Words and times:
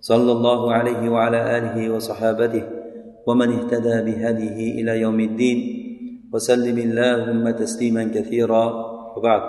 صلى 0.00 0.32
الله 0.32 0.72
عليه 0.72 1.02
وعلى 1.08 1.58
آله 1.58 1.76
وصحابته 1.94 2.64
ومن 3.26 3.48
اهتدى 3.58 3.96
بهديه 4.06 4.58
إلى 4.82 5.00
يوم 5.00 5.20
الدين 5.20 5.58
وسلم 6.32 6.78
اللهم 6.78 7.50
تسليما 7.50 8.04
كثيرا 8.14 8.64
وبعد 9.16 9.42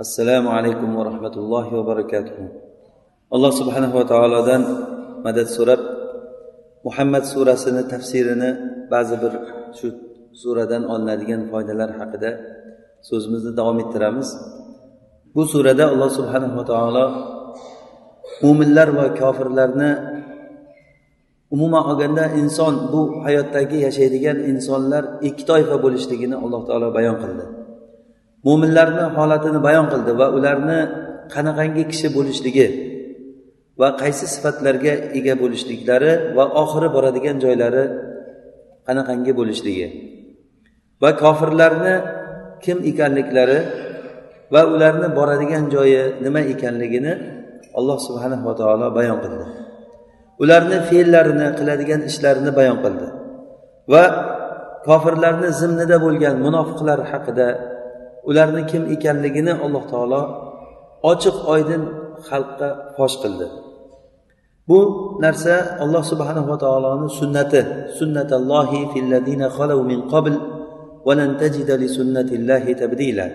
السلام 0.00 0.48
عليكم 0.48 0.96
ورحمة 0.96 1.34
الله 1.36 1.66
وبركاته 1.74 2.38
alloh 3.32 3.48
subhanava 3.48 4.04
taolodan 4.04 4.62
madad 5.24 5.48
so'rab 5.56 5.80
muhammad 6.84 7.24
surasini 7.32 7.82
tafsirini 7.92 8.50
ba'zi 8.92 9.16
bir 9.22 9.32
shu 9.78 9.88
suradan 10.42 10.82
olinadigan 10.92 11.42
foydalar 11.50 11.90
haqida 12.00 12.30
so'zimizni 13.08 13.52
davom 13.58 13.78
ettiramiz 13.84 14.28
bu 15.34 15.42
surada 15.52 15.84
alloh 15.92 16.10
subhanava 16.18 16.62
taolo 16.72 17.04
mo'minlar 18.43 18.87
va 18.99 19.05
kofirlarni 19.19 19.91
umuman 21.55 21.83
olganda 21.89 22.25
inson 22.41 22.73
bu 22.93 23.01
hayotdagi 23.25 23.77
yashaydigan 23.87 24.37
insonlar 24.51 25.03
ikki 25.27 25.43
toifa 25.49 25.75
bo'lishligini 25.83 26.35
alloh 26.43 26.61
taolo 26.67 26.87
bayon 26.97 27.17
qildi. 27.23 27.45
Mo'minlarni 28.45 29.03
holatini 29.17 29.59
bayon 29.67 29.85
qildi 29.91 30.11
va 30.19 30.27
ularni 30.37 30.79
qanaqangi 31.33 31.83
kishi 31.91 32.07
bo'lishligi 32.17 32.67
va 33.79 33.89
qaysi 34.01 34.25
sifatlarga 34.33 34.93
ega 35.17 35.33
bo'lishliklari 35.41 36.11
va 36.37 36.45
oxiri 36.63 36.87
boradigan 36.95 37.37
joylari 37.43 37.83
qanaqangi 38.87 39.31
bo'lishligi 39.39 39.87
va 41.01 41.09
kofirlarni 41.23 41.95
kim 42.63 42.77
ekanliklari 42.91 43.59
va 44.53 44.61
ularni 44.73 45.07
boradigan 45.17 45.63
joyi 45.75 46.01
nima 46.25 46.41
ekanligini 46.53 47.13
alloh 47.79 47.97
subhanahu 48.07 48.43
va 48.47 48.53
taolo 48.61 48.87
bayon 48.97 49.17
qildi. 49.23 49.45
Ularni 50.43 50.77
fe'llarini 50.89 51.47
qiladigan 51.57 52.01
ishlarini 52.09 52.51
bayon 52.59 52.77
qildi. 52.83 53.07
Va 53.93 54.03
kofirlarni 54.87 55.49
zimnida 55.61 55.97
bo'lgan 56.05 56.35
munofiqlar 56.45 56.99
haqida 57.11 57.47
ularni 58.29 58.61
kim 58.71 58.83
ekanligini 58.95 59.53
alloh 59.65 59.83
taolo 59.93 60.21
ochiq 61.11 61.37
oydin 61.53 61.81
xalqqa 62.29 62.69
fosh 62.95 63.15
qildi. 63.23 63.47
Bu 64.69 64.79
narsa 65.23 65.55
alloh 65.83 66.03
subhanava 66.11 66.55
taoloni 66.65 67.07
sunnati. 67.19 67.61
Sunnatallohi 67.99 68.79
filladina 68.93 69.47
xalav 69.57 69.79
min 69.91 69.99
qabl 70.13 70.33
li 71.81 71.87
sunnatillahi 71.97 72.71
tabdila. 72.81 73.25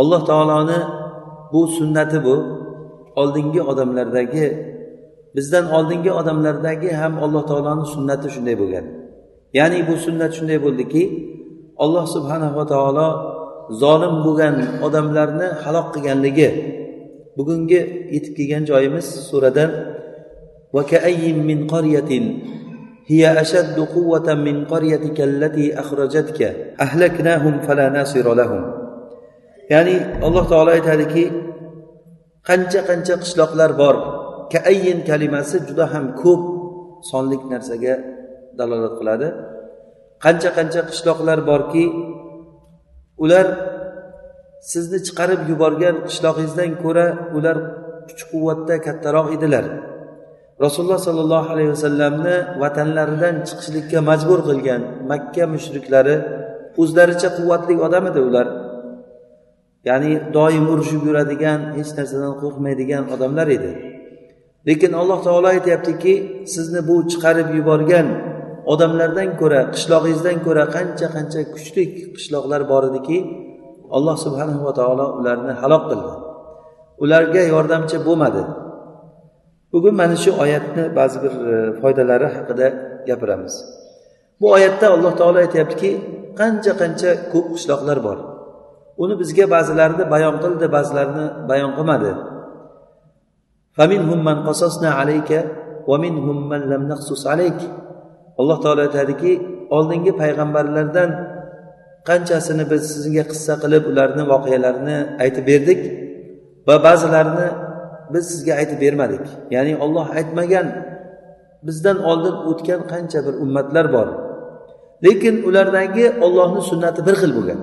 Alloh 0.00 0.20
taoloni 0.30 0.78
bu 1.52 1.60
sunnati 1.78 2.18
bu. 2.26 2.36
oldingi 3.21 3.61
odamlardagi 3.71 4.45
bizdan 5.35 5.65
oldingi 5.77 6.11
odamlardagi 6.19 6.89
ham 7.01 7.13
alloh 7.25 7.43
taoloni 7.49 7.85
sunnati 7.93 8.27
shunday 8.35 8.55
bo'lgan 8.61 8.85
ya'ni 9.57 9.79
bu 9.87 9.95
sunnat 10.05 10.31
shunday 10.37 10.59
bo'ldiki 10.65 11.03
alloh 11.83 12.05
subhanava 12.15 12.63
taolo 12.73 13.09
zolim 13.81 14.15
bo'lgan 14.25 14.55
odamlarni 14.87 15.47
halok 15.63 15.87
qilganligi 15.93 16.49
bugungi 17.37 17.81
yetib 18.15 18.33
kelgan 18.37 18.63
joyimiz 18.71 19.07
suradan 19.29 19.71
من 21.49 21.59
قرية 21.73 22.11
هي 23.11 23.23
أشد 23.41 23.77
قوة 23.95 24.27
من 24.33 24.65
قريتك 24.65 25.17
التي 25.21 25.65
أخرجتك 25.79 26.39
أهلكناهم 26.85 27.53
فلا 27.59 27.89
ناصر 27.89 28.33
لهم 28.33 28.63
ya'ni 29.69 30.19
alloh 30.25 30.43
taolo 30.51 30.75
aytadiki 30.75 31.23
qancha 32.48 32.80
qancha 32.88 33.14
qishloqlar 33.22 33.70
bor. 33.82 33.96
Kaayin 34.52 34.98
kalimasi 35.08 35.56
juda 35.68 35.84
ham 35.92 36.04
ko'p. 36.22 36.42
Sonlik 37.10 37.42
narsaga 37.52 37.94
dalolat 38.58 38.94
qiladi. 39.00 39.28
Qancha 40.24 40.50
qancha 40.58 40.80
qishloqlar 40.90 41.38
borki 41.50 41.84
ular 43.24 43.46
sizni 44.72 44.98
chiqarib 45.06 45.40
yuborgan 45.50 45.96
qishlog'ingizdan 46.08 46.72
ko'ra 46.82 47.06
ular 47.36 47.56
kuch 48.08 48.22
quvvatda 48.30 48.74
kattaroq 48.86 49.26
edilar. 49.36 49.64
Rasululloh 50.64 51.00
sollallohu 51.08 51.48
alayhi 51.54 51.70
vasallamni 51.76 52.36
vatanlaridan 52.62 53.34
chiqishlikka 53.48 53.98
majbur 54.10 54.40
qilgan 54.48 54.82
makka 55.10 55.44
mushriklari 55.54 56.16
o'zlaricha 56.82 57.28
quvvatli 57.38 57.74
odam 57.86 58.04
edi 58.10 58.20
ular. 58.28 58.46
Ya'ni 59.84 60.12
doim 60.36 60.64
urushib 60.72 61.02
yuradigan 61.08 61.60
hech 61.78 61.90
narsadan 61.98 62.34
qo'rqmaydigan 62.42 63.04
odamlar 63.14 63.48
edi. 63.56 63.72
Lekin 64.68 64.92
alloh 65.00 65.18
taolo 65.26 65.48
aytyaptiki 65.56 66.14
sizni 66.54 66.80
bu 66.88 66.96
chiqarib 67.10 67.48
yuborgan 67.58 68.06
odamlardan 68.72 69.30
ko'ra 69.40 69.60
qishlog'ingizdan 69.74 70.36
ko'ra 70.46 70.64
qancha 70.76 71.06
qancha 71.16 71.40
kuchli 71.54 71.84
qishloqlar 72.16 72.60
bor 72.72 72.82
ediki 72.90 73.18
alloh 73.96 74.16
subhanahu 74.24 74.60
va 74.66 74.72
taolo 74.80 75.06
ularni 75.18 75.52
halok 75.62 75.84
qildi. 75.90 76.12
Ularga 77.04 77.42
yordamchi 77.54 77.96
bo'lmadi. 78.06 78.42
Bugun 79.72 79.94
mana 80.00 80.16
shu 80.24 80.30
oyatni 80.44 80.84
ba'zi 80.98 81.16
bir 81.24 81.32
e, 81.52 81.56
foydalari 81.80 82.28
haqida 82.36 82.66
gapiramiz. 83.08 83.54
Bu 84.40 84.46
oyatda 84.56 84.86
alloh 84.94 85.12
taolo 85.20 85.38
aytyaptiki 85.44 85.90
qancha 86.40 86.72
qancha 86.80 87.10
ko'p 87.32 87.46
qishloqlar 87.54 87.98
bor. 88.06 88.18
Uni 89.02 89.14
bizga 89.20 89.44
ba'zilarini 89.54 90.04
bayon 90.14 90.36
qildi 90.44 90.66
ba'zilarini 90.76 91.26
bayon 91.50 91.70
qilmadi. 91.78 92.12
Alloh 98.40 98.58
taolo 98.64 98.80
aytadiki 98.86 99.32
oldingi 99.76 100.12
payg'ambarlardan 100.22 101.10
qanchasini 102.08 102.64
biz 102.72 102.82
sizga 102.94 103.24
qissa 103.30 103.54
qilib 103.62 103.84
ularni 103.90 104.22
voqealarini 104.32 104.96
aytib 105.24 105.44
berdik 105.50 105.80
va 106.68 106.76
ba'zilarini 106.86 107.48
biz 108.12 108.24
sizga 108.32 108.52
aytib 108.60 108.78
bermadik. 108.84 109.24
Ya'ni 109.54 109.72
olloh 109.84 110.06
aytmagan 110.18 110.66
bizdan 111.66 111.98
oldin 112.10 112.36
o'tgan 112.50 112.80
qancha 112.92 113.18
bir 113.26 113.34
ummatlar 113.44 113.86
bor. 113.96 114.08
Lekin 115.04 115.34
ulardagi 115.48 116.06
ollohni 116.26 116.62
sunnati 116.70 117.00
bir 117.06 117.16
xil 117.22 117.32
bo'lgan. 117.38 117.60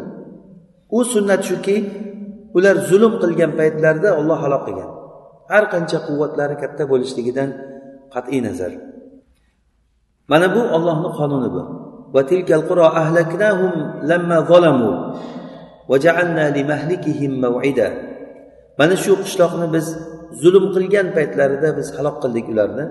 U 0.98 1.00
sunnat 1.14 1.42
shuki 1.50 1.78
ular 2.58 2.76
zulm 2.90 3.14
qilgan 3.22 3.52
paytlarida 3.60 4.10
olloh 4.20 4.40
halok 4.46 4.64
qilgan. 4.68 4.90
Har 5.52 5.64
qancha 5.74 5.98
quvvatlari 6.08 6.56
katta 6.64 6.84
bo'lishligidan 6.92 7.50
qat'iy 8.14 8.42
nazar. 8.48 8.72
Mana 10.32 10.48
bu 10.56 10.62
ollohni 10.76 11.10
qonuni 11.20 11.50
bu. 11.56 11.62
Mana 18.80 18.96
shu 19.04 19.14
qishloqni 19.24 19.68
biz 19.76 19.86
zulm 20.42 20.66
qilgan 20.76 21.08
paytlarida 21.18 21.70
biz 21.78 21.88
halok 21.98 22.16
qildik 22.24 22.46
ularni. 22.54 22.86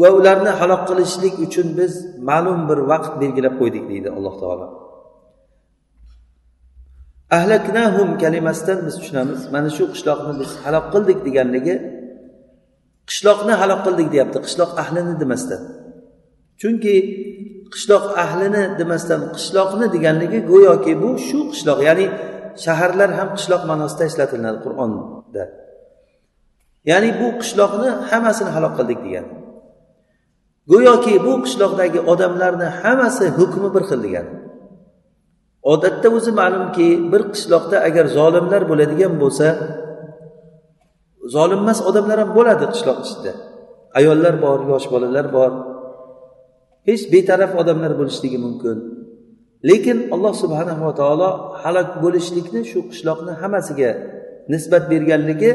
Va 0.00 0.08
ularni 0.18 0.52
halok 0.60 0.82
qilishlik 0.88 1.34
uchun 1.46 1.68
biz 1.78 1.92
ma'lum 2.28 2.60
bir 2.68 2.78
vaqt 2.92 3.12
belgilab 3.22 3.54
qo'ydik 3.60 3.84
deydi 3.90 4.08
alloh 4.16 4.34
taolo. 4.42 4.83
Ahlaknahum 7.30 8.18
kalimasidan 8.18 8.86
biz 8.86 8.94
tushunamiz. 9.00 9.40
Mana 9.54 9.70
shu 9.76 9.84
qishloqni 9.94 10.32
biz 10.40 10.50
halok 10.64 10.86
qildik 10.94 11.18
deganligi 11.26 11.74
qishloqni 13.10 13.52
halok 13.60 13.80
qildik 13.86 14.08
deyapti. 14.14 14.38
Qishloq 14.46 14.70
ahlini 14.82 15.14
demasdan. 15.22 15.62
Chunki 16.60 16.94
qishloq 17.74 18.04
ahlini 18.24 18.62
demasdan 18.80 19.20
qishloqni 19.36 19.86
deganligi 19.94 20.38
go'yoki 20.50 20.92
bu 21.02 21.10
shu 21.28 21.38
qishloq 21.52 21.78
ya'ni 21.88 22.06
shaharlar 22.64 23.10
ham 23.18 23.28
qishloq 23.36 23.62
ma'nosida 23.70 24.04
ishlatiladi 24.10 24.58
qur'onda. 24.66 25.44
Ya'ni 26.90 27.10
bu 27.20 27.26
qishloqni 27.40 27.88
hammasini 28.10 28.50
halok 28.56 28.72
qildik 28.78 29.00
degan. 29.06 29.26
Go'yoki 30.72 31.14
bu 31.26 31.32
qishloqdagi 31.44 32.00
odamlarni 32.12 32.68
hammasi 32.80 33.24
hukmi 33.38 33.68
bir 33.74 33.82
xil 33.90 34.00
degan. 34.06 34.26
Odatda 35.72 36.08
o'zi 36.16 36.32
ma'lumki 36.40 36.88
bir 37.12 37.22
qishloqda 37.34 37.76
agar 37.88 38.06
zolimlar 38.18 38.62
bo'ladigan 38.70 39.12
bo'lsa 39.22 39.46
zolimmas 41.34 41.78
odamlar 41.88 42.18
ham 42.22 42.30
bo'ladi 42.38 42.64
qishloq 42.74 42.98
ichida. 43.06 43.32
Ayollar 43.98 44.34
bor 44.44 44.58
yosh 44.72 44.86
bolalar 44.92 45.26
bor. 45.36 45.52
Hech 46.88 47.02
betaraf 47.12 47.52
odamlar 47.60 47.92
bo'lishligi 48.00 48.38
mumkin. 48.46 48.76
Lekin 49.68 49.98
alloh 50.14 50.34
subhanava 50.42 50.90
taolo 51.00 51.30
halok 51.62 51.90
bo'lishlikni 52.04 52.60
shu 52.70 52.78
qishloqni 52.90 53.32
hammasiga 53.42 53.90
nisbat 54.52 54.84
berganligi 54.92 55.50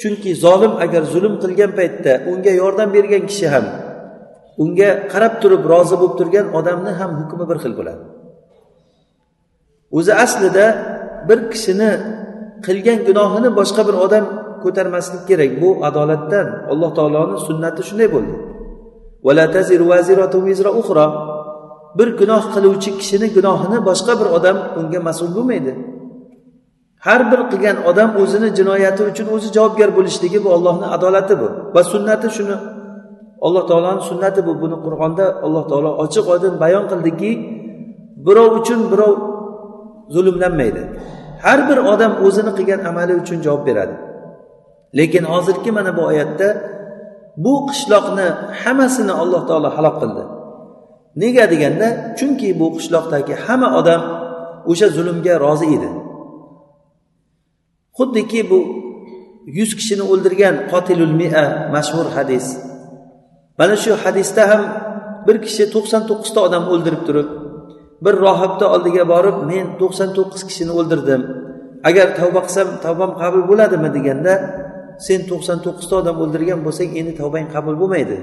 chunki 0.00 0.30
zolim 0.44 0.72
agar 0.84 1.02
zulm 1.12 1.34
qilgan 1.42 1.72
paytda 1.78 2.12
unga 2.32 2.52
yordam 2.62 2.88
bergan 2.96 3.22
kishi 3.30 3.46
ham 3.54 3.66
unga 4.62 4.88
qarab 5.12 5.34
turib 5.42 5.62
rozi 5.72 5.96
bo'lib 6.00 6.14
turgan 6.20 6.46
odamni 6.58 6.92
ham 7.00 7.10
hukmi 7.20 7.44
bir 7.50 7.58
xil 7.64 7.74
bo'ladi. 7.80 8.04
O'zi 9.98 10.12
aslida 10.24 10.66
bir 11.28 11.38
kishini 11.52 11.90
qilgan 12.66 12.98
gunohini 13.08 13.50
boshqa 13.58 13.82
bir 13.88 13.96
odam 14.06 14.24
ko'tarmaslik 14.62 15.22
kerak. 15.28 15.50
Bu 15.62 15.68
adolatdan 15.88 16.46
alloh 16.72 16.90
taoloni 16.98 17.36
sunnati 17.46 17.82
shunday 17.88 18.08
bo'ldi. 18.14 18.34
Bir 21.98 22.08
gunoh 22.20 22.42
qiluvchi 22.54 22.90
kishini 23.00 23.26
gunohini 23.36 23.78
boshqa 23.88 24.12
bir 24.20 24.28
odam 24.36 24.56
unga 24.78 25.00
mas'ul 25.08 25.30
bo'lmaydi. 25.36 25.72
Har 27.06 27.20
bir 27.30 27.40
qilgan 27.50 27.76
odam 27.90 28.10
o'zini 28.22 28.48
jinoyati 28.58 29.02
uchun 29.10 29.26
o'zi 29.34 29.48
javobgar 29.56 29.90
bo'lishligi 29.98 30.38
bu 30.44 30.48
ollohni 30.56 30.86
adolati 30.96 31.34
bu 31.40 31.48
va 31.74 31.82
sunnati 31.92 32.28
shuni. 32.36 32.56
Alloh 33.46 33.62
taoloni 33.70 34.02
sunnati 34.10 34.40
bu. 34.46 34.52
Buni 34.62 34.76
qur'onda 34.86 35.24
alloh 35.46 35.64
taolo 35.70 35.90
ochiq 36.04 36.24
oydin 36.34 36.54
bayon 36.62 36.84
qildiki 36.90 37.30
birov 38.26 38.50
uchun 38.60 38.80
birov 38.92 39.14
zulmlanmaydi. 40.14 40.82
Har 41.44 41.60
bir 41.68 41.78
odam 41.92 42.12
o'zini 42.26 42.52
qilgan 42.58 42.80
amali 42.90 43.14
uchun 43.22 43.38
javob 43.46 43.62
beradi. 43.68 43.94
Lekin 44.98 45.24
hozirgi 45.32 45.70
mana 45.78 45.90
bu 45.96 46.02
oyatda 46.10 46.48
bu 47.44 47.52
qishloqni 47.68 48.26
hammasini 48.62 49.12
alloh 49.22 49.42
taolo 49.48 49.68
halok 49.76 49.96
qildi. 50.02 50.22
Nega 51.22 51.44
deganda 51.52 51.88
chunki 52.18 52.48
bu 52.60 52.66
qishloqdagi 52.76 53.34
hamma 53.44 53.68
odam 53.80 54.02
o'sha 54.70 54.88
zulmga 54.96 55.34
rozi 55.44 55.66
edi. 55.76 55.90
Xuddiki 57.98 58.40
bu 58.50 58.60
yuz 59.58 59.70
kishini 59.78 60.04
o'ldirgan 60.12 60.54
qotilul 60.72 61.14
mia 61.20 61.44
mashhur 61.74 62.06
hadis. 62.16 62.46
Mana 63.58 63.76
shu 63.82 63.92
hadisda 64.04 64.42
ham 64.50 64.62
bir 65.26 65.36
kishi 65.44 65.64
to'qson 65.74 66.02
to'qqizta 66.08 66.40
odam 66.46 66.64
o'ldirib 66.72 67.02
turib 67.08 67.28
bir 68.04 68.14
rohibni 68.26 68.66
oldiga 68.74 69.04
borib 69.12 69.36
men 69.50 69.66
to'qson 69.80 70.10
to'qqiz 70.16 70.42
kishini 70.48 70.72
o'ldirdim. 70.80 71.22
Agar 71.88 72.06
tavba 72.18 72.40
qilsam 72.46 72.68
tavbam 72.84 73.12
qabul 73.20 73.42
bo'ladimi 73.50 73.88
deganda 73.96 74.34
sen 75.06 75.20
to'qson 75.30 75.58
to'qqizta 75.66 75.94
odam 76.02 76.16
o'ldirgan 76.24 76.60
bo'lsang 76.66 76.90
endi 77.00 77.12
tavbang 77.20 77.46
qabul 77.54 77.74
bo'lmaydi. 77.82 78.18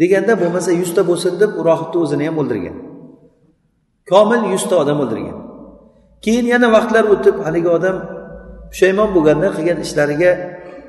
Deganda 0.00 0.32
bo'lmasa 0.42 0.70
yuzta 0.80 1.02
bo'lsin 1.10 1.32
deb 1.42 1.50
rohibni 1.68 1.98
o'zini 2.04 2.24
ham 2.28 2.36
o'ldirgan. 2.42 2.76
Komil 4.10 4.42
yuzta 4.54 4.74
odam 4.82 4.98
o'ldirgan. 5.04 5.38
Keyin 6.24 6.46
yana 6.54 6.68
vaqtlar 6.76 7.04
o'tib 7.14 7.36
haligi 7.46 7.70
odam 7.78 7.96
pushaymon 8.70 9.08
bo'lganda 9.16 9.48
qilgan 9.56 9.78
ishlariga 9.86 10.30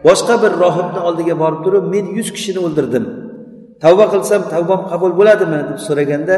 boshqa 0.08 0.36
bir 0.44 0.52
rohibni 0.64 1.00
oldiga 1.08 1.36
borib 1.44 1.62
turib 1.66 1.86
men 1.94 2.06
yuz 2.18 2.30
kishini 2.36 2.60
o'ldirdim. 2.68 3.06
Tavba 3.84 4.06
qilsam 4.14 4.42
tavbam 4.54 4.82
qabul 4.92 5.12
bo'ladimi 5.20 5.60
deb 5.70 5.80
so'raganda 5.88 6.36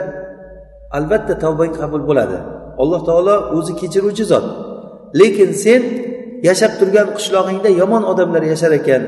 albatta 0.98 1.34
tavbang 1.44 1.74
qabul 1.82 2.04
bo'ladi. 2.10 2.38
Alloh 2.82 3.02
taolo 3.10 3.36
o'zi 3.58 3.74
kechiruvchi 3.82 4.26
zot. 4.32 4.46
Lekin 5.20 5.52
sen 5.64 5.82
yashab 6.48 6.72
turgan 6.80 7.08
qishlog'ingda 7.18 7.70
yomon 7.82 8.04
odamlar 8.12 8.44
yashar 8.54 8.72
ekan. 8.80 9.02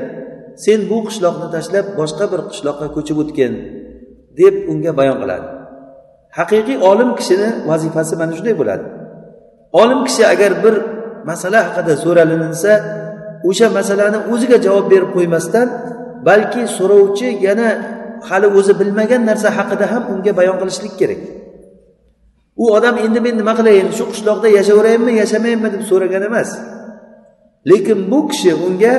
Sen 0.64 0.78
bu 0.90 0.98
qishloqni 1.08 1.46
tashlab 1.54 1.86
boshqa 2.00 2.24
bir 2.32 2.40
qishloqqa 2.50 2.86
ko'chib 2.96 3.16
o'tgin 3.22 3.52
deb 4.38 4.54
unga 4.72 4.92
bayon 4.98 5.16
qiladi. 5.22 5.46
Haqiqiy 6.38 6.78
olim 6.90 7.10
kishini 7.18 7.48
vazifasi 7.70 8.14
mana 8.20 8.32
shunday 8.38 8.54
bo'ladi. 8.60 8.84
Olim 9.82 10.00
kishi 10.06 10.22
agar 10.34 10.52
bir 10.64 10.74
masala 11.30 11.60
haqida 11.66 11.94
so'ralinsa 12.04 12.72
o'sha 13.48 13.66
masalani 13.78 14.18
o'ziga 14.32 14.58
javob 14.66 14.86
berib 14.92 15.10
qo'ymasdan 15.16 15.66
balki 16.28 16.62
so'rovchi 16.78 17.28
yana 17.46 17.68
hali 18.28 18.48
o'zi 18.58 18.72
bilmagan 18.80 19.22
narsa 19.30 19.48
haqida 19.58 19.86
ham 19.92 20.02
unga 20.12 20.32
bayon 20.38 20.56
qilishlik 20.60 20.94
kerak. 21.00 21.20
U 22.62 22.64
odam 22.76 22.96
endi 23.04 23.20
men 23.26 23.34
nima 23.40 23.54
qilayin? 23.58 23.88
Shu 23.96 24.04
qishloqda 24.12 24.48
yashayverayinmi 24.58 25.12
yashamayinmi 25.22 25.68
deb 25.74 25.82
so'ragan 25.90 26.22
emas. 26.30 26.50
Lekin 27.70 27.98
bu 28.10 28.18
kishi 28.30 28.52
unga 28.66 28.94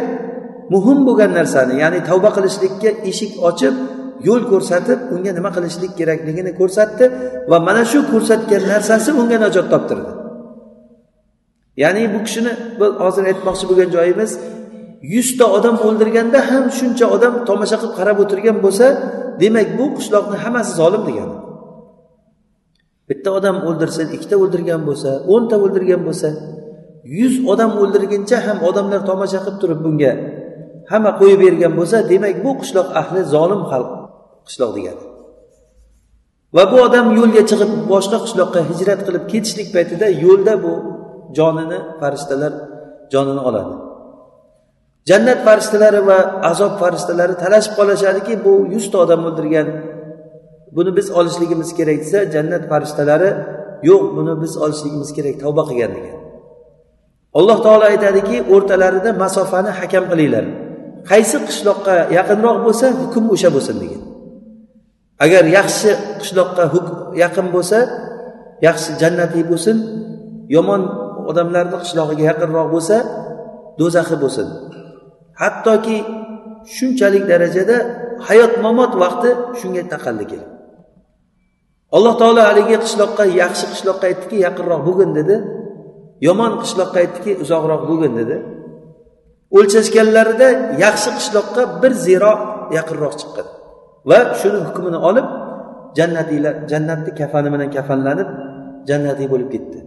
muhim 0.73 0.99
bo'lgan 1.07 1.31
narsani 1.39 1.73
ya'ni 1.83 1.99
tavba 2.09 2.29
qilishlikka 2.35 2.89
eshik 3.09 3.31
ochib 3.49 3.75
yo'l 4.27 4.43
ko'rsatib 4.51 4.99
unga 5.15 5.31
nima 5.37 5.49
qilishlik 5.55 5.91
kerakligini 5.99 6.51
ko'rsatdi 6.59 7.05
va 7.51 7.57
mana 7.67 7.83
shu 7.91 7.99
ko'rsatgan 8.11 8.63
narsasi 8.73 9.09
unga 9.21 9.37
najot 9.45 9.67
toptirdi. 9.73 10.11
Ya'ni 11.83 12.03
bu 12.13 12.19
kishini 12.25 12.51
hozir 13.03 13.23
aytmoqchi 13.31 13.65
bo'lgan 13.69 13.89
joyimiz 13.95 14.31
yuzta 15.13 15.45
odam 15.57 15.75
o'ldirganda 15.87 16.39
ham 16.49 16.65
shuncha 16.77 17.05
odam 17.15 17.33
tomosha 17.49 17.77
qilib 17.81 17.93
qarab 17.99 18.17
o'tirgan 18.23 18.57
bo'lsa 18.65 18.85
demak 19.41 19.67
bu 19.79 19.85
qishloqni 19.97 20.37
hammasi 20.43 20.71
zolim 20.79 21.03
degani. 21.09 21.35
Bitta 23.11 23.29
odam 23.37 23.57
o'ldirsin 23.67 24.07
ikkita 24.15 24.35
o'ldirgan 24.43 24.81
bo'lsa 24.87 25.11
o'nta 25.33 25.55
o'ldirgan 25.63 26.01
bo'lsa 26.07 26.29
yuz 27.19 27.33
odam 27.51 27.71
o'ldirguncha 27.81 28.37
ham 28.47 28.57
odamlar 28.69 29.01
tomosha 29.09 29.39
qilib 29.45 29.57
turib 29.63 29.79
bunga 29.85 30.13
hamma 30.91 31.11
qo'yib 31.19 31.39
bergan 31.45 31.73
bo'lsa 31.79 31.97
demak 32.11 32.35
bu 32.45 32.51
qishloq 32.61 32.87
ahli 33.01 33.21
zolim 33.33 33.61
xalq 33.71 33.91
qishloq 34.47 34.71
degani. 34.77 35.03
Va 36.55 36.63
bu 36.71 36.77
odam 36.87 37.05
yo'lga 37.19 37.43
chiqib 37.49 37.71
boshqa 37.93 38.17
qishloqqa 38.25 38.59
hijrat 38.69 38.99
qilib 39.07 39.23
ketishlik 39.31 39.67
paytida 39.75 40.07
yo'lda 40.25 40.53
bu 40.63 40.73
jonini 41.37 41.79
farishtalar 42.01 42.53
jonini 43.13 43.41
oladi. 43.49 43.73
Jannat 45.09 45.39
farishtalari 45.47 46.01
va 46.09 46.19
azob 46.51 46.73
farishtalari 46.81 47.35
talashib 47.43 47.73
qolishadiki 47.79 48.33
bu 48.45 48.53
yuzta 48.73 48.97
odam 49.05 49.21
o'ldirgan 49.29 49.67
buni 50.75 50.91
biz 50.97 51.07
olishligimiz 51.11 51.69
kerak 51.77 51.99
desa 52.03 52.19
jannat 52.33 52.63
farishtalari 52.71 53.29
yo'q 53.89 54.03
buni 54.17 54.33
biz 54.43 54.53
olishligimiz 54.63 55.09
kerak 55.17 55.35
tavba 55.43 55.63
qilgan 55.69 55.91
degan. 55.97 56.17
Alloh 57.39 57.57
taolo 57.65 57.85
aytadiki 57.93 58.37
o'rtalarida 58.53 59.09
masofani 59.23 59.71
hakam 59.79 60.03
qilinglar. 60.11 60.45
Qaysi 61.11 61.37
qishloqqa 61.47 61.95
yaqinroq 62.17 62.57
bo'lsa 62.65 62.85
hukm 63.01 63.23
o'sha 63.35 63.49
bo'lsin 63.55 63.75
degan. 63.83 64.01
Agar 65.25 65.43
yaxshi 65.57 65.89
qishloqqa 66.21 66.63
yaqin 67.23 67.47
bo'lsa 67.55 67.77
yaxshi 68.67 68.91
jannatiy 69.01 69.43
bo'lsin 69.51 69.77
yomon 70.55 70.81
odamlarni 71.29 71.77
qishlog'iga 71.83 72.23
yaqinroq 72.31 72.67
bo'lsa 72.75 72.95
do'zaxi 73.79 74.15
bo'lsin. 74.23 74.47
Hattoki 75.41 75.97
shunchalik 76.75 77.23
darajada 77.31 77.77
hayot 78.27 78.53
mamot 78.65 78.91
vaqti 79.03 79.29
shunga 79.59 79.83
taqaldi 79.93 80.25
keladi 80.31 80.60
alloh 81.95 82.13
taolo 82.21 82.41
haligi 82.49 82.75
qishloqqa 82.85 83.23
yaxshi 83.41 83.65
qishloqqa 83.73 84.05
aytdiki 84.11 84.37
yaqinroq 84.47 84.81
bo'lgin 84.87 85.11
dedi. 85.19 85.35
Yomon 86.27 86.51
qishloqqa 86.63 86.97
aytdiki 87.03 87.31
uzoqroq 87.43 87.81
bo'lgin 87.89 88.13
dedi. 88.21 88.35
O'lchashganlarida 89.57 90.47
yaxshi 90.85 91.09
qishloqqa 91.17 91.61
bir 91.81 91.91
ziro 92.05 92.33
yaqinroq 92.77 93.13
chiqqan 93.21 93.47
va 94.09 94.19
shuni 94.39 94.59
hukmini 94.67 94.99
olib 95.09 95.27
jannatiylar 95.97 96.53
jannatni 96.71 97.11
kafani 97.19 97.49
bilan 97.53 97.69
kafanlanib 97.77 98.29
jannatiy 98.89 99.27
bo'lib 99.33 99.49
ketdi. 99.53 99.79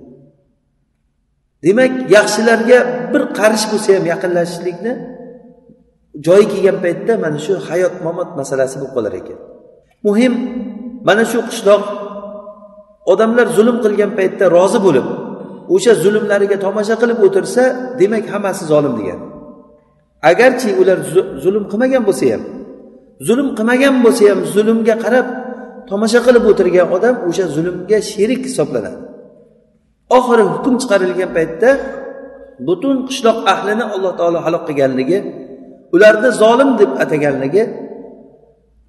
Demak 1.64 1.92
yaxshilarga 2.16 2.78
bir 3.12 3.22
qarish 3.38 3.64
bo'lsa 3.72 3.90
ham 3.96 4.04
yaqinlashishlikni 4.12 4.92
joyi 6.26 6.44
kelgan 6.52 6.76
paytda 6.84 7.12
mana 7.24 7.38
shu 7.46 7.52
hayot 7.68 7.94
mamot 8.06 8.30
masalasi 8.40 8.74
bo'lib 8.80 8.92
qolar 8.96 9.14
ekan. 9.20 9.38
Muhim 10.06 10.32
mana 11.06 11.22
shu 11.30 11.38
qishloq 11.50 11.82
odamlar 13.12 13.46
zulm 13.56 13.76
qilgan 13.84 14.10
paytda 14.18 14.44
rozi 14.56 14.78
bo'lib 14.86 15.06
o'sha 15.74 15.92
zulmlariga 16.04 16.56
tomosha 16.64 16.94
qilib 17.02 17.18
o'tirsa 17.26 17.62
demak 18.00 18.24
hammasi 18.32 18.64
zolim 18.72 18.94
degan. 19.00 19.20
Agarchi 20.30 20.70
ular 20.80 20.98
zulm 21.44 21.64
qilmagan 21.70 22.02
bo'lsa 22.08 22.24
ham 22.32 22.42
zulm 23.26 23.48
qilmagan 23.58 23.94
bo'lsa 24.04 24.24
ham 24.30 24.40
zulmga 24.54 24.94
qarab 25.04 25.26
tomosha 25.90 26.20
qilib 26.26 26.44
o'tirgan 26.50 26.86
odam 26.96 27.14
o'sha 27.28 27.44
zulmga 27.56 27.98
sherik 28.12 28.42
hisoblanadi. 28.48 28.98
Oxiri 30.16 30.44
hukm 30.52 30.74
chiqarilgan 30.82 31.30
paytda 31.36 31.70
butun 32.66 32.96
qishloq 33.08 33.38
ahlini 33.52 33.84
alloh 33.94 34.12
taolo 34.18 34.38
halok 34.46 34.62
qilganligi 34.68 35.18
ularni 35.94 36.30
zolim 36.42 36.70
deb 36.80 36.90
ataganligi 37.02 37.64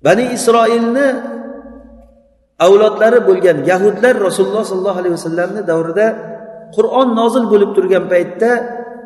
bani 0.05 0.23
isroilni 0.37 1.07
avlodlari 2.59 3.19
bo'lgan 3.29 3.57
yahudlar 3.71 4.15
rasululloh 4.27 4.63
sollallohu 4.71 4.99
alayhi 5.01 5.15
vasallamni 5.17 5.61
davrida 5.71 6.07
qur'on 6.75 7.07
nozil 7.19 7.45
bo'lib 7.53 7.71
turgan 7.77 8.05
paytda 8.13 8.49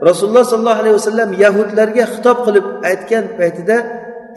rasululloh 0.10 0.46
sollallohu 0.52 0.82
alayhi 0.84 0.98
vasallam 1.00 1.30
yahudlarga 1.44 2.04
xitob 2.14 2.38
qilib 2.46 2.66
aytgan 2.90 3.26
paytida 3.40 3.78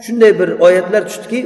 shunday 0.05 0.31
bir 0.39 0.49
oyatlar 0.65 1.01
tushdiki 1.09 1.39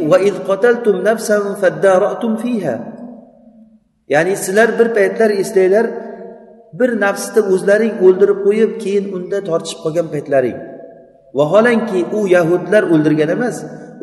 ya'ni 4.13 4.33
sizlar 4.43 4.69
bir 4.79 4.87
paytlar 4.97 5.29
eslanglar 5.41 5.85
bir 6.79 6.89
nafsni 7.03 7.41
o'zlaring 7.53 7.93
o'ldirib 8.05 8.39
qo'yib 8.45 8.71
keyin 8.83 9.05
unda 9.17 9.37
tortishib 9.49 9.79
qolgan 9.83 10.07
paytlaring. 10.13 10.57
Vaholanki 11.37 11.99
u 12.17 12.19
yahudlar 12.35 12.83
o'ldirgan 12.93 13.29
emas 13.37 13.55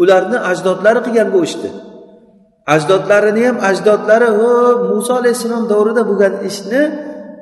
ularni 0.03 0.39
ajdodlari 0.51 1.01
qilgan 1.07 1.29
bu 1.35 1.41
ishni 1.49 1.71
ajdodlarini 2.67 3.47
ham 3.47 3.59
ajdodlari 3.71 4.29
ho 4.39 4.51
muso 4.91 5.13
alayhissalom 5.21 5.65
davrida 5.73 6.03
bo'lgan 6.11 6.35
ishni 6.49 6.83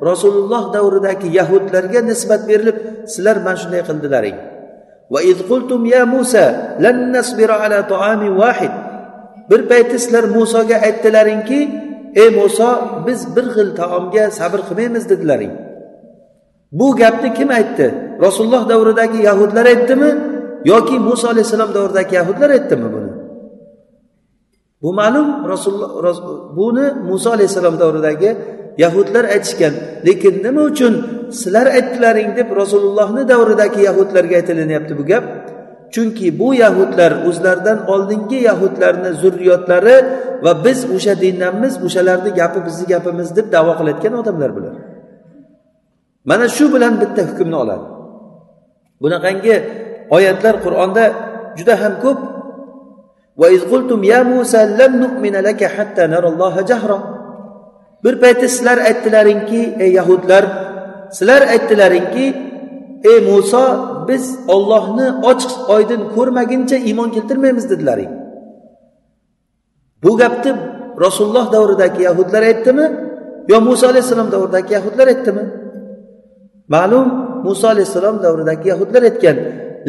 rasululloh 0.08 0.62
davridagi 0.76 1.28
yahudlarga 1.38 2.00
nisbat 2.10 2.42
berilib 2.50 2.76
sizlar 3.12 3.36
mana 3.46 3.56
shunday 3.62 3.82
qildilaring. 3.88 4.36
Bir 9.50 9.60
payti 9.70 9.96
sizlar 9.98 10.24
musoga 10.36 10.76
aytdilaringki 10.86 11.60
ey 12.22 12.28
muso 12.40 12.68
biz 13.06 13.20
bir 13.36 13.46
xil 13.54 13.68
taomga 13.80 14.24
sabr 14.38 14.60
qilmaymiz 14.68 15.04
dedilaring. 15.12 15.52
Bu 16.78 16.86
gapni 17.00 17.28
kim 17.38 17.50
aytdi? 17.58 17.86
Rasululloh 18.24 18.62
davridagi 18.72 19.18
yahudlar 19.28 19.66
aytdimi 19.72 20.10
yoki 20.72 20.96
muso 21.08 21.26
alayhissalom 21.32 21.70
davridagi 21.76 22.14
yahudlar 22.20 22.50
aytdimi 22.56 22.88
buni? 22.94 23.21
Bu 24.82 24.90
ma'lum 25.00 25.28
rasululloh 25.52 25.90
buni 26.58 26.86
muso 27.08 27.28
alayhissalom 27.36 27.76
davridagi 27.82 28.30
yahudlar 28.82 29.24
aytishgan. 29.34 29.74
Lekin 30.06 30.34
nima 30.44 30.62
uchun 30.70 30.94
sizlar 31.40 31.66
aytdilaring 31.78 32.30
deb 32.38 32.48
rasulullohni 32.60 33.22
davridagi 33.32 33.80
yahudlarga 33.88 34.34
aytilinyapti 34.40 34.92
bu 34.98 35.04
gap? 35.10 35.24
Chunki 35.94 36.26
bu 36.40 36.48
yahudlar 36.64 37.12
o'zlaridan 37.28 37.78
oldingi 37.92 38.38
yahudlarni 38.48 39.10
zurriyotlari 39.22 39.96
va 40.44 40.52
biz 40.64 40.78
o'sha 40.96 41.14
dindanmiz 41.24 41.74
o'shalarni 41.86 42.30
gapi 42.40 42.58
bizni 42.66 42.84
gapimiz 42.92 43.28
deb 43.36 43.46
davo 43.54 43.72
qilayotgan 43.78 44.14
odamlar 44.20 44.50
bular. 44.56 44.74
Mana 46.30 46.46
shu 46.56 46.64
bilan 46.74 46.94
bitta 47.02 47.22
hukmni 47.28 47.56
oladi. 47.62 47.86
Bunaqangi 49.02 49.54
oyatlar 50.16 50.54
qur'onda 50.64 51.04
juda 51.58 51.74
ham 51.82 51.94
ko'p 52.04 52.18
bir 58.04 58.20
payti 58.20 58.48
sizlar 58.48 58.78
aytdilaringki 58.78 59.76
ey 59.78 59.92
yahudlar 59.92 60.44
sizlar 61.12 61.42
aytdilaringki 61.42 62.26
ey 63.04 63.18
muso 63.30 63.64
biz 64.08 64.38
ollohni 64.48 65.06
ochiq 65.30 65.52
oydin 65.74 66.00
ko'rmaguncha 66.14 66.76
iymon 66.76 67.10
keltirmaymiz 67.10 67.70
dedilaring. 67.70 68.12
Bu 70.02 70.16
gapni 70.16 70.52
rasululloh 71.04 71.52
davridagi 71.52 72.02
yahudlar 72.02 72.42
aytdimi 72.42 72.86
yo 73.48 73.60
muso 73.60 73.84
alayhissalom 73.88 74.32
davridagi 74.32 74.72
yahudlar 74.74 75.06
aytdimi? 75.06 75.44
Ma'lum 76.68 77.06
muso 77.46 77.68
alayhissalom 77.68 78.22
davridagi 78.22 78.68
yahudlar 78.68 79.02
aytgan 79.02 79.36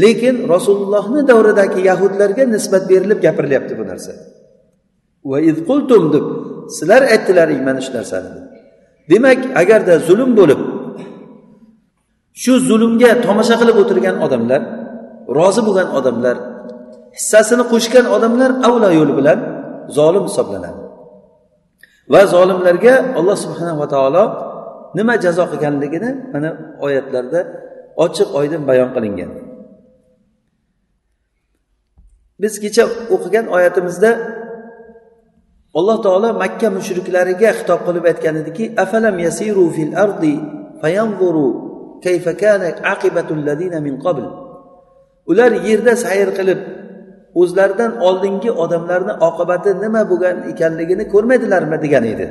lekin 0.03 0.35
rasulullohni 0.53 1.21
davridagi 1.31 1.79
yahudlarga 1.89 2.43
nisbat 2.55 2.83
berilib 2.91 3.19
gapirilyapti 3.25 3.73
bu 3.79 3.83
narsa. 3.91 4.12
Va 5.31 5.38
qultum 5.69 6.03
deb 6.15 6.25
sizlar 6.75 7.01
aytdilaring 7.13 7.62
mana 7.67 7.81
shu 7.85 7.91
narsani 7.97 8.29
demak 9.12 9.39
agarda 9.62 9.93
zulm 10.07 10.31
bo'lib 10.39 10.62
shu 12.41 12.53
zulmga 12.69 13.12
tomosha 13.25 13.55
qilib 13.62 13.77
o'tirgan 13.81 14.15
odamlar 14.25 14.62
rozi 15.38 15.62
bo'lgan 15.67 15.88
odamlar 15.97 16.35
hissasini 17.17 17.63
qo'shgan 17.71 18.05
odamlar 18.15 18.51
avlo 18.67 18.89
yo'l 19.00 19.12
bilan 19.19 19.39
zolim 19.97 20.23
hisoblanadi. 20.29 20.79
Va 22.13 22.21
zolimlarga 22.33 22.93
alloh 23.19 23.38
subhanava 23.45 23.85
taolo 23.93 24.23
nima 24.97 25.13
jazo 25.25 25.43
qilganligini 25.51 26.09
mana 26.33 26.50
oyatlarda 26.85 27.39
ochiq 28.05 28.29
oydin 28.39 28.62
bayon 28.69 28.89
qilingan. 28.95 29.29
Biz 32.41 32.53
kecha 32.63 32.83
o'qigan 33.15 33.45
oyatimizda 33.55 34.11
alloh 35.79 35.97
taolo 36.05 36.29
makka 36.43 36.67
mushriklariga 36.77 37.49
xitob 37.57 37.79
qilib 37.87 38.05
aytgan 38.11 38.35
ediki 38.41 38.63
afalam 38.83 39.15
yasiru 39.25 39.65
fil 39.75 39.93
ardi 40.05 40.33
fayanzuru 40.81 41.47
kayfa 42.05 42.31
kana 42.43 42.67
aqibatul 42.93 43.41
ladina 43.47 43.79
min 43.87 43.95
qabl? 44.05 44.25
Ular 45.31 45.51
yerda 45.67 45.93
sayr 46.05 46.29
qilib 46.37 46.59
o'zlaridan 47.41 47.91
oldingi 48.07 48.51
odamlarni 48.63 49.13
oqibati 49.27 49.69
nima 49.83 50.01
bo'lgan 50.11 50.37
ekanligini 50.51 51.05
ko'rmaydilarmi 51.13 51.77
degan 51.85 52.05
edi. 52.13 52.27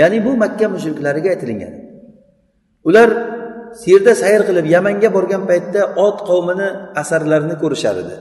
Ya'ni 0.00 0.18
bu 0.26 0.32
makka 0.42 0.66
mushriklariga 0.74 1.28
aytilingan. 1.34 1.74
Ular 2.88 3.08
yerda 3.90 4.12
sayr 4.22 4.40
qilib 4.48 4.66
yamanga 4.74 5.08
borgan 5.16 5.42
paytda 5.50 5.82
ot 6.06 6.18
qavmini 6.28 6.68
asarlarini 7.02 7.56
ko'rishar 7.62 7.96
edi. 8.02 8.16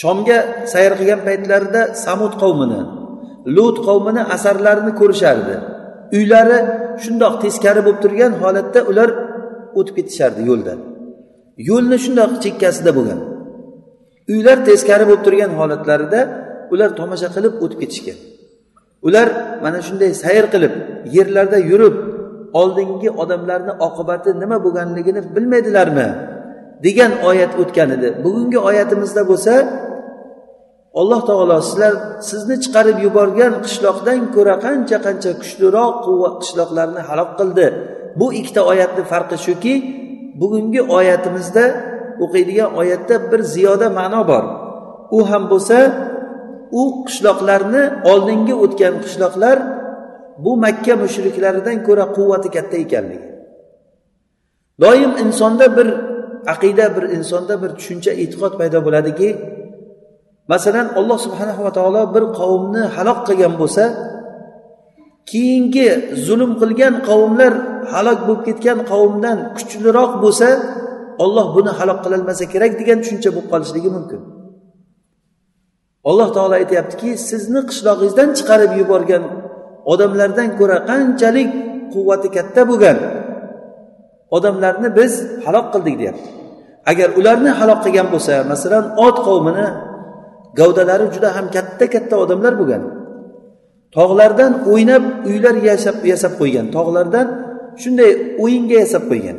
Shomga 0.00 0.38
sayr 0.72 0.92
qilgan 0.98 1.20
paytlarida 1.28 1.80
samud 2.04 2.32
qavmini 2.42 2.80
lut 3.56 3.76
qavmini 3.88 4.22
asarlarini 4.36 4.92
ko'rishardi. 5.00 5.54
Uylari 6.16 6.58
shundoq 7.04 7.34
teskari 7.44 7.80
bo'lib 7.86 8.00
turgan 8.04 8.32
holatda 8.42 8.80
ular 8.90 9.08
o'tib 9.78 9.94
ketishardi 9.98 10.40
yo'ldan. 10.50 10.78
Yo'lni 11.68 11.96
shundoq 12.04 12.32
chekkasida 12.44 12.90
bo'lgan. 12.98 13.20
Uylar 14.32 14.58
teskari 14.68 15.04
bo'lib 15.08 15.22
turgan 15.26 15.52
holatlarida 15.60 16.20
ular 16.72 16.90
tomosha 17.00 17.28
qilib 17.36 17.54
o'tib 17.64 17.78
ketishgan. 17.82 18.18
Ular 19.06 19.28
mana 19.64 19.78
shunday 19.86 20.10
sayr 20.24 20.44
qilib 20.54 20.74
yerlarda 21.16 21.58
yurib 21.70 21.96
oldingi 22.60 23.10
odamlarni 23.22 23.72
oqibati 23.86 24.30
nima 24.42 24.56
bo'lganligini 24.64 25.20
bilmaydilarmi? 25.34 26.08
Degan 26.84 27.12
oyat 27.28 27.52
o'tgan 27.62 27.88
edi. 27.96 28.08
Bugungi 28.24 28.58
oyatimizda 28.68 29.22
bo'lsa 29.30 29.54
alloh 31.00 31.20
taolo 31.28 31.56
sizlar 31.68 31.94
sizni 32.30 32.56
chiqarib 32.64 32.98
yuborgan 33.06 33.52
qishloqdan 33.64 34.20
ko'ra 34.34 34.56
qancha 34.66 34.96
qancha 35.06 35.30
kuchliroq 35.40 35.94
quvvat 36.06 36.34
qishloqlarni 36.42 37.02
halok 37.08 37.30
qildi. 37.40 37.66
Bu 38.20 38.26
ikkita 38.40 38.62
oyatni 38.72 39.02
farqi 39.12 39.36
shuki 39.46 39.74
bugungi 40.40 40.82
oyatimizda 40.98 41.64
o'qiydigan 42.24 42.70
oyatda 42.80 43.14
bir 43.30 43.40
ziyoda 43.54 43.86
ma'no 43.98 44.22
bor. 44.30 44.44
U 45.16 45.18
ham 45.30 45.44
bo'lsa 45.52 45.78
u 46.80 46.82
qishloqlarni 47.06 47.82
oldingi 48.12 48.54
o'tgan 48.64 48.94
qishloqlar 49.04 49.56
bu 50.44 50.52
makka 50.64 50.94
mushriklaridan 51.04 51.76
ko'ra 51.86 52.04
quvvati 52.16 52.48
katta 52.56 52.76
ekanligi. 52.84 53.28
Doim 54.82 55.12
insonda 55.24 55.66
bir 55.76 55.88
aqida 56.52 56.86
bir 56.96 57.04
insonda 57.16 57.54
bir 57.62 57.70
tushuncha 57.78 58.12
e'tiqod 58.22 58.52
paydo 58.60 58.78
bo'ladiki 58.86 59.28
masalan 60.52 60.86
alloh 60.98 61.18
subhanava 61.26 61.70
taolo 61.78 62.02
bir 62.14 62.24
qavmni 62.40 62.82
halok 62.96 63.18
qilgan 63.28 63.54
bo'lsa 63.62 63.84
keyingi 65.30 65.88
zulm 66.26 66.52
qilgan 66.60 66.94
qavmlar 67.08 67.52
halok 67.92 68.18
bo'lib 68.26 68.42
ketgan 68.48 68.78
qavmdan 68.92 69.38
kuchliroq 69.56 70.12
bo'lsa 70.24 70.48
olloh 71.24 71.46
buni 71.56 71.70
halok 71.78 71.98
qilolmasa 72.04 72.44
kerak 72.52 72.72
degan 72.80 72.98
tushuncha 73.02 73.30
bo'lib 73.34 73.48
qolishligi 73.52 73.90
mumkin. 73.96 74.20
Alloh 76.10 76.28
taolo 76.36 76.54
aytyaptiki 76.62 77.10
sizni 77.28 77.60
qishlog'ingizdan 77.70 78.28
chiqarib 78.38 78.72
yuborgan 78.80 79.24
odamlardan 79.92 80.48
ko'ra 80.58 80.78
qanchalik 80.90 81.50
quvvati 81.94 82.28
katta 82.36 82.62
bo'lgan. 82.70 82.96
Odamlarni 84.36 84.88
biz 84.98 85.12
halok 85.44 85.66
qildik 85.74 85.96
deyapti. 86.00 86.28
Agar 86.90 87.08
ularni 87.18 87.50
halok 87.60 87.80
qilgan 87.84 88.08
bo'lsa 88.14 88.34
masalan 88.52 88.84
ot 89.06 89.16
qavmini 89.26 89.66
gavdalari 90.58 91.06
juda 91.14 91.28
ham 91.36 91.46
katta 91.56 91.86
katta 91.94 92.14
odamlar 92.24 92.52
bo'lgan. 92.60 92.82
Tog'lardan 93.96 94.52
o'ynab 94.72 95.04
uylar 95.28 95.56
yasab 95.68 95.96
yasab 96.12 96.32
qo'ygan. 96.40 96.66
Tog'lardan 96.76 97.26
shunday 97.82 98.10
o'yinga 98.42 98.76
yasab 98.82 99.04
qo'ygan. 99.10 99.38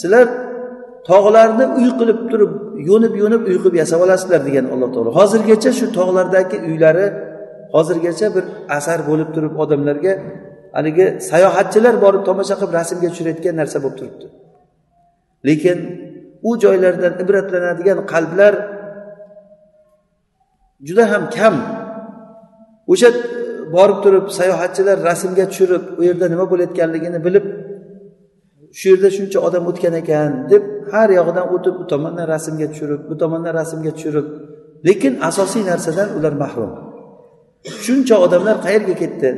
Sizlar 0.00 0.26
tog'larni 1.10 1.64
uy 1.78 1.88
qilib 1.98 2.20
turib 2.30 2.52
yo'nib 2.88 3.14
yo'nib 3.22 3.42
uy 3.50 3.56
qilib 3.62 3.76
yasab 3.82 4.00
olasizlar 4.04 4.40
degan 4.48 4.66
alloh 4.74 4.88
taolo. 4.94 5.10
Hozirgacha 5.18 5.70
shu 5.78 5.86
tog'lardagi 5.98 6.56
uylari 6.68 7.06
hozirgacha 7.74 8.26
bir 8.36 8.44
asar 8.78 8.98
bo'lib 9.08 9.28
turib 9.34 9.54
odamlarga 9.62 10.12
haligi 10.76 11.06
sayohatchilar 11.30 11.94
borib 12.04 12.22
tomosha 12.28 12.54
qilib 12.60 12.72
rasmga 12.78 13.08
tushirayotgan 13.12 13.54
narsa 13.60 13.78
bo'lib 13.84 13.96
turibdi. 14.00 14.26
Lekin 15.48 15.78
u 16.48 16.50
joylardan 16.64 17.14
ibratlanadigan 17.22 17.98
qalblar 18.12 18.54
juda 20.88 21.04
ham 21.12 21.22
kam. 21.36 21.54
O'sha 22.92 23.08
borib 23.74 23.98
turib 24.04 24.26
sayohatchilar 24.38 24.96
rasmga 25.10 25.44
tushirib 25.50 25.84
u 25.98 26.02
yerda 26.08 26.26
nima 26.32 26.44
bo'layotganligini 26.52 27.18
bilib 27.26 27.46
shu 28.78 28.86
yerda 28.92 29.08
shuncha 29.16 29.38
odam 29.48 29.64
o'tgan 29.70 29.94
ekan 30.02 30.30
deb 30.52 30.62
har 30.92 31.08
yog'idan 31.18 31.46
o'tib 31.54 31.74
bu 31.80 31.84
tomondan 31.92 32.26
rasmga 32.34 32.66
tushirib 32.72 33.00
bu 33.10 33.14
tomondan 33.22 33.52
rasmga 33.60 33.90
tushirib 33.96 34.26
lekin 34.88 35.12
asosiy 35.28 35.62
narsadan 35.70 36.08
ular 36.18 36.34
mahrum. 36.42 36.87
Shuncha 37.84 38.16
odamlar 38.24 38.56
qayerga 38.66 38.94
ketdi? 39.02 39.30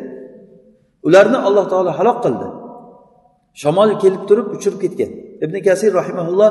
Ularni 1.06 1.38
alloh 1.46 1.64
taolo 1.72 1.90
halok 1.98 2.18
qildi. 2.24 2.48
Shamol 3.62 3.90
kelib 4.02 4.22
turib 4.28 4.46
uchirib 4.56 4.78
ketgan. 4.84 5.10
Ibn 5.44 5.54
kasir 5.66 5.90
rahimaulloh 6.00 6.50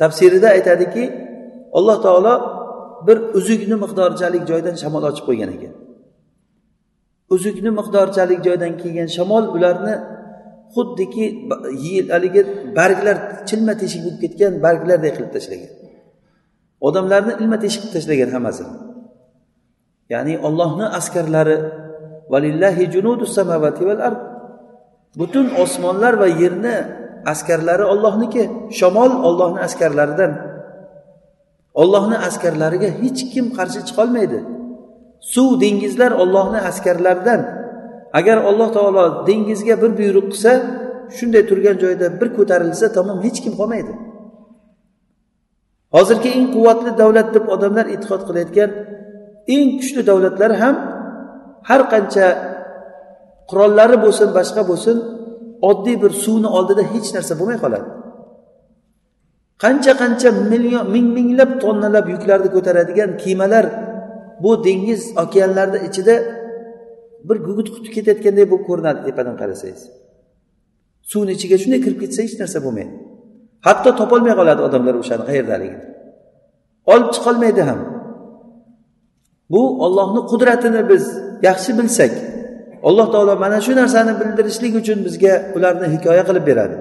tafsirida 0.00 0.48
aytadiki 0.56 1.04
alloh 1.78 1.96
taolo 2.06 2.34
bir 3.06 3.16
uzukni 3.38 3.76
miqdorchalik 3.84 4.42
joydan 4.50 4.74
shamol 4.82 5.02
ochib 5.10 5.24
qo'ygan 5.28 5.50
ekan. 5.56 5.74
Uzukni 7.34 7.70
miqdorchalik 7.78 8.40
joydan 8.46 8.72
kelgan 8.82 9.08
shamol 9.16 9.44
ularni 9.56 9.94
xuddiki 10.74 11.24
haligi 12.14 12.42
barglar 12.78 13.16
chilma 13.48 13.74
teshik 13.82 14.00
bo'lib 14.04 14.18
ketgan 14.24 14.52
barglarday 14.64 15.12
qilib 15.16 15.32
tashlagan. 15.36 15.72
Odamlarni 16.88 17.32
ilma 17.40 17.56
teshik 17.64 17.80
qilib 17.82 17.94
tashlagan 17.96 18.30
hammasini. 18.36 18.72
Ya'ni 20.12 20.34
ollohni 20.46 20.86
askarlari 20.98 21.56
valillahi 22.32 22.84
junudu 22.94 23.24
samavati 23.26 23.82
val 23.88 24.00
ard. 24.08 24.20
Butun 25.18 25.46
osmonlar 25.64 26.14
va 26.22 26.28
yerni 26.42 26.76
askarlari 27.32 27.84
ollohniki 27.92 28.42
shamol 28.78 29.12
ollohni 29.28 29.60
askarlaridan. 29.68 30.32
Ollohni 31.82 32.16
askarlariga 32.28 32.90
hech 33.02 33.20
kim 33.32 33.46
qarshi 33.56 33.80
chiqolmaydi. 33.88 34.38
Suv 35.32 35.48
dengizlar 35.62 36.12
ollohni 36.22 36.60
askarlaridan. 36.70 37.40
Agar 38.18 38.38
alloh 38.50 38.68
taolo 38.76 39.04
dengizga 39.28 39.74
bir 39.82 39.90
buyruq 40.00 40.26
qilsa 40.32 40.52
shunday 41.16 41.42
turgan 41.50 41.76
joyda 41.82 42.06
bir 42.20 42.28
ko'tarilsa 42.36 42.86
tamom 42.96 43.18
hech 43.26 43.38
kim 43.44 43.54
qolmaydi. 43.60 43.92
Hozirgi 45.94 46.30
eng 46.38 46.48
quvvatli 46.54 46.90
davlat 47.00 47.28
deb 47.36 47.44
odamlar 47.54 47.86
e'tiqod 47.94 48.22
qilayotgan 48.28 48.70
eng 49.54 49.68
kuchli 49.78 50.02
davlatlar 50.08 50.52
ham 50.62 50.74
har 51.68 51.80
qancha 51.92 52.26
qurollari 53.50 53.96
bo'lsin 54.04 54.28
boshqa 54.38 54.62
bo'lsin 54.70 54.96
oddiy 55.70 55.96
bir 56.02 56.12
suvni 56.24 56.48
oldida 56.58 56.82
hech 56.92 57.08
narsa 57.16 57.34
bo'lmay 57.40 57.58
qoladi. 57.64 57.88
Qancha 59.62 59.92
qancha 60.02 60.28
million 60.52 60.84
ming 60.94 61.08
minglab 61.18 61.50
tonnalab 61.62 62.06
yuklarni 62.14 62.48
ko'taradigan 62.56 63.10
kemalar 63.24 63.64
bu 64.42 64.50
dengiz 64.66 65.02
okeanlarni 65.24 65.78
ichida 65.88 66.14
bir 67.28 67.36
gugut 67.46 67.68
qutib 67.74 67.92
ketayotganday 67.96 68.46
bo'lib 68.50 68.64
ko'rinadi 68.68 69.00
tepadan 69.08 69.36
qarasangiz. 69.42 69.82
Suvni 71.10 71.32
ichiga 71.36 71.56
shunday 71.62 71.80
kirib 71.84 71.98
ketsa 72.02 72.18
hech 72.26 72.36
narsa 72.42 72.58
bo'lmaydi. 72.66 72.92
Hatto 73.66 73.90
topolmay 74.00 74.34
qoladi 74.40 74.60
odamlar 74.68 74.94
o'shani 75.02 75.24
qayerdaligini 75.30 75.82
olib 76.92 77.10
chiqolmaydi 77.16 77.62
ham. 77.68 77.80
Bu 79.52 79.62
ollohni 79.84 80.20
qudratini 80.30 80.82
biz 80.90 81.04
yaxshi 81.48 81.70
bilsak 81.78 82.12
alloh 82.88 83.06
taolo 83.14 83.34
mana 83.44 83.58
shu 83.66 83.72
narsani 83.80 84.12
bildirishlik 84.20 84.72
uchun 84.80 84.98
bizga 85.06 85.34
ularni 85.56 85.86
hikoya 85.94 86.24
qilib 86.28 86.44
beradi. 86.50 86.76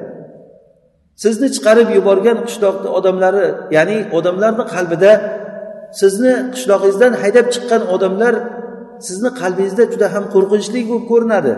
Sizni 1.23 1.47
chiqarib 1.55 1.89
yuborgan 1.97 2.37
qishloqni 2.47 2.89
odamlari 2.97 3.45
ya'ni 3.77 3.97
odamlarni 4.17 4.63
qalbida 4.73 5.11
sizni 6.01 6.33
qishlog'ingizdan 6.53 7.13
haydab 7.21 7.47
chiqqan 7.53 7.81
odamlar 7.95 8.33
sizni 9.07 9.29
qalbingizda 9.41 9.83
juda 9.93 10.07
ham 10.13 10.25
qo'rqinchli 10.33 10.79
bo'lib 10.89 11.05
ko'rinadi. 11.11 11.53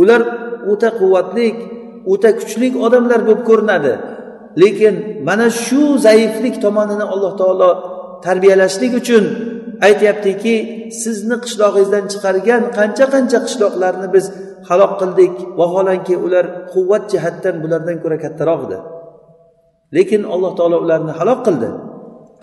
Ular 0.00 0.22
o'ta 0.72 0.88
quvvatli 1.00 1.46
o'ta 2.12 2.30
kuchli 2.40 2.66
odamlar 2.86 3.20
bo'lib 3.28 3.42
ko'rinadi. 3.50 3.92
Lekin 4.62 4.94
mana 5.28 5.46
shu 5.64 5.82
zaiflik 6.06 6.56
tomonini 6.64 7.06
alloh 7.12 7.32
taolo 7.40 7.70
tarbiyalashlik 8.26 8.92
uchun 9.00 9.24
aytyaptiki 9.86 10.54
sizni 11.02 11.36
qishlog'ingizdan 11.44 12.04
chiqargan 12.12 12.62
qancha 12.78 13.06
qancha 13.14 13.38
qishloqlarni 13.46 14.08
biz 14.16 14.24
halok 14.68 14.92
qildik. 15.00 15.34
Vaholanki 15.60 16.14
ular 16.26 16.44
quvvat 16.72 17.04
jihatdan 17.12 17.54
bulardan 17.62 17.96
ko'ra 18.02 18.16
kattaroq 18.24 18.60
edi. 18.66 18.78
Lekin 19.96 20.22
alloh 20.34 20.52
taolo 20.58 20.76
ularni 20.84 21.12
halok 21.18 21.40
qildi. 21.46 21.68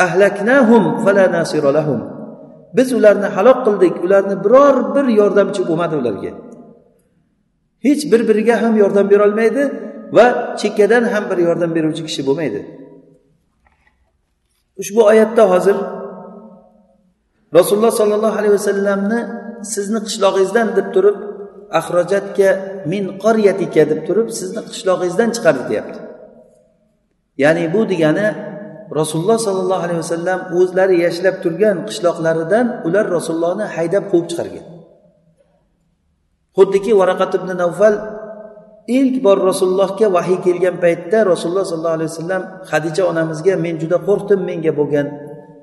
Ahlaknahum 0.06 0.84
fala 1.04 1.26
lahum. 1.78 2.00
Biz 2.78 2.88
ularni 2.98 3.28
halok 3.36 3.60
qildik. 3.68 3.94
Ularni 4.06 4.36
biror 4.46 4.76
bir 4.96 5.06
yordamchi 5.20 5.62
bo'lmadi 5.70 5.96
ularga. 6.02 6.32
Hech 7.86 8.04
bir 8.12 8.22
biriga 8.30 8.56
ham 8.64 8.74
yordam 8.84 9.06
berolmaydi 9.14 9.64
va 10.18 10.26
chekkadan 10.62 11.04
ham 11.14 11.24
bir 11.32 11.38
yordam 11.48 11.72
beruvchi 11.76 12.04
kishi 12.08 12.22
bo'lmaydi. 12.28 12.60
Ushbu 14.82 15.02
oyatda 15.12 15.44
hozir 15.54 15.78
rasululloh 17.58 17.94
sollallohu 18.00 18.36
alayhi 18.40 18.56
vasallamni 18.60 19.20
sizni 19.74 20.00
qishlog'ingizdan 20.08 20.68
deb 20.78 20.88
turib 20.96 21.18
axrojatga 21.80 22.50
min 22.92 23.04
qoryatika 23.24 23.84
deb 23.92 24.02
turib 24.08 24.28
sizni 24.40 24.62
qishlog'ingizdan 24.72 25.30
chiqardi 25.36 25.64
deyapti. 25.70 26.00
Ya'ni 27.44 27.64
bu 27.74 27.82
degani 27.92 28.28
rasululloh 29.00 29.40
sollallohu 29.48 29.84
alayhi 29.88 30.02
vasallam 30.06 30.40
o'zlari 30.60 30.96
yashlab 31.06 31.36
turgan 31.44 31.78
qishloqlaridan 31.90 32.66
ular 32.88 33.06
rasulullohni 33.18 33.66
haydab 33.76 34.04
quvib 34.12 34.28
chiqargan. 34.32 34.66
Xuddiki 36.58 36.92
varaqat 37.02 37.32
ibn 37.40 37.50
navfal 37.64 37.96
ilk 39.00 39.16
bor 39.26 39.38
rasulullohga 39.50 40.08
vahiy 40.18 40.40
kelgan 40.46 40.76
paytda 40.84 41.18
rasululloh 41.32 41.66
sollallohu 41.72 41.98
alayhi 42.00 42.12
vasallam 42.14 42.44
hadija 42.72 43.04
onamizga 43.12 43.54
men 43.66 43.76
juda 43.82 43.98
qo'rqdim 44.08 44.40
menga 44.50 44.72
bo'lgan 44.80 45.08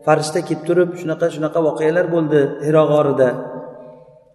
farishta 0.06 0.40
kelib 0.48 0.62
turib 0.68 0.90
shunaqa 1.00 1.26
shunaqa 1.34 1.60
voqealar 1.68 2.06
bo'ldi 2.14 2.40
hiro 2.66 2.82
g'orida 2.92 3.28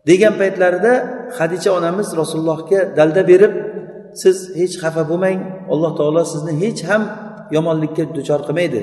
degan 0.10 0.34
paytlarida 0.42 0.94
hadicha 1.38 1.70
onamiz 1.80 2.08
rasulullohga 2.22 2.80
dalda 2.98 3.22
berib 3.32 3.54
siz 4.22 4.38
hech 4.60 4.76
xafa 4.84 5.04
bo'lmang 5.12 5.40
alloh 5.74 5.92
taolo 6.00 6.22
sizni 6.34 6.54
hech 6.64 6.82
ham 6.90 7.04
yomonlikka 7.56 8.04
duchor 8.18 8.42
qilmaydi. 8.48 8.82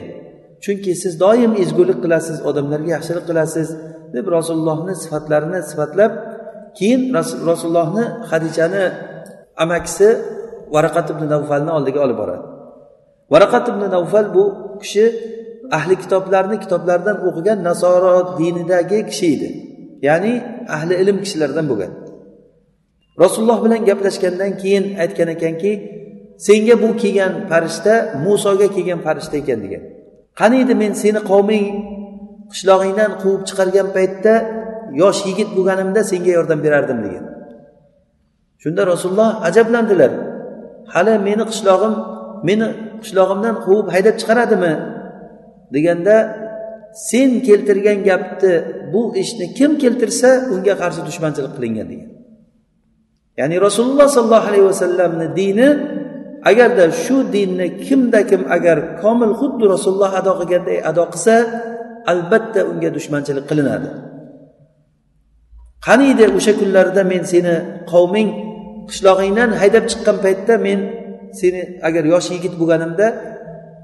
Chunki 0.64 0.92
siz 1.02 1.12
doim 1.24 1.52
ezgulik 1.62 1.98
qilasiz 2.04 2.38
odamlarga 2.48 2.90
yaxshilik 2.96 3.24
qilasiz 3.30 3.68
deb 4.14 4.26
rasulullohni 4.36 4.94
sifatlarini 5.02 5.60
sifatlab 5.70 6.12
keyin 6.78 7.02
rasulullohni 7.50 8.04
hadichani 8.30 8.84
amakisi 9.64 10.08
varaqat 10.74 11.06
ibn 11.14 11.24
navfalni 11.34 11.70
oldiga 11.78 12.00
olib 12.06 12.18
boradi. 12.22 12.44
Varaqat 13.32 13.64
ibn 13.72 13.82
navfal 13.96 14.26
bu 14.36 14.44
kishi 14.82 15.04
ahli 15.70 15.94
kitoblarni 16.02 16.56
kitoblaridan 16.64 17.16
o'qigan 17.28 17.58
nasoro 17.68 18.16
dinidagi 18.38 18.98
kishi 19.10 19.26
edi. 19.36 19.48
Ya'ni 20.08 20.32
ahli 20.76 20.94
ilm 21.02 21.16
kishilardan 21.24 21.66
bo'lgan. 21.70 21.92
Rasululloh 23.22 23.58
bilan 23.64 23.80
gaplashgandan 23.88 24.52
keyin 24.62 24.84
aytgan 25.02 25.28
ekanki 25.36 25.72
senga 26.46 26.74
bu 26.82 26.88
kelgan 27.02 27.32
farishta 27.50 27.94
musoga 28.24 28.68
kelgan 28.74 29.00
farishta 29.06 29.36
ekan 29.42 29.58
degan. 29.64 29.82
Qaniydi 30.40 30.74
men 30.82 30.92
seni 31.02 31.20
qavming 31.30 31.66
qishlog'ingdan 32.52 33.10
quvib 33.22 33.42
chiqargan 33.48 33.88
paytda 33.96 34.34
yosh 35.00 35.20
yigit 35.28 35.48
bo'lganimda 35.56 36.00
senga 36.10 36.32
yordam 36.38 36.60
berardim 36.66 36.98
degan. 37.06 37.24
Shunda 38.62 38.82
rasululloh 38.92 39.30
ajablandilar. 39.48 40.12
Hali 40.94 41.14
meni 41.28 41.44
qishlog'im 41.50 41.94
meni 42.48 42.66
qishlog'imdan 43.02 43.54
quvib 43.64 43.86
haydab 43.94 44.14
chiqaradimi? 44.20 44.72
Deganda 45.74 46.16
sen 47.08 47.30
keltirgan 47.46 47.98
gapni 48.08 48.54
bu 48.92 49.02
ishni 49.22 49.46
kim 49.58 49.70
keltirsa 49.82 50.30
unga 50.54 50.74
qarshi 50.82 51.00
dushmanchilik 51.08 51.52
qilingan 51.56 51.86
degan. 51.92 52.10
Ya'ni 53.40 53.56
rasululloh 53.66 54.08
sollallohu 54.16 54.48
alayhi 54.50 54.66
vasallamni 54.72 55.26
dini 55.40 55.68
agarda 56.50 56.84
shu 57.04 57.16
dinni 57.34 57.66
kimda 57.86 58.20
kim 58.30 58.42
agar 58.56 58.78
komil 59.02 59.32
xuddi 59.40 59.64
rasululloh 59.74 60.12
ado 60.20 60.32
qilganday 60.40 60.78
ado 60.90 61.02
qilsa 61.12 61.34
albatta 62.12 62.60
unga 62.70 62.90
dushmanchilik 62.96 63.44
qilinadi. 63.50 63.88
Qaniydi 65.86 66.24
o'sha 66.38 66.52
kunlarda 66.60 67.02
men 67.12 67.22
seni 67.32 67.54
qavming 67.92 68.28
qishlog'ingdan 68.90 69.50
haydab 69.60 69.84
chiqqan 69.90 70.16
paytda 70.24 70.54
men 70.66 70.78
seni 71.40 71.60
agar 71.88 72.04
yosh 72.12 72.28
yigit 72.34 72.54
bo'lganimda 72.60 73.06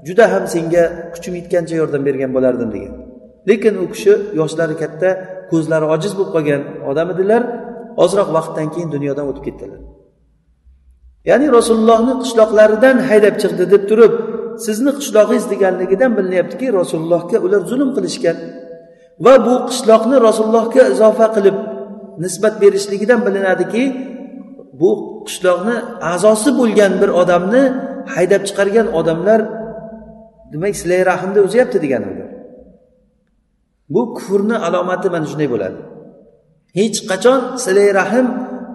juda 0.07 0.25
ham 0.33 0.43
senga 0.53 0.83
kuchim 1.13 1.33
yetgancha 1.39 1.75
yordam 1.81 2.01
bergan 2.07 2.31
bo'lardim 2.35 2.69
degan. 2.75 2.93
Lekin 3.49 3.73
u 3.83 3.85
kishi 3.93 4.13
yoshlari 4.39 4.75
katta 4.83 5.09
ko'zlari 5.51 5.85
ojiz 5.95 6.11
bo'lib 6.17 6.31
qolgan 6.35 6.61
odam 6.89 7.07
edilar. 7.13 7.41
Ozroq 8.03 8.29
vaqtdan 8.37 8.67
keyin 8.73 8.89
dunyodan 8.95 9.25
o'tib 9.31 9.43
ketdilar. 9.47 9.79
Ya'ni 11.29 11.47
rasulullohni 11.57 12.13
qishloqlaridan 12.23 12.97
haydab 13.09 13.35
chiqdi 13.41 13.63
deb 13.73 13.83
turib 13.89 14.13
sizni 14.65 14.91
qishlog'ingiz 14.99 15.45
deganligidan 15.53 16.11
bilinyaptiki 16.17 16.67
rasulullohga 16.79 17.37
ular 17.45 17.61
zulm 17.71 17.89
qilishgan 17.95 18.37
va 19.25 19.33
bu 19.47 19.55
qishloqni 19.69 20.17
rasulullohga 20.27 20.83
izofa 20.93 21.27
qilib 21.35 21.57
nisbat 22.23 22.55
berishligidan 22.63 23.19
bilinadiki 23.27 23.83
bu 24.81 24.91
qishloqni 25.27 25.75
a'zosi 26.13 26.49
bo'lgan 26.59 26.93
bir 27.01 27.09
odamni 27.21 27.63
haydab 28.15 28.41
chiqargan 28.47 28.87
odamlar 28.99 29.39
demak 30.51 30.73
silay 30.81 31.01
rahmni 31.11 31.39
uzyapti 31.47 31.77
deganidir 31.83 32.29
bu 33.93 34.01
kufrni 34.15 34.55
alomati 34.67 35.07
mana 35.13 35.25
shunday 35.31 35.49
bo'ladi. 35.53 35.79
Hech 36.77 36.97
qachon 37.09 37.39
silay 37.63 37.89
rahm 37.99 38.27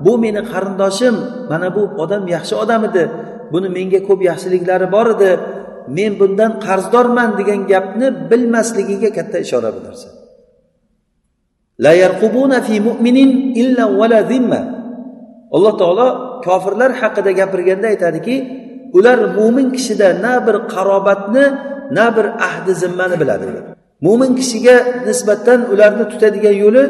bu 0.04 0.12
meni 0.24 0.42
qarindoshim 0.52 1.16
mana 1.50 1.68
bu 1.76 1.82
odam 2.02 2.24
yaxshi 2.34 2.54
odam 2.62 2.82
edi 2.88 3.04
buni 3.52 3.68
menga 3.76 4.00
ko'p 4.08 4.20
yaxshiliklari 4.30 4.86
bor 4.94 5.06
edi 5.14 5.30
men 5.96 6.12
bundan 6.20 6.52
qarzdorman 6.66 7.30
degan 7.38 7.60
gapni 7.72 8.08
bilmasligiga 8.30 9.10
katta 9.18 9.38
ishora 9.46 9.70
bu 9.76 9.80
narsa 9.86 10.08
alloh 15.56 15.74
taolo 15.80 16.08
kofirlar 16.46 16.90
haqida 17.00 17.30
gapirganda 17.40 17.86
aytadiki 17.92 18.36
ular 18.98 19.18
mo'min 19.38 19.68
kishida 19.76 20.08
na 20.24 20.34
bir 20.46 20.56
qarobatni 20.74 21.44
na 21.96 22.06
bir 22.16 22.26
ahdi 22.48 22.72
zimmani 22.82 23.16
biladi. 23.22 23.46
Mo'min 24.06 24.32
kishiga 24.38 24.76
nisbatan 25.08 25.60
ularni 25.72 26.04
tutadigan 26.12 26.56
yo'li 26.64 26.84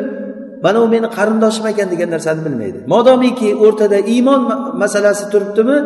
mana 0.64 0.79
u 0.85 0.87
meni 0.95 1.09
qarindoshim 1.17 1.64
ekan 1.73 1.88
degan 1.93 2.11
narsani 2.14 2.40
bilmaydi. 2.47 2.79
Modomiki 2.93 3.49
o'rtada 3.64 3.99
iymon 4.14 4.43
masalasi 4.83 5.25
turibdimi? 5.33 5.79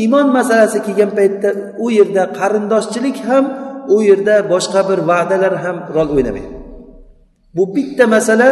Iymon 0.00 0.26
masalasi 0.38 0.78
kelgan 0.86 1.10
paytda 1.18 1.48
u 1.84 1.86
yerda 1.98 2.22
qarindoshchilik 2.38 3.16
ham 3.28 3.44
u 3.94 3.96
yerda 4.08 4.34
boshqa 4.52 4.80
bir 4.90 4.98
va'dalar 5.10 5.54
ham 5.64 5.76
rol 5.96 6.08
o'ynamaydi. 6.16 6.56
Bu 7.56 7.62
bitta 7.76 8.04
masala 8.16 8.48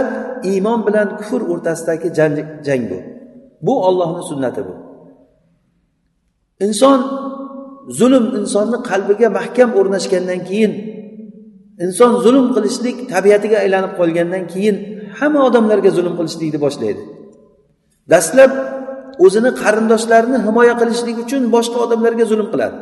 iymon 0.51 0.81
bilan 0.87 1.09
kufr 1.19 1.41
o'rtasidagi 1.53 2.09
jang 2.67 2.83
bu. 2.91 2.99
Bu 3.67 3.75
ollohni 3.89 4.23
sunnati 4.31 4.61
bu. 4.69 4.75
Inson 6.67 6.99
zulm 7.99 8.25
insonni 8.41 8.79
qalbiga 8.91 9.29
mahkam 9.39 9.71
o'rnashgandan 9.79 10.41
keyin 10.49 10.73
inson 11.85 12.13
zulm 12.25 12.47
qilishlik 12.57 12.97
tabiatiga 13.13 13.57
aylanib 13.65 13.93
qolgandan 14.01 14.45
keyin 14.53 14.77
hamma 15.19 15.41
odamlarga 15.49 15.91
zulm 15.99 16.15
qilishlikni 16.19 16.59
boshlaydi. 16.67 17.03
Dastlab 18.13 18.53
o'zini 19.25 19.51
qarindoshlarini 19.63 20.39
himoya 20.47 20.75
qilishlik 20.81 21.17
uchun 21.25 21.43
boshqa 21.55 21.79
odamlarga 21.87 22.25
zulm 22.33 22.49
qiladi. 22.53 22.77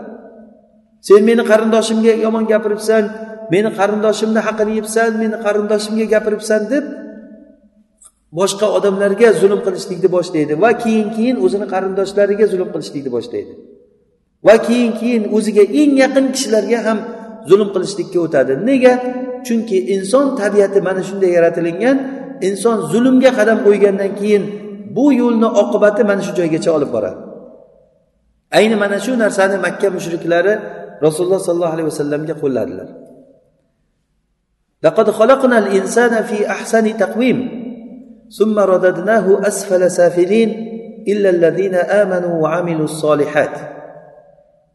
Sen 1.09 1.21
meni 1.29 1.43
qarindoshimga 1.51 2.13
yomon 2.25 2.45
gapiribsan 2.53 3.05
meni 3.55 3.71
qarindoshimni 3.79 4.41
haqini 4.47 4.73
yebsan 4.79 5.11
meni 5.23 5.37
qarindoshimga 5.45 6.07
gapiribsan 6.15 6.61
deb 6.73 6.85
boshqa 8.39 8.67
odamlarga 8.79 9.29
zulm 9.43 9.61
qilishlikni 9.67 10.09
boshlaydi 10.17 10.55
va 10.63 10.71
keyin 10.85 11.09
keyin 11.17 11.37
o'zini 11.45 11.67
qarindoshlariga 11.75 12.47
zulm 12.53 12.69
qilishlikni 12.75 13.11
boshlaydi. 13.17 13.53
va 14.48 14.56
keyin 14.68 14.92
keyin 15.00 15.24
o'ziga 15.36 15.64
eng 15.82 15.94
yaqin 16.04 16.26
kishilarga 16.36 16.80
ham 16.88 17.00
zulm 17.50 17.70
qilishlikka 17.76 18.18
o'tadi 18.26 18.54
nega 18.70 18.94
chunki 19.48 19.78
inson 19.96 20.26
tabiati 20.40 20.80
mana 20.88 21.02
shunday 21.10 21.32
yaratilingan 21.38 21.98
inson 22.48 22.78
zulmga 22.92 23.32
qadam 23.40 23.58
qo'ygandan 23.66 24.12
keyin 24.20 24.44
bu 24.96 25.06
yo'lni 25.22 25.48
oqibati 25.62 26.02
mana 26.10 26.22
shu 26.26 26.32
joygacha 26.40 26.70
olib 26.78 26.90
boradi 26.96 27.20
ayni 28.58 28.76
mana 28.84 28.98
shu 29.06 29.12
narsani 29.24 29.58
makka 29.66 29.88
mushriklari 29.98 30.54
rasululloh 31.06 31.42
sollallohu 31.48 31.74
alayhi 31.76 31.90
vasallamga 31.92 32.34
qo'lladilar 32.44 32.90
لقد 34.84 35.12
خلقنا 35.12 35.58
الإنسان 35.58 36.24
في 36.30 36.50
أحسن 36.50 36.98
تقويم 36.98 37.38
ثم 38.38 38.60
رددناه 38.60 39.48
أسفل 39.48 39.92
سافلين 39.92 40.50
إلا 41.08 41.30
الذين 41.30 41.76
آمنوا 41.76 42.42
وعملوا 42.44 42.86
الصالحات 42.86 43.71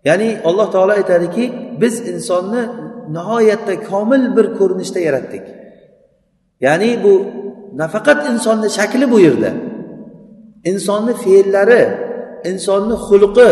ya'ni 0.05 0.29
alloh 0.47 0.67
taolo 0.73 0.91
aytadiki 0.99 1.45
biz 1.81 1.95
insonni 2.11 2.63
nihoyatda 3.15 3.73
komil 3.89 4.23
bir 4.37 4.45
ko'rinishda 4.57 4.99
yaratdik. 5.07 5.45
Ya'ni 6.65 6.89
bu 7.03 7.13
nafaqat 7.81 8.19
insonni 8.31 8.69
shakli 8.77 9.05
bu 9.13 9.17
yerda. 9.25 9.51
Insonni 10.71 11.13
fe'llari 11.23 11.83
insonni 12.51 12.95
xulqi 13.07 13.49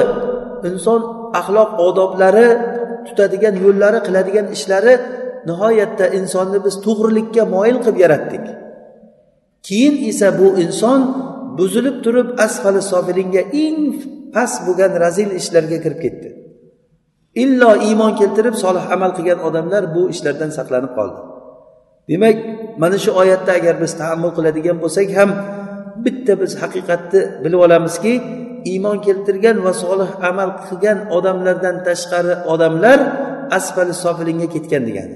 inson 0.70 1.02
axloq 1.40 1.70
odoblari 1.88 2.50
tutadigan 3.08 3.56
yo'llari 3.66 4.00
qiladigan 4.08 4.48
ishlari 4.56 4.94
nihoyatda 5.50 6.06
insonni 6.20 6.60
biz 6.66 6.76
to'g'rilikka 6.86 7.44
moyil 7.56 7.78
qilib 7.84 7.98
yaratdik. 8.06 8.46
Keyin 9.68 9.96
esa 10.10 10.28
bu 10.40 10.48
inson 10.64 11.02
buzilib 11.58 11.98
turib 12.06 12.28
asfali 12.46 12.82
sofilinga 12.92 13.42
eng 13.66 13.80
past 14.34 14.58
bo'lgan 14.68 14.92
razil 15.04 15.30
ishlarga 15.40 15.78
kirib 15.84 16.00
ketdi. 16.06 16.30
Illo 17.44 17.72
iymon 17.88 18.12
keltirib 18.20 18.56
solih 18.64 18.84
amal 18.96 19.12
qilgan 19.18 19.40
odamlar 19.48 19.84
bu 19.96 20.02
ishlardan 20.14 20.52
saqlanib 20.58 20.92
qoldi. 20.98 21.20
Demak 22.10 22.38
mana 22.82 22.98
shu 23.04 23.12
oyatda 23.22 23.52
agar 23.60 23.76
biz 23.84 23.92
taammul 24.02 24.32
qiladigan 24.38 24.78
bo'lsak 24.84 25.08
ham 25.18 25.30
bitta 26.06 26.34
biz 26.42 26.52
haqiqatni 26.62 27.22
bilib 27.44 27.60
olamizki 27.68 28.14
iymon 28.72 28.98
keltirgan 29.06 29.58
va 29.66 29.74
solih 29.84 30.10
amal 30.30 30.50
qilgan 30.68 30.98
odamlardan 31.18 31.76
tashqari 31.88 32.34
odamlar 32.54 33.00
asfali 33.58 33.94
sofilinga 34.04 34.48
ketgan 34.56 34.84
degani. 34.88 35.16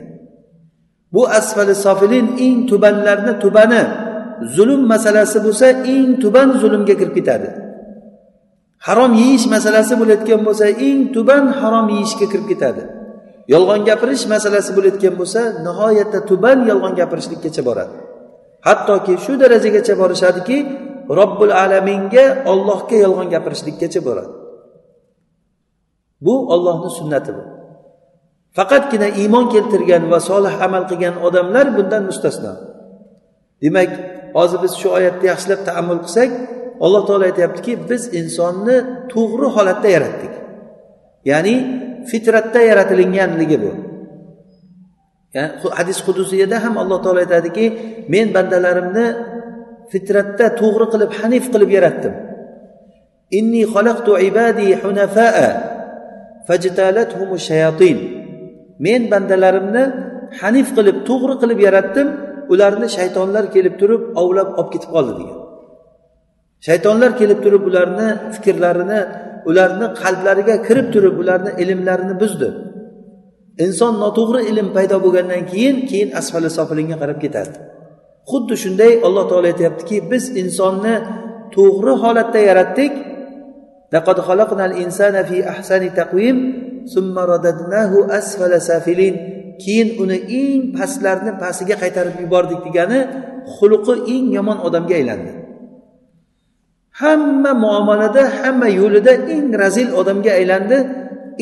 Bu 1.13 1.21
asfali 1.39 1.73
sofilin 1.85 2.27
eng 2.45 2.57
tubanlarni 2.69 3.33
tubani 3.43 3.83
zulm 4.55 4.81
masalasi 4.93 5.37
bo'lsa 5.45 5.67
eng 5.95 6.09
tuban 6.23 6.49
zulmga 6.61 6.95
kirib 6.99 7.13
ketadi. 7.17 7.49
Harom 8.87 9.11
yeyish 9.21 9.45
masalasi 9.55 9.93
bo'layotgan 10.01 10.41
bo'lsa 10.47 10.65
eng 10.87 10.99
tuban 11.15 11.45
harom 11.59 11.87
yeyishga 11.95 12.25
kirib 12.31 12.47
ketadi. 12.51 12.83
Yolg'on 13.53 13.81
gapirish 13.89 14.25
masalasi 14.33 14.71
bo'layotgan 14.77 15.15
bo'lsa 15.19 15.41
nihoyatda 15.65 16.19
tuban 16.29 16.57
yolg'on 16.69 16.93
gapirishlikkacha 16.99 17.61
boradi. 17.69 17.95
Hattoki 18.67 19.13
shu 19.23 19.33
darajagacha 19.41 19.93
borishadiki 20.01 20.57
robbil 21.19 21.53
alaminga 21.63 22.25
ollohga 22.51 22.97
yolg'on 23.05 23.27
gapirishlikkacha 23.33 23.99
boradi. 24.07 24.33
Bu 26.25 26.35
ollohni 26.53 26.89
sunnati 26.99 27.31
bu. 27.37 27.43
Faqatgina 28.57 29.07
iymon 29.21 29.45
keltirgan 29.53 30.03
va 30.11 30.19
solih 30.29 30.53
amal 30.65 30.83
qilgan 30.89 31.15
odamlar 31.27 31.67
bundan 31.77 32.03
mustasno. 32.09 32.53
Demak 33.63 33.91
hozir 34.37 34.59
biz 34.63 34.73
shu 34.81 34.87
oyatni 34.97 35.25
yaxshilab 35.31 35.61
taammul 35.67 36.01
qilsak 36.05 36.31
alloh 36.85 37.01
taolo 37.07 37.23
aytyaptiki 37.29 37.73
biz 37.89 38.03
insonni 38.19 38.75
to'g'ri 39.13 39.47
holatda 39.55 39.89
yaratdik. 39.95 40.33
Ya'ni 41.31 41.55
fitratda 42.09 42.59
yaratilinganligi 42.69 43.57
bu. 43.63 43.71
Yani 45.35 45.51
hadis 45.79 45.99
qudusiyada 46.07 46.57
ham 46.63 46.73
alloh 46.81 46.99
taolo 47.03 47.19
aytadiki 47.25 47.65
men 48.13 48.27
bandalarimni 48.35 49.05
fitratda 49.91 50.45
to'g'ri 50.61 50.85
qilib 50.93 51.11
hanif 51.19 51.45
qilib 51.53 51.69
yaratdim. 51.77 52.13
Inni 53.39 53.63
xalaqtu 53.73 54.11
ibadi 54.29 54.67
hunafaa 54.81 55.49
fajtalathum 56.47 57.29
shayatin. 57.47 57.97
Men 58.85 59.01
bandalarimni 59.11 59.83
hanif 60.41 60.67
qilib 60.77 60.97
to'g'ri 61.09 61.35
qilib 61.41 61.59
yaratdim 61.67 62.07
ularni 62.53 62.87
shaytonlar 62.97 63.43
kelib 63.55 63.75
turib 63.81 64.01
ovlab 64.21 64.49
olib 64.59 64.69
ketib 64.73 64.89
qoldi 64.95 65.13
degan. 65.19 65.39
Shaytonlar 66.67 67.11
kelib 67.19 67.39
turib 67.45 67.63
ularni 67.69 68.07
fikrlarini 68.33 68.99
ularni 69.49 69.87
qalblariga 70.01 70.55
kirib 70.67 70.87
turib 70.93 71.15
ularni 71.21 71.51
ilmlarini 71.63 72.15
buzdi. 72.21 72.49
Inson 73.65 73.93
noto'g'ri 74.03 74.41
ilm 74.51 74.67
paydo 74.75 74.97
bo'lgandan 75.05 75.43
keyin 75.51 75.77
keyin 75.89 76.09
asfali 76.19 76.49
sofilinga 76.57 76.97
qarab 77.01 77.19
ketadi 77.25 77.53
xuddi 78.29 78.55
shunday 78.63 78.91
alloh 79.07 79.23
taolo 79.29 79.47
aytyaptiki 79.53 79.97
biz 80.11 80.23
insonni 80.41 80.95
to'g'ri 81.55 81.93
holatda 82.03 82.39
yaratdik. 82.49 82.93
Keyin 89.63 89.89
uni 90.03 90.17
eng 90.41 90.61
pastlarni 90.77 91.31
pastiga 91.41 91.75
qaytarib 91.83 92.15
yubordik 92.23 92.59
degani 92.67 92.99
xulqi 93.55 93.93
eng 94.13 94.25
yomon 94.37 94.57
odamga 94.67 94.95
aylandi. 94.99 95.31
Hamma 97.01 97.51
muomalada 97.65 98.23
hamma 98.39 98.67
yo'lida 98.79 99.13
eng 99.35 99.47
razil 99.61 99.87
odamga 99.99 100.31
aylandi. 100.39 100.77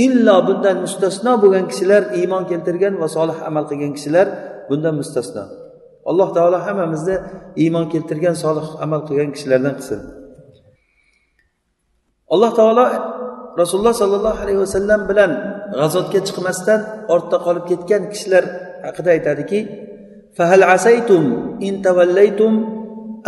Illo 0.05 0.35
bundan 0.47 0.77
mustasno 0.85 1.33
bo'lgan 1.43 1.65
kishilar 1.71 2.01
iymon 2.19 2.43
keltirgan 2.49 2.93
va 3.01 3.07
solih 3.17 3.37
amal 3.49 3.63
qilgan 3.69 3.91
kishilar 3.97 4.27
bundan 4.69 4.95
mustasno. 5.01 5.43
Alloh 6.09 6.29
taolo 6.37 6.57
hammamizni 6.67 7.15
iymon 7.63 7.85
keltirgan 7.93 8.35
solih 8.43 8.67
amal 8.85 9.01
qilgan 9.07 9.29
kishilardan 9.35 9.73
qilsin. 9.79 10.01
Alloh 12.33 12.51
taolo 12.59 12.85
rasululloh 13.61 13.95
sollallohu 14.01 14.39
alayhi 14.43 14.59
vasallam 14.65 15.01
bilan 15.09 15.31
g'azotga 15.79 16.19
chiqmasdan 16.27 16.79
ortda 17.13 17.37
qolib 17.45 17.65
ketgan 17.71 18.03
kishilar 18.11 18.43
haqida 18.85 19.09
aytadiki 19.15 19.59
fahal 20.37 20.63
asaytum 20.75 21.23
in 21.67 21.73
tavallaytum 21.85 22.53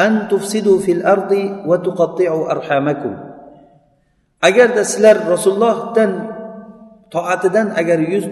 an 0.06 0.14
tufsidu 0.32 0.74
fil 0.86 1.02
ardi 1.14 1.44
va 1.70 1.78
tuqatti'u 1.86 2.42
arhamakum 2.54 3.14
agarda 4.50 4.84
sizlar 4.92 5.18
rasulullohdan 5.34 6.12
toatidan 7.14 7.68
agar 7.82 8.00
yuz 8.14 8.26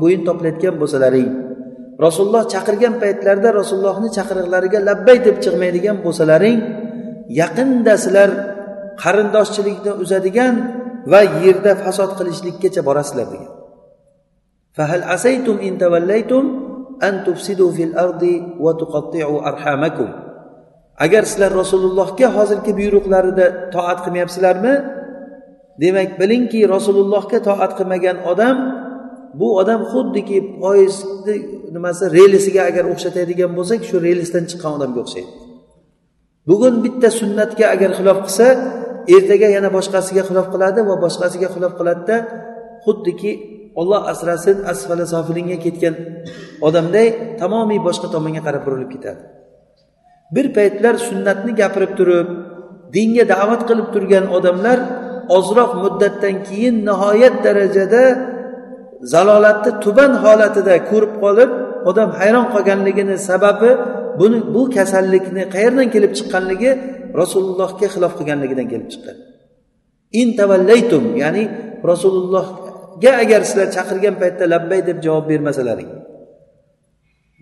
bo'yin 0.00 0.22
toplayotgan 0.28 0.74
bo'lsalaring 0.82 1.30
rasululloh 2.06 2.44
chaqirgan 2.52 2.94
paytlarida 3.02 3.50
rasulullohni 3.60 4.08
chaqiriqlariga 4.16 4.78
labbay 4.88 5.18
deb 5.26 5.36
chiqmaydigan 5.44 5.96
bo'lsalaring 6.04 6.58
yaqinda 7.40 7.94
sizlar 8.04 8.30
qarindoshchilikni 9.02 9.92
uzadigan 10.02 10.54
va 11.12 11.20
yerda 11.44 11.72
fasod 11.84 12.10
qilishlikkacha 12.18 12.80
borasizlar 12.88 13.26
degan 13.34 13.52
fahal 14.76 15.04
asaytum 15.16 15.56
in 15.68 15.74
tavallaytum 15.82 16.44
an 17.08 17.14
tufsidu 17.26 17.66
fil 17.76 17.94
ardi 18.04 18.34
va 18.64 18.72
tuqatti'u 18.80 19.36
arhamakum 19.50 20.27
agar 21.04 21.22
sizlar 21.30 21.52
rasulullohga 21.62 22.28
hozirgi 22.36 22.72
buyruqlarida 22.80 23.46
toat 23.74 23.98
qilmayapsizlarmi 24.04 24.74
demak 25.82 26.10
bilingki 26.20 26.60
rasulullohga 26.74 27.38
toat 27.48 27.72
qilmagan 27.78 28.16
odam 28.32 28.56
bu 29.40 29.48
odam 29.60 29.80
xuddiki 29.92 30.38
poyezdni 30.62 31.36
nimasi 31.74 32.04
relisiga 32.18 32.62
agar 32.70 32.84
o'xshatadigan 32.92 33.50
bo'lsak 33.58 33.80
shu 33.88 33.96
relisdan 34.06 34.44
chiqqan 34.50 34.70
odamga 34.78 35.00
o'xshaydi. 35.04 35.30
Bugun 36.48 36.74
bitta 36.84 37.08
sunnatga 37.20 37.66
agar 37.74 37.90
xilof 37.98 38.18
qilsa 38.26 38.46
ertaga 39.16 39.48
yana 39.56 39.68
boshqasiga 39.76 40.22
xilof 40.28 40.46
qiladi 40.54 40.80
va 40.88 40.94
boshqasiga 41.04 41.48
xilof 41.54 41.72
qiladida 41.78 42.16
xuddiki 42.84 43.32
olloh 43.80 44.02
asrasin 44.12 44.56
asfala 44.72 45.04
sofilinga 45.14 45.58
ketgan 45.64 45.94
odamday 46.68 47.06
tamomiy 47.40 47.80
boshqa 47.88 48.06
tomonga 48.14 48.42
qarab 48.46 48.62
burilib 48.66 48.90
ketadi. 48.94 49.20
Bir 50.34 50.46
paytlar 50.56 50.94
sunnatni 51.08 51.52
gapirib 51.60 51.92
turib 51.98 52.28
dinga 52.94 53.24
da'vat 53.34 53.62
qilib 53.68 53.88
turgan 53.94 54.26
odamlar 54.36 54.78
ozroq 55.36 55.70
muddatdan 55.82 56.36
keyin 56.48 56.76
nihoyat 56.88 57.34
darajada 57.46 58.04
zalolatni 59.12 59.72
tuban 59.84 60.12
holatida 60.24 60.74
ko'rib 60.90 61.14
qolib 61.22 61.50
odam 61.90 62.10
hayron 62.18 62.46
qolganligini 62.54 63.16
sababi 63.28 63.70
buni 64.20 64.38
bu 64.54 64.62
kasallikni 64.76 65.42
qayerdan 65.54 65.88
kelib 65.94 66.12
chiqqanligi 66.18 66.70
rasulullohga 67.20 67.86
xilof 67.94 68.12
qilganligidan 68.18 68.66
kelib 68.72 68.88
chiqqan. 68.92 69.16
In 70.20 70.28
tavallaytum 70.40 71.04
ya'ni 71.22 71.44
rasulullohga 71.90 73.12
agar 73.22 73.40
sizlar 73.48 73.68
chaqirgan 73.76 74.14
paytda 74.22 74.44
labbay 74.54 74.80
deb 74.88 74.98
javob 75.06 75.24
bermasalaring. 75.32 75.90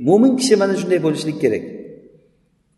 Mo'min 0.06 0.32
kishi 0.40 0.54
mana 0.60 0.74
shunday 0.80 1.00
bo'lishlik 1.06 1.36
kerak. 1.44 1.64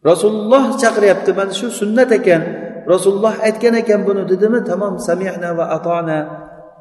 Rasululloh 0.04 0.78
chaqiryapti 0.82 1.30
mana 1.38 1.52
shu 1.52 1.68
sunnat 1.80 2.10
ekan 2.18 2.42
rasululloh 2.86 3.34
aytgan 3.46 3.74
ekan 3.82 4.00
buni 4.06 4.22
dedimi? 4.30 4.60
Tamom 4.64 4.98
samihna 4.98 5.50
va 5.58 5.74
atona 5.76 6.18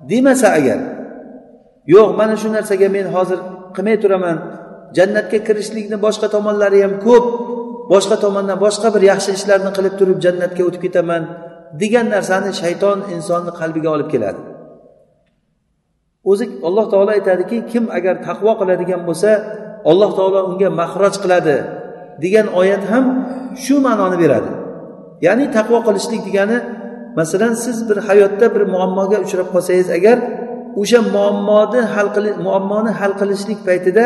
demasa 0.10 0.53
agar 0.60 0.80
yo'q 1.93 2.10
mana 2.19 2.36
shu 2.41 2.47
narsaga 2.53 2.88
men 2.89 3.06
hozir 3.15 3.39
qilmay 3.75 3.97
turaman 4.03 4.38
jannatga 4.97 5.39
kirishlikni 5.47 5.97
boshqa 6.06 6.27
tomonlari 6.36 6.80
ham 6.86 6.93
ko'p 7.06 7.25
boshqa 7.93 8.15
tomondan 8.23 8.58
boshqa 8.65 8.88
bir 8.95 9.03
yaxshi 9.12 9.32
ishlarni 9.38 9.71
qilib 9.77 9.93
turib 9.99 10.17
jannatga 10.25 10.62
o'tib 10.67 10.82
ketaman 10.86 11.23
degan 11.82 12.08
narsani 12.13 12.51
shayton 12.62 12.97
insonni 13.15 13.51
qalbiga 13.60 13.89
olib 13.95 14.10
keladi. 14.13 14.41
O'zi 16.32 16.45
alloh 16.67 16.86
taolo 16.91 17.12
aytadiki 17.17 17.58
kim 17.71 17.84
agar 17.97 18.15
taqvo 18.27 18.51
qiladigan 18.60 19.01
bo'lsa 19.08 19.32
alloh 19.91 20.12
taolo 20.17 20.39
unga 20.51 20.69
mahroj 20.82 21.15
qiladi. 21.23 21.58
Degan 22.23 22.47
oyat 22.60 22.84
ham 22.91 23.06
shu 23.63 23.75
ma'noni 23.88 24.17
beradi. 24.23 24.51
Ya'ni 25.25 25.45
taqvo 25.58 25.77
qilishlik 25.88 26.21
degani 26.27 26.58
masalan 27.19 27.53
siz 27.63 27.77
bir 27.89 27.97
hayotda 28.08 28.45
bir 28.56 28.63
muammoga 28.73 29.17
uchrab 29.25 29.47
qolsangiz 29.53 29.88
agar 29.97 30.17
o'sha 30.82 30.99
muammoni 31.15 31.82
hal 31.93 32.08
qili 32.15 32.32
muammoni 32.45 32.91
hal 32.99 33.13
qilishlik 33.19 33.60
paytida 33.67 34.06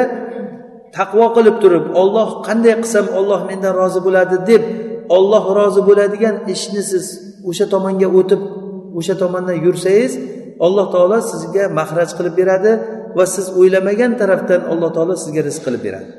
taqvo 0.97 1.26
qilib 1.36 1.56
turib 1.63 1.86
olloh 2.02 2.30
qanday 2.47 2.74
qilsam 2.82 3.06
olloh 3.19 3.39
mendan 3.50 3.74
rozi 3.82 4.00
bo'ladi 4.08 4.38
deb 4.50 4.63
olloh 5.17 5.43
rozi 5.60 5.82
bo'ladigan 5.89 6.36
ishni 6.54 6.82
siz 6.91 7.06
o'sha 7.50 7.65
tomonga 7.74 8.08
o'tib 8.19 8.41
o'sha 9.00 9.15
tomondan 9.24 9.58
yursangiz 9.65 10.12
alloh 10.65 10.86
taolo 10.93 11.17
sizga 11.32 11.63
mahraj 11.80 12.10
qilib 12.17 12.34
beradi 12.41 12.71
va 13.17 13.26
siz 13.36 13.45
o'ylamagan 13.60 14.12
tarafdan 14.21 14.62
alloh 14.71 14.89
taolo 14.95 15.13
sizga 15.24 15.41
rizq 15.47 15.62
qilib 15.67 15.82
beradi. 15.88 16.10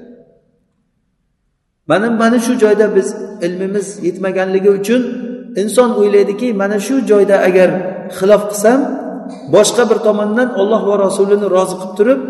Mana 1.92 2.06
mana 2.22 2.38
shu 2.46 2.52
joyda 2.62 2.86
biz 2.96 3.08
ilmimiz 3.46 3.86
yetmaganligi 4.06 4.70
uchun 4.78 5.02
inson 5.62 5.90
o'ylaydiki 6.00 6.48
mana 6.62 6.78
shu 6.86 6.94
joyda 7.10 7.36
agar 7.48 7.70
xilof 8.18 8.42
qilsam 8.50 8.80
boshqa 9.54 9.82
bir 9.90 9.98
tomondan 10.06 10.48
olloh 10.60 10.82
va 10.90 10.96
rasulini 11.06 11.46
rozi 11.56 11.74
qilib 11.80 11.94
turib 11.98 12.20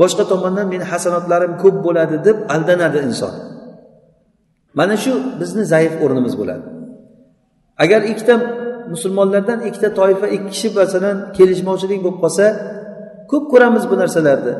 boshqa 0.00 0.24
tomondan 0.32 0.66
meni 0.72 0.84
hasanotlarim 0.92 1.52
ko'p 1.62 1.76
bo'ladi 1.86 2.16
deb 2.26 2.36
aldanadi 2.54 2.98
inson. 3.08 3.32
Mana 4.78 4.96
shu 5.04 5.12
bizni 5.40 5.64
zaif 5.72 5.92
o'rnimiz 6.04 6.34
bo'ladi. 6.40 6.64
Agar 7.84 8.00
ikkita 8.12 8.34
musulmonlardan 8.92 9.58
ikkita 9.68 9.88
toifa 10.00 10.26
ikki 10.36 10.50
kishi 10.52 10.68
masalan 10.78 11.16
kelishmovchilik 11.36 12.00
bo'lib 12.04 12.18
qolsa 12.24 12.46
ko'p 13.30 13.44
ko'ramiz 13.52 13.84
bu 13.90 13.94
narsalarni. 14.02 14.54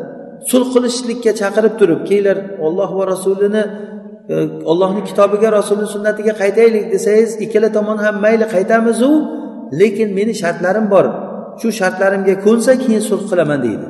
Sulh 0.50 0.66
qilishlikka 0.74 1.32
chaqirib 1.40 1.74
turib 1.80 2.00
kelinglar 2.08 2.38
olloh 2.66 2.90
va 2.98 3.04
rasulini 3.12 3.62
ollohni 4.70 5.02
kitobiga 5.08 5.48
rasulni 5.58 5.86
sunnatiga 5.94 6.32
qaytaylik 6.42 6.84
desangiz 6.94 7.30
ikkala 7.44 7.68
tomon 7.76 7.98
ham 8.04 8.16
mayli 8.24 8.46
qaytamizu 8.54 9.10
lekin 9.80 10.08
meni 10.18 10.34
shartlarim 10.42 10.86
bor. 10.94 11.06
Shu 11.60 11.68
shartlarimga 11.80 12.34
ko'nsa 12.46 12.72
keyin 12.82 13.02
sulh 13.10 13.22
qilaman 13.30 13.60
deydi. 13.66 13.86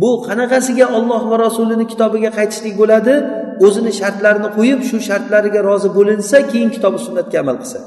Bu 0.00 0.10
qanaqasiga 0.26 0.86
olloh 0.96 1.22
va 1.30 1.36
rasulini 1.46 1.86
kitobiga 1.92 2.30
qaytishlik 2.38 2.74
bo'ladi? 2.82 3.14
O'zini 3.66 3.92
shartlarini 4.00 4.48
qo'yib 4.56 4.80
shu 4.88 4.96
shartlariga 5.08 5.60
rozi 5.68 5.88
bo'linsa 5.98 6.36
keyin 6.50 6.70
kitobi 6.76 6.98
sunnatga 7.06 7.36
amal 7.42 7.56
qilsa. 7.62 7.80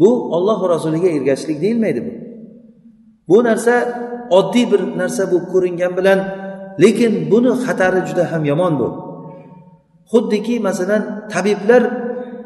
Bu 0.00 0.10
olloh 0.36 0.56
va 0.62 0.68
rasuliga 0.74 1.08
ergashishlik 1.16 1.58
deyilmaydi 1.64 2.00
bu. 2.06 2.12
Bu 3.28 3.38
narsa 3.48 3.74
oddiy 4.38 4.66
bir 4.72 4.80
narsa 5.00 5.22
bo'lib 5.30 5.46
ko'ringan 5.52 5.92
bilan 5.98 6.18
lekin 6.82 7.12
buni 7.30 7.52
xatari 7.64 8.00
juda 8.08 8.24
ham 8.32 8.42
yomon 8.50 8.74
bu. 8.80 8.88
Xuddiki 10.12 10.54
masalan 10.68 11.02
tabiblar 11.32 11.82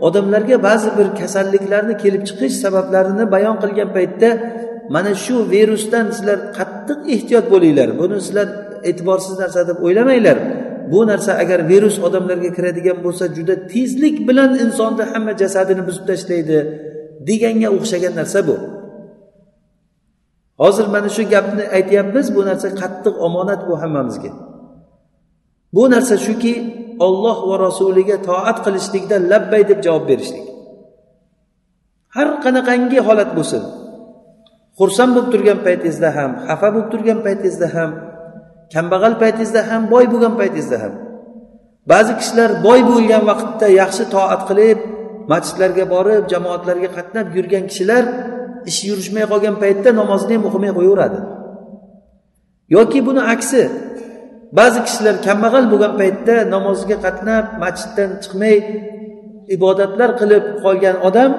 odamlarga 0.06 0.56
ba'zi 0.68 0.90
bir 0.98 1.08
kasalliklarni 1.20 1.94
kelib 2.02 2.22
chiqish 2.28 2.56
sabablarini 2.64 3.24
bayon 3.34 3.56
qilgan 3.62 3.90
paytda 3.96 4.30
mana 4.94 5.12
shu 5.24 5.36
virusdan 5.52 6.06
sizlar 6.16 6.38
qattiq 6.58 7.00
ehtiyot 7.14 7.46
bo'linglar. 7.52 7.88
Buni 8.00 8.16
sizlar 8.26 8.48
e'tiborsiz 8.88 9.34
narsa 9.42 9.60
deb 9.68 9.78
o'ylamanglar. 9.86 10.38
Bu 10.92 11.00
narsa 11.10 11.32
agar 11.42 11.60
virus 11.72 11.96
odamlarga 12.06 12.50
kiradigan 12.56 12.98
bo'lsa 13.04 13.24
juda 13.36 13.54
tezlik 13.72 14.16
bilan 14.28 14.50
insonni 14.64 15.04
hamma 15.12 15.32
jasadini 15.42 15.82
buzib 15.88 16.04
tashlaydi 16.10 16.58
deganga 17.28 17.68
o'xshagan 17.76 18.14
narsa 18.20 18.40
bu. 18.48 18.56
Hozir 20.62 20.86
mana 20.94 21.08
shu 21.16 21.22
gapni 21.34 21.64
aytyapmiz 21.76 22.26
bu 22.36 22.40
narsa 22.48 22.68
qattiq 22.80 23.14
omonat 23.26 23.60
bu 23.68 23.74
hammamizga. 23.82 24.30
Bu 25.76 25.84
narsa 25.94 26.14
shuki 26.26 26.54
olloh 27.06 27.38
va 27.48 27.56
rasuliga 27.66 28.16
toat 28.28 28.58
qilishlikda 28.64 29.16
labbay 29.30 29.62
deb 29.70 29.78
javob 29.86 30.04
berishlik. 30.10 30.46
Har 32.16 32.28
qanaqangi 32.44 32.98
holat 33.06 33.30
bo'lsin. 33.38 33.62
Xursand 34.78 35.10
bo'lib 35.14 35.28
turgan 35.32 35.58
paytingizda 35.66 36.10
ham 36.16 36.30
xafa 36.46 36.68
bo'lib 36.74 36.88
turgan 36.92 37.18
paytingizda 37.26 37.68
ham 37.76 37.90
kambag'al 38.74 39.14
paytingizda 39.22 39.62
ham 39.70 39.82
boy 39.92 40.04
bo'lgan 40.12 40.34
paytingizda 40.40 40.76
ham. 40.82 40.92
Ba'zi 41.90 42.12
kishilar 42.20 42.50
boy 42.66 42.80
bo'lgan 42.90 43.22
vaqtda 43.30 43.66
yaxshi 43.80 44.04
toat 44.14 44.42
qilib 44.48 44.78
masjidlarga 45.32 45.84
borib 45.94 46.22
jamoatlarga 46.32 46.88
qatnab 46.96 47.26
yurgan 47.36 47.64
kishilar 47.70 48.04
ish 48.70 48.80
yurishmay 48.88 49.24
qolgan 49.32 49.56
paytda 49.62 49.90
namozni 50.00 50.32
ham 50.36 50.44
o'qimay 50.48 50.72
qo'yaveradi. 50.78 51.18
Yoki 52.76 53.00
buni 53.06 53.22
aksi 53.34 53.62
ba'zi 54.58 54.78
kishilar 54.86 55.16
kambag'al 55.26 55.64
bo'lgan 55.72 55.92
paytda 56.00 56.36
namozga 56.54 56.96
qatnab 57.04 57.44
masjiddan 57.62 58.10
chiqmay 58.22 58.56
ibodatlar 59.56 60.10
qilib 60.20 60.44
qolgan 60.64 60.96
odam 61.08 61.32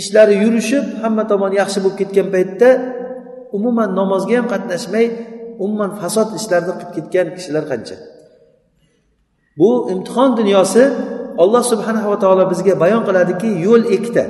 ishlari 0.00 0.34
yurishib 0.44 0.84
hamma 1.02 1.24
tomon 1.30 1.52
yaxshi 1.60 1.78
bo'lib 1.84 1.98
ketgan 2.00 2.28
paytda 2.34 2.68
umuman 3.56 3.90
namozga 4.00 4.34
ham 4.38 4.46
qatnashmay 4.54 5.06
umuman 5.64 5.90
fasod 6.00 6.28
ishlarni 6.38 6.72
qilib 6.78 6.90
ketgan 6.96 7.26
kishilar 7.36 7.64
qancha? 7.70 7.96
Bu 9.58 9.70
imtihon 9.92 10.30
dunyosi 10.40 10.82
alloh 11.42 11.62
subhanava 11.72 12.16
taolo 12.22 12.44
bizga 12.52 12.74
bayon 12.82 13.02
qiladiki 13.08 13.48
yo'l 13.66 13.82
ikkita 13.96 14.24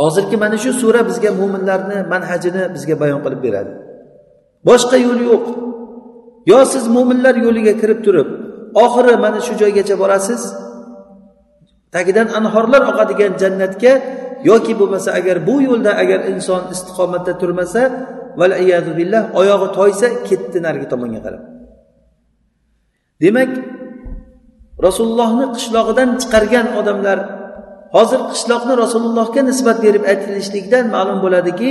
hozirgi 0.00 0.36
mana 0.42 0.56
shu 0.62 0.70
sura 0.80 1.00
bizga 1.10 1.30
mo'minlarni 1.40 1.98
manhajini 2.12 2.62
bizga 2.74 2.94
bayon 3.02 3.20
qilib 3.24 3.40
beradi. 3.46 3.72
Boshqa 4.68 4.96
yo'l 5.06 5.20
yo'q. 5.30 5.44
Yo 6.50 6.58
siz 6.72 6.84
mo'minlar 6.96 7.34
yo'liga 7.46 7.74
kirib 7.80 8.00
turib 8.06 8.28
oxiri 8.84 9.14
mana 9.24 9.40
shu 9.46 9.52
joygacha 9.62 9.94
borasiz? 10.02 10.42
Tagidan 11.94 12.28
anhorlar 12.38 12.82
oqadigan 12.90 13.32
jannatga 13.42 13.92
yoki 14.50 14.72
bo'lmasa 14.80 15.08
agar 15.18 15.36
bu 15.48 15.54
yo'lda 15.68 15.92
agar 16.02 16.20
inson 16.32 16.62
istiqomatda 16.74 17.32
turmasa 17.40 17.82
billah 18.98 19.22
oyog'i 19.40 19.68
toysa 19.78 20.06
ketdi 20.28 20.58
narigi 20.66 20.86
tomonga 20.92 21.20
qarab. 21.26 21.42
Demak 23.22 23.50
rasulullohni 24.86 25.46
qishlog'idan 25.56 26.08
chiqargan 26.22 26.66
odamlar 26.80 27.18
hozir 27.96 28.20
qishloqni 28.32 28.74
rasulullohga 28.84 29.40
nisbat 29.50 29.78
berib 29.84 30.04
aytilishligidan 30.12 30.84
ma'lum 30.94 31.18
bo'ladiki 31.24 31.70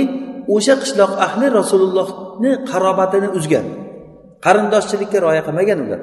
o'sha 0.54 0.74
qishloq 0.82 1.12
ahli 1.26 1.46
rasulullohni 1.58 2.52
qarobatini 2.70 3.28
uzgan. 3.38 3.66
Qarindoshchilikka 4.44 5.18
rioya 5.24 5.42
qilmagan 5.46 5.78
ular. 5.84 6.00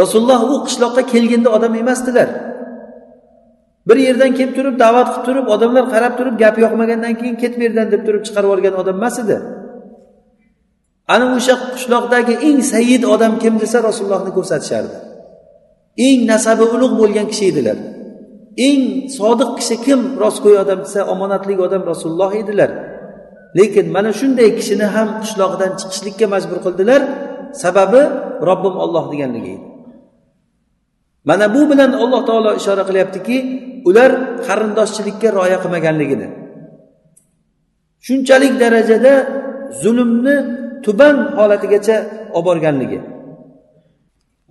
Rasululloh 0.00 0.40
u 0.54 0.56
qishloqqa 0.66 1.02
kelganda 1.12 1.48
odam 1.56 1.74
emasdilar. 1.82 2.28
Bir 3.88 3.98
yerdan 4.06 4.30
kelib 4.38 4.54
turib 4.58 4.76
da'vat 4.84 5.08
qilib 5.12 5.24
turib 5.26 5.46
odamlar 5.54 5.84
qarab 5.94 6.12
turib 6.18 6.36
gapi 6.42 6.60
yoqmagandan 6.66 7.14
keyin 7.20 7.36
ket 7.42 7.52
bu 7.58 7.62
yerdan 7.66 7.86
deb 7.94 8.02
turib 8.06 8.22
chiqarib 8.26 8.48
yuborgan 8.48 8.74
odam 8.82 8.96
emas 9.00 9.16
edi. 9.22 9.36
Ana 11.14 11.26
o'sha 11.36 11.54
qishloqdagi 11.74 12.34
eng 12.48 12.58
sayyid 12.72 13.02
odam 13.14 13.32
kim 13.42 13.54
desa 13.62 13.78
rasulullohni 13.88 14.30
ko'rsatishardi. 14.38 14.96
Eng 16.06 16.20
nasabi 16.32 16.64
ulug' 16.74 16.94
bo'lgan 17.00 17.26
kishi 17.32 17.44
edilar. 17.52 17.78
Eng 18.68 18.82
sodiq 19.18 19.50
kishi 19.58 19.76
kim 19.86 20.00
rostgo'y 20.22 20.56
odam 20.64 20.78
desa 20.86 21.00
omonatli 21.12 21.54
odam 21.66 21.82
rasululloh 21.92 22.32
edilar. 22.42 22.70
Lekin 23.58 23.86
mana 23.96 24.10
shunday 24.20 24.48
kishini 24.58 24.86
ham 24.94 25.08
qishlog'idan 25.22 25.72
chiqishlikka 25.80 26.26
majbur 26.34 26.58
qildilar. 26.66 27.02
Sababi 27.62 28.02
robbim 28.48 28.74
olloh 28.84 29.04
deganligi 29.12 29.50
edi. 29.56 29.66
Mana 31.28 31.46
bu 31.54 31.60
bilan 31.70 31.92
alloh 32.02 32.20
taolo 32.28 32.50
ishora 32.60 32.82
qilyaptiki 32.88 33.36
ular 33.88 34.10
qarindoshchilikka 34.46 35.28
rioya 35.36 35.58
qilmaganligini. 35.62 36.28
Shunchalik 38.06 38.54
darajada 38.62 39.14
zulmni 39.82 40.36
tuban 40.84 41.16
holatigacha 41.38 41.96
olib 42.36 42.44
borganligi 42.48 43.00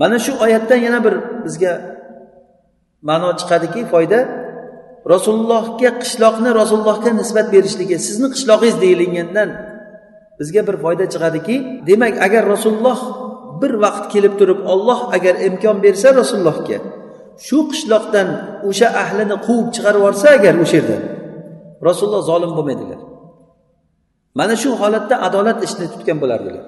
mana 0.01 0.17
shu 0.25 0.31
oyatdan 0.43 0.79
yana 0.87 0.99
bir 1.05 1.13
bizga 1.45 1.71
ma'no 3.09 3.29
chiqadiki 3.39 3.81
foyda 3.91 4.19
rasulullohga 5.13 5.89
qishloqni 6.01 6.49
rasulullohga 6.61 7.11
nisbat 7.21 7.47
berishligi 7.55 7.97
sizni 8.07 8.27
qishlog'ingiz 8.33 8.75
deyilingandan 8.83 9.49
bizga 10.39 10.61
bir 10.67 10.75
foyda 10.83 11.05
chiqadiki 11.13 11.55
demak 11.89 12.15
agar 12.27 12.43
rasululloh 12.53 12.99
bir 13.61 13.73
vaqt 13.83 14.05
kelib 14.13 14.33
turib 14.39 14.59
olloh 14.73 14.99
agar 15.17 15.35
imkon 15.47 15.77
bersa 15.85 16.07
rasulullohga 16.21 16.77
shu 17.47 17.57
qishloqdan 17.71 18.27
o'sha 18.69 18.87
ahlini 19.03 19.35
quvib 19.45 19.67
chiqarib 19.75 19.99
yuborsa 20.01 20.27
agar 20.37 20.53
o'sha 20.63 20.75
yerdan 20.79 21.01
rasululloh 21.87 22.23
zolim 22.31 22.51
bo'lmaydilar. 22.57 22.99
Mana 24.39 24.55
shu 24.61 24.69
holatda 24.81 25.15
adolat 25.27 25.59
ishni 25.67 25.85
tutgan 25.93 26.17
bo'lardilar. 26.23 26.65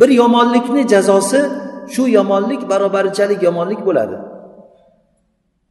Bir 0.00 0.10
yomonlikni 0.20 0.82
jazosi 0.92 1.40
shu 1.94 2.04
yomonlik 2.18 2.62
barobarchalik 2.70 3.40
yomonlik 3.48 3.80
bo'ladi. 3.88 4.16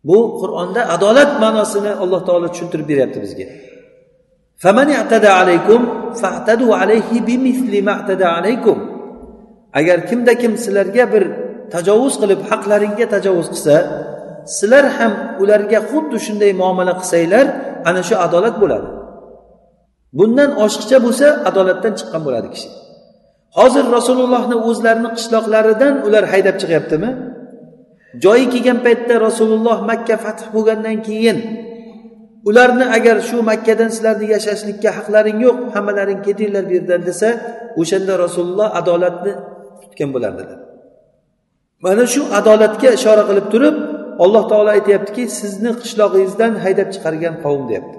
Bu 0.09 0.19
qur'onda 0.41 0.81
adolat 0.95 1.31
ma'nosini 1.43 1.91
alloh 2.03 2.21
taolo 2.27 2.47
tushuntirib 2.53 2.87
beryapti 2.91 3.19
bizga. 3.25 3.47
Agar 9.79 9.97
kimda 10.09 10.33
kim 10.41 10.53
sizlarga 10.63 11.05
bir 11.13 11.23
tajovuz 11.73 12.15
qilib 12.21 12.41
haqlaringga 12.49 13.05
tajovuz 13.15 13.47
qilsa 13.53 13.75
sizlar 14.57 14.85
ham 14.97 15.13
ularga 15.41 15.79
xuddi 15.89 16.17
shunday 16.25 16.51
muomala 16.61 16.93
qilsanglar 16.99 17.45
ana 17.89 18.01
shu 18.07 18.15
adolat 18.25 18.55
bo'ladi. 18.63 18.87
Bundan 20.17 20.49
oshiqcha 20.65 20.97
bo'lsa 21.05 21.27
adolatdan 21.49 21.93
chiqqan 21.99 22.21
bo'ladi 22.27 22.47
kishi. 22.53 22.67
Hozir 23.59 23.85
rasulullohni 23.97 24.57
o'zlarini 24.69 25.09
qishloqlaridan 25.17 25.93
ular 26.07 26.23
haydab 26.33 26.55
chiqyaptimi? 26.61 27.09
Joyi 28.23 28.45
kelgan 28.53 28.79
paytda 28.85 29.15
rasululloh 29.27 29.77
makka 29.91 30.15
fath 30.23 30.43
bo'lgandan 30.55 30.97
keyin 31.07 31.37
ularni 32.49 32.85
agar 32.97 33.17
shu 33.29 33.37
makkadan 33.51 33.89
sizlarni 33.95 34.27
yashashlikka 34.35 34.89
haqlaring 34.97 35.37
yo'q 35.45 35.57
hammalaring 35.75 36.19
ketinglar 36.27 36.63
bu 36.69 36.73
yerdan 36.77 37.01
desa 37.09 37.29
o'shanda 37.81 38.13
rasululloh 38.23 38.67
adolatni 38.79 39.33
tutgan 39.81 40.09
bo'lardilar. 40.15 40.57
Mana 41.85 42.03
shu 42.13 42.21
adolatga 42.39 42.89
ishora 42.97 43.23
qilib 43.29 43.47
turib 43.53 43.75
alloh 44.23 44.43
taolo 44.51 44.69
aytyaptiki 44.77 45.23
sizni 45.39 45.71
qishlog'ingizdan 45.81 46.51
haydab 46.63 46.89
chiqargan 46.93 47.35
qavm 47.43 47.63
deyapti. 47.69 47.97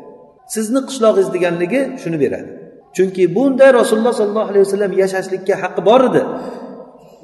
Sizni 0.54 0.80
qishlog'ingiz 0.88 1.28
deganligi 1.34 1.80
shuni 2.02 2.18
beradi. 2.24 2.50
Chunki 2.96 3.22
bunda 3.36 3.66
rasululloh 3.80 4.14
sollallohu 4.20 4.50
alayhi 4.52 4.64
vasallam 4.66 4.92
yashashlikka 5.02 5.54
haqqi 5.62 5.80
bor 5.88 6.00
edi. 6.08 6.22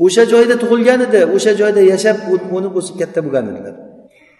O'sha 0.05 0.23
joyda 0.33 0.55
tug'ilgan 0.63 1.01
edi 1.07 1.21
o'sha 1.37 1.53
joyda 1.61 1.81
yashab 1.93 2.17
o'nib 2.57 2.75
o'sib 2.81 2.95
katta 3.01 3.21
bo'lgan 3.27 3.45
edilar 3.53 3.75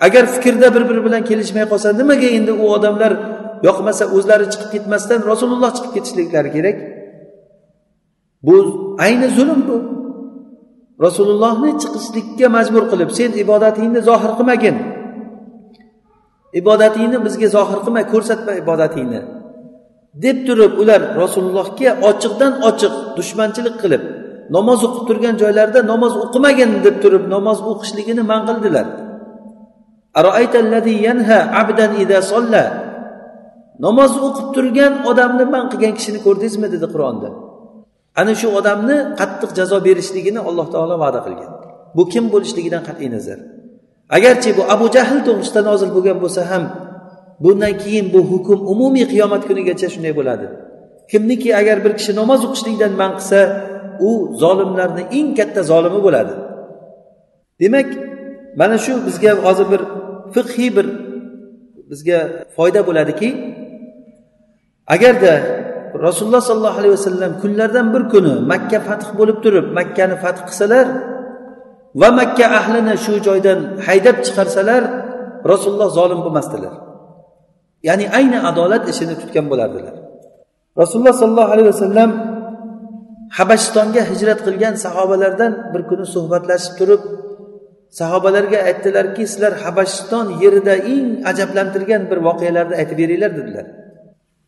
agar 0.07 0.27
fikrda 0.27 0.75
bir 0.75 0.83
biri 0.89 1.05
bilan 1.07 1.23
kelishmay 1.31 1.65
qolsa 1.73 1.89
nimaga 2.01 2.29
endi 2.39 2.53
u 2.63 2.65
odamlar 2.77 3.13
yoqmasa 3.69 4.05
o'zlari 4.17 4.47
chiqib 4.53 4.71
ketmasdan 4.75 5.21
rasululloh 5.31 5.71
chiqib 5.77 5.93
ketishliklari 5.97 6.51
kerak? 6.57 6.77
Bu 8.47 8.57
ayni 9.07 9.29
zulm 9.37 9.61
bu. 9.69 9.77
Rasulullohni 11.07 11.71
chiqishlikka 11.83 12.47
majbur 12.57 12.85
qilib 12.91 13.11
sen 13.19 13.31
ibodatingni 13.45 14.01
zohir 14.09 14.33
qilmagin. 14.39 14.77
Ibodatingni 16.61 17.19
bizga 17.27 17.49
zohir 17.57 17.79
qilma 17.85 18.03
ko'rsatma 18.13 18.53
ibodatingni. 18.63 19.21
Deb 20.23 20.37
turib 20.47 20.73
ular 20.83 21.01
rasulullohga 21.23 21.91
ochiqdan 22.09 22.53
ochiq 22.69 22.95
dushmanchilik 23.17 23.77
qilib 23.83 24.03
namoz 24.57 24.81
o'qib 24.87 25.05
turgan 25.09 25.35
joylarida 25.43 25.81
namoz 25.93 26.13
o'qimagin 26.25 26.71
deb 26.87 26.97
turib 27.03 27.25
namoz 27.35 27.59
o'qishligini 27.71 28.23
man 28.31 28.43
qildilar. 28.49 28.87
Namoz 33.87 34.13
o'qib 34.27 34.49
turgan 34.57 34.93
odamni 35.11 35.45
man 35.55 35.65
qilgan 35.73 35.95
kishini 35.99 36.21
ko'rdingizmi 36.27 36.69
dedi 36.75 36.87
qur'onda. 36.95 37.29
Ana 38.21 38.33
shu 38.41 38.49
odamni 38.59 38.97
qattiq 39.21 39.51
jazo 39.59 39.77
berishligini 39.87 40.41
alloh 40.49 40.67
taolo 40.75 40.95
va'da 41.05 41.21
qilgan. 41.27 41.51
Bu 41.97 42.03
kim 42.13 42.25
bo'lishligidan 42.35 42.83
qat'iy 42.89 43.09
nazar. 43.17 43.39
Agarchi 44.17 44.51
bu 44.59 44.63
abu 44.75 44.87
jahl 44.97 45.19
to'g'risida 45.27 45.61
nozil 45.71 45.91
bo'lgan 45.97 46.19
bo'lsa 46.23 46.43
ham 46.51 46.65
bundan 47.43 47.75
keyin 47.83 48.07
bu 48.15 48.21
hukm 48.31 48.59
umumiy 48.73 49.07
qiyomat 49.13 49.43
kunigacha 49.49 49.89
shunday 49.95 50.13
bo'ladi. 50.19 50.47
Kimniki 51.11 51.51
agar 51.61 51.77
bir 51.85 51.93
kishi 51.99 52.13
namoz 52.21 52.41
o'qishlikdan 52.47 52.93
man 53.01 53.13
qilsa 53.19 53.41
u 54.09 54.11
zolimlarni 54.43 55.03
eng 55.19 55.29
katta 55.39 55.61
zolimi 55.71 56.01
bo'ladi. 56.07 56.35
Demak 57.61 57.89
mana 58.61 58.77
shu 58.85 58.93
bizga 59.07 59.33
hozir 59.45 59.67
bir 59.73 59.83
fiqhiy 60.35 60.71
bir 60.77 60.87
bizga 61.91 62.19
foyda 62.57 62.81
bo'ladiki 62.89 63.29
agarda 64.95 65.33
rasululloh 66.07 66.43
sollallohu 66.51 66.79
alayhi 66.81 66.95
vasallam 66.99 67.33
kunlardan 67.43 67.87
bir 67.95 68.03
kuni 68.13 68.35
makka 68.53 68.79
fath 68.89 69.07
bo'lib 69.19 69.39
turib 69.45 69.67
makkani 69.79 70.17
fath 70.25 70.41
qilsalar 70.49 70.87
va 72.01 72.09
makka 72.21 72.47
ahlini 72.59 72.95
shu 73.05 73.15
joydan 73.27 73.59
haydab 73.87 74.17
chiqarsalar 74.27 74.83
rasululloh 75.53 75.89
zolim 75.99 76.21
bo'lmasdilar. 76.25 76.75
Ya'ni 77.89 78.07
ayni 78.19 78.39
adolat 78.51 78.85
ishini 78.93 79.15
tutgan 79.23 79.47
bo'lardilar. 79.53 79.95
Rasululloh 80.81 81.15
sollallohu 81.23 81.53
alayhi 81.55 81.69
vasallam 81.75 82.11
habashistonga 83.39 84.03
hijrat 84.11 84.41
qilgan 84.47 84.75
sahobalardan 84.85 85.53
bir 85.73 85.83
kuni 85.91 86.05
suhbatlashib 86.15 86.73
turib 86.79 87.03
sahobalarga 88.01 88.59
aytdilarki 88.69 89.23
sizlar 89.33 89.53
habashiston 89.65 90.27
yerida 90.43 90.75
eng 90.95 91.09
ajablantirgan 91.31 92.03
bir 92.11 92.19
voqealarni 92.29 92.75
aytib 92.81 92.97
beringlar 93.03 93.33
dedilar. 93.39 93.67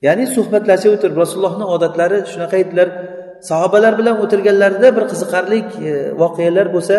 Ya'ni 0.07 0.25
suhbatlashib 0.37 0.91
o'tirib 0.97 1.17
rasulullohni 1.23 1.67
odatlari 1.75 2.19
shunaqa 2.33 2.57
edilar. 2.65 2.89
Sahobalar 3.51 3.93
bilan 4.01 4.17
o'tirganlarida 4.25 4.89
bir 4.97 5.05
qiziqarli 5.13 5.59
e, 5.89 5.91
voqealar 6.23 6.67
bo'lsa 6.75 6.97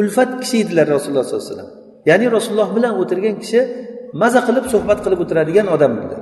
ulfat 0.00 0.30
kishi 0.42 0.56
edilar 0.64 0.86
rasululloh 0.94 1.24
sollallohu 1.24 1.44
alayhi 1.44 1.54
vasallam. 1.54 1.70
Ya'ni 2.10 2.26
rasululloh 2.36 2.70
bilan 2.76 2.92
o'tirgan 3.02 3.36
kishi 3.42 3.60
maza 4.20 4.40
qilib 4.48 4.66
suhbat 4.74 4.98
qilib 5.04 5.20
o'tiradigan 5.24 5.66
odam 5.74 5.92
edilar 5.98 6.20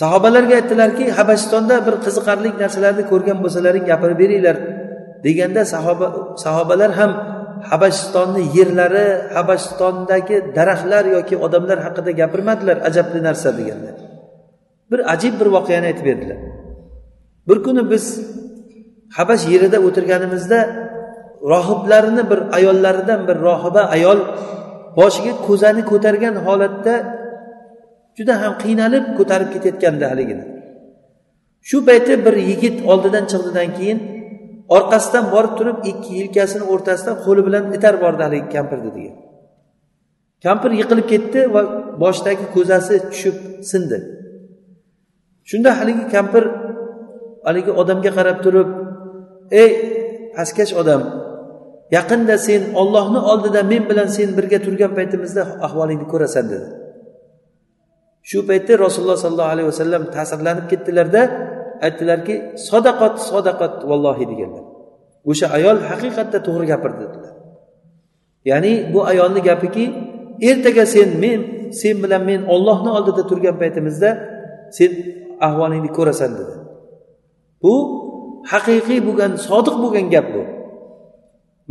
sahobalarga 0.00 0.54
aytdilarki 0.60 1.04
habashistonda 1.18 1.76
bir 1.86 1.94
qiziqarli 2.04 2.50
narsalarni 2.62 3.04
ko'rgan 3.12 3.38
bo'lsalaring 3.44 3.84
gapirib 3.90 4.18
beringlar 4.22 4.56
deganda 5.24 5.62
sahoba 5.74 6.06
sahobalar 6.44 6.90
ham 7.00 7.12
habashistonni 7.70 8.42
yerlari 8.56 9.06
habashistondagi 9.36 10.36
daraxtlar 10.56 11.04
yoki 11.16 11.34
odamlar 11.46 11.78
haqida 11.86 12.10
gapirmadilar 12.20 12.76
ajabli 12.88 13.20
narsa 13.28 13.48
deganda. 13.58 13.90
Bir 14.90 15.00
ajib 15.14 15.34
bir 15.40 15.48
voqeani 15.56 15.86
aytib 15.90 16.04
berdilar. 16.10 16.38
Bir 17.48 17.58
kuni 17.66 17.82
biz 17.92 18.04
habash 19.18 19.44
yerida 19.52 19.78
o'tirganimizda 19.86 20.58
rohiblarni 21.52 22.22
bir 22.30 22.40
ayollaridan 22.56 23.20
bir 23.28 23.36
rohiba 23.48 23.82
ayol 23.96 24.18
boshiga 24.98 25.32
ko'zani 25.46 25.82
ko'targan 25.90 26.34
holatda 26.46 26.94
juda 28.16 28.34
ham 28.42 28.52
qiynalib 28.62 29.04
ko'tarib 29.18 29.48
ketayotgandi 29.54 30.04
haligini 30.12 30.44
shu 31.68 31.76
payti 31.88 32.12
bir 32.24 32.34
yigit 32.50 32.76
oldidan 32.92 33.24
chiqdidan 33.30 33.68
keyin 33.78 33.98
orqasidan 34.76 35.24
borib 35.34 35.52
turib 35.58 35.78
ikki 35.90 36.10
yelkasini 36.20 36.64
o'rtasidan 36.72 37.16
qo'li 37.24 37.42
bilan 37.46 37.64
itarib 37.76 38.00
bordi 38.04 38.22
haligi 38.26 38.48
kampirni 38.56 38.90
degan. 38.96 39.16
Kampir 40.44 40.70
yiqilib 40.80 41.06
ketdi 41.12 41.40
va 41.54 41.62
boshidagi 42.02 42.44
ko'zasi 42.54 42.94
tushib 43.10 43.36
sindi. 43.70 43.98
Shunda 45.50 45.70
haligi 45.78 46.04
kampir 46.14 46.44
haligi 47.46 47.72
odamga 47.80 48.10
qarab 48.18 48.38
turib 48.44 48.68
ey 49.62 49.70
pastkash 50.36 50.72
odam 50.80 51.02
yaqinda 51.96 52.36
sen 52.48 52.62
ollohni 52.80 53.20
oldida 53.30 53.60
men 53.72 53.82
bilan 53.90 54.08
sen 54.16 54.28
birga 54.38 54.58
turgan 54.66 54.92
paytimizda 54.98 55.42
ahvolingni 55.66 56.06
ko'rasan 56.12 56.44
dedi. 56.52 56.68
Shu 58.28 58.38
paytda 58.48 58.72
rasululloh 58.84 59.18
sollallohu 59.24 59.52
alayhi 59.54 59.68
vasallam 59.72 60.02
ta'sirlanib 60.16 60.66
ketdilarda 60.72 61.22
aytdilarki 61.86 62.34
sodaqat 62.68 63.14
sodaqat 63.30 63.74
vallohi 63.90 64.24
deganlar. 64.30 64.64
O'sha 65.30 65.46
ayol 65.58 65.78
haqiqatda 65.90 66.38
to'g'ri 66.46 66.66
gapirdi 66.72 66.98
dedilar. 67.04 67.34
Ya'ni 68.50 68.72
bu 68.92 69.00
ayolni 69.12 69.40
gapiki 69.48 69.84
ertaga 70.50 70.84
sen 70.94 71.08
men 71.22 71.40
sen 71.80 71.96
bilan 72.02 72.22
men 72.30 72.40
ollohni 72.54 72.90
oldida 72.96 73.22
turgan 73.30 73.56
paytimizda 73.62 74.10
sen 74.76 74.90
ahvolingni 75.46 75.90
ko'rasan 75.98 76.30
dedi. 76.38 76.54
Bu 77.62 77.74
haqiqiy 78.52 79.00
bo'lgan 79.08 79.32
sodiq 79.48 79.76
bo'lgan 79.82 80.06
gap 80.14 80.26
bu. 80.34 80.42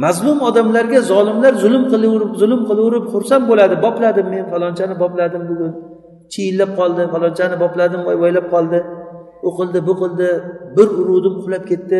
Mazlum 0.03 0.37
odamlarga 0.49 0.99
zolimlar 1.11 1.53
zulm 1.63 1.83
qilaverib 1.91 2.31
zulm 2.41 2.61
qilaverib 2.69 3.05
xursand 3.13 3.43
bo'ladi. 3.49 3.75
Bopladim 3.85 4.27
men 4.33 4.43
falonchani 4.51 4.95
bopladim 5.03 5.43
bugun. 5.49 5.73
Chiyillab 6.31 6.71
qoldi 6.79 7.01
falonchani 7.13 7.55
bopladim 7.63 8.01
voy 8.07 8.17
voylab 8.23 8.47
qoldi. 8.53 8.79
U 9.47 9.49
qildi 9.57 9.79
bu 9.87 9.93
qildi 10.01 10.29
bir 10.77 10.87
uruvdim 11.01 11.35
qulab 11.43 11.63
ketdi 11.71 11.99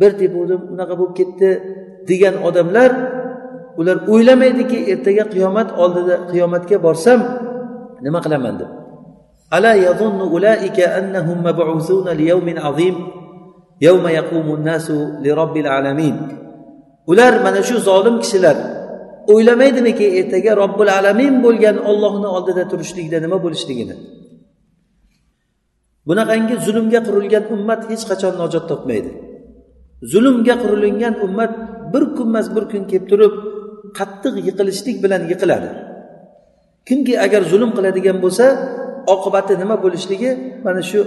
bir 0.00 0.10
tepuvdim 0.20 0.60
unaqa 0.72 0.94
bo'lib 1.00 1.14
ketdi 1.20 1.48
degan 2.08 2.34
odamlar 2.48 2.90
ular 3.80 3.96
o'ylamaydiki 4.12 4.78
ertaga 4.92 5.24
qiyomat 5.34 5.68
oldida 5.82 6.14
qiyomatga 6.30 6.76
borsam 6.86 7.20
nima 8.04 8.20
qilaman 8.26 8.56
deb. 8.60 8.70
Ala 9.56 9.72
يظن 9.86 10.18
أولئك 10.34 10.78
annahum 10.98 11.38
mab'usuna 11.46 12.10
liyawmin 12.20 12.56
azim. 12.68 12.96
Yawma 13.86 14.10
يقوم 14.10 14.48
الناس 14.58 14.86
لرب 15.24 15.54
العالمين 15.56 16.14
alamin. 16.14 16.53
Ular 17.10 17.32
mana 17.46 17.60
shu 17.68 17.76
zolim 17.88 18.16
kishilar. 18.24 18.56
O'ylamaydimiki 19.32 20.06
ertaga 20.20 20.52
robbil 20.62 20.90
alamin 20.98 21.34
bo'lgan 21.44 21.76
ollohni 21.90 22.28
oldida 22.36 22.62
turishlikda 22.70 23.18
nima 23.24 23.38
bo'lishligini. 23.44 23.94
Bunaqangi 26.08 26.54
zulmga 26.66 27.00
qurilgan 27.06 27.44
ummat 27.54 27.80
hech 27.90 28.04
qachon 28.10 28.34
najot 28.42 28.64
topmaydi. 28.70 29.10
Zulmga 30.12 30.54
qurilingan 30.62 31.14
ummat 31.26 31.52
bir 31.92 32.04
kunmas 32.16 32.46
bir 32.54 32.64
kun 32.72 32.82
kelib 32.90 33.06
turib 33.10 33.34
qattiq 33.98 34.34
yiqilishlik 34.46 34.96
bilan 35.04 35.22
yiqiladi. 35.30 35.70
Kimki 36.88 37.14
agar 37.26 37.42
zulm 37.52 37.70
qiladigan 37.76 38.18
bo'lsa 38.24 38.46
oqibati 39.14 39.52
nima 39.62 39.76
bo'lishligi 39.84 40.30
mana 40.66 40.82
shu 40.90 41.00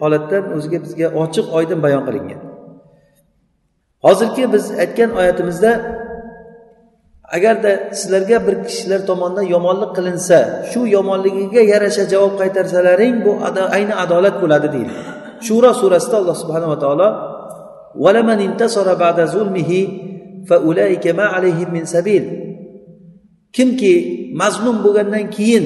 holatdan 0.00 0.42
o'ziga 0.56 0.78
bizga 0.84 1.06
ochiq 1.22 1.46
oydin 1.58 1.78
bayon 1.84 2.02
qilingan. 2.08 2.40
Hozirgi 4.04 4.44
biz 4.52 4.64
aytgan 4.82 5.10
oyatimizda 5.20 5.72
agarda 7.36 7.72
sizlarga 7.98 8.38
bir 8.46 8.54
kishilar 8.68 9.00
tomonidan 9.10 9.46
yomonlik 9.54 9.90
qilinsa 9.96 10.38
shu 10.70 10.80
yomonligiga 10.96 11.62
yarasha 11.72 12.04
javob 12.12 12.34
qaytarsalaring 12.40 13.14
bu 13.24 13.32
ayni 13.76 13.94
adolat 14.04 14.36
bo'ladi 14.42 14.68
deydi. 14.76 14.94
Shuro 15.46 15.70
surasida 15.80 16.16
alloh 16.20 16.36
subhanava 16.42 16.76
taolo 16.84 17.08
kimki 23.56 23.94
mazlum 24.40 24.76
bo'lgandan 24.84 25.24
keyin 25.36 25.64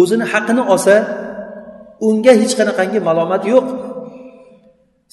o'zini 0.00 0.24
haqini 0.32 0.62
olsa 0.72 0.94
unga 2.06 2.32
hech 2.40 2.52
qanaqangi 2.58 2.98
malomat 3.08 3.42
yo'q. 3.52 3.66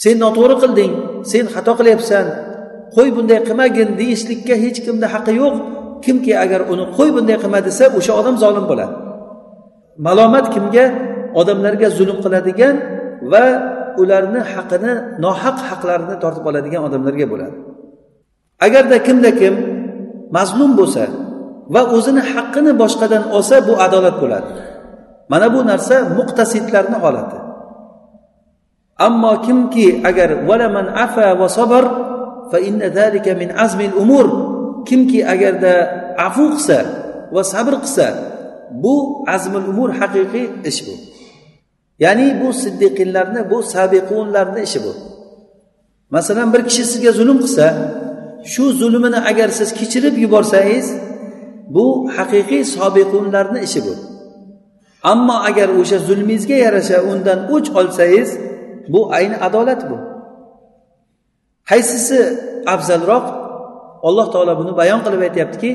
Sen 0.03 0.15
noto'g'ri 0.23 0.55
qilding 0.63 0.91
sen 1.31 1.45
xato 1.53 1.71
qilyapsan 1.79 2.25
qo'y 2.95 3.09
bunday 3.15 3.39
qilmagin 3.47 3.89
deyishlikka 3.99 4.55
hech 4.63 4.79
kimni 4.85 5.07
haqqi 5.13 5.33
yo'q. 5.41 5.55
Kimki 6.05 6.33
agar 6.43 6.61
uni 6.73 6.85
qo'y 6.97 7.09
bunday 7.15 7.37
qilma 7.43 7.59
desa 7.67 7.85
o'sha 7.97 8.13
odam 8.19 8.35
zolim 8.43 8.65
bo'ladi. 8.71 8.93
Malomat 10.05 10.45
kimga? 10.55 10.85
Odamlarga 11.41 11.87
zulm 11.97 12.17
qiladigan 12.25 12.75
va 13.31 13.45
ularni 14.01 14.41
haqini 14.53 14.93
nohaq 15.23 15.57
haqlarini 15.69 16.15
tortib 16.23 16.45
oladigan 16.49 16.81
odamlarga 16.87 17.25
bo'ladi. 17.33 17.57
Agarda 18.65 18.97
kimda 19.07 19.31
kim 19.39 19.53
mazlum 20.37 20.71
bo'lsa 20.79 21.03
va 21.73 21.81
o'zini 21.95 22.21
haqqini 22.33 22.71
boshqadan 22.81 23.23
olsa 23.37 23.55
bu 23.67 23.73
adolat 23.85 24.15
bo'ladi. 24.23 24.51
Mana 25.31 25.47
bu 25.53 25.59
narsa 25.71 25.95
muqtasidlarni 26.17 26.97
holati. 27.03 27.37
Ammo 29.07 29.33
kimki 29.45 29.87
agar 30.09 30.29
valaman 30.49 30.87
afa 31.05 31.27
va 31.39 31.47
sabr 31.57 31.83
min 33.41 33.49
azmil 33.49 33.93
umur. 34.03 34.27
Kimki 34.87 35.27
agarda 35.33 35.73
afu 36.17 36.43
qilsa 36.53 36.77
va 37.31 37.43
sabr 37.43 37.73
qilsa 37.83 38.07
bu 38.83 38.95
azmil 39.35 39.65
umur 39.71 39.89
haqiqiy 39.99 40.47
ish 40.69 40.81
bu. 40.87 40.93
Ya'ni 42.03 42.27
bu 42.41 42.49
siddiqinlarni 42.53 43.41
bu 43.51 43.57
sabiqunlarni 43.63 44.61
ishi 44.67 44.79
bu. 44.85 44.93
Masalan 46.15 46.53
bir 46.53 46.61
kishi 46.67 46.83
sizga 46.91 47.11
zulm 47.19 47.37
qilsa 47.43 47.65
shu 48.51 48.63
zulmini 48.79 49.19
agar 49.31 49.49
siz 49.57 49.69
kechirib 49.79 50.15
yuborsangiz 50.23 50.87
bu 51.75 51.85
haqiqiy 52.17 52.63
sobiqunlarni 52.75 53.59
ishi 53.67 53.81
bu. 53.85 53.93
Ammo 55.11 55.37
agar 55.49 55.69
o'sha 55.79 55.97
zulmingizga 56.07 56.57
yarasha 56.65 56.97
undan 57.11 57.39
o'ch 57.55 57.69
olsangiz 57.79 58.29
bu 58.93 59.01
ayni 59.17 59.37
adolat 59.47 59.81
bu. 59.89 60.10
Qaysisi 61.69 62.19
afzalroq 62.73 63.25
alloh 64.07 64.27
taolo 64.33 64.53
buni 64.61 64.71
bayon 64.81 64.99
qilib 65.05 65.21
aytyaptiki 65.27 65.71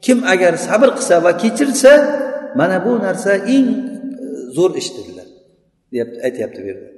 kim 0.00 0.18
agar 0.24 0.52
sabr 0.56 0.88
qilsa 0.96 1.16
va 1.24 1.32
kechirsa 1.42 1.92
mana 2.58 2.76
bu 2.84 2.92
narsa 3.06 3.32
eng 3.56 3.68
e, 3.70 4.26
zo'r 4.56 4.72
ish 4.80 4.90
dedilar 4.96 5.28
deyapti 5.92 6.18
aytyapti 6.26 6.58
bu 6.62 6.66
yerda. 6.70 6.88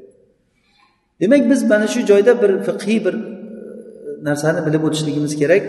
Demak 1.20 1.42
biz 1.50 1.60
mana 1.72 1.86
shu 1.92 2.00
joyda 2.10 2.32
bir 2.42 2.52
fiqhiy 2.66 2.98
bir 3.06 3.14
e, 3.14 3.22
narsani 4.28 4.60
bilib 4.66 4.82
o'tishligimiz 4.88 5.32
kerak. 5.42 5.64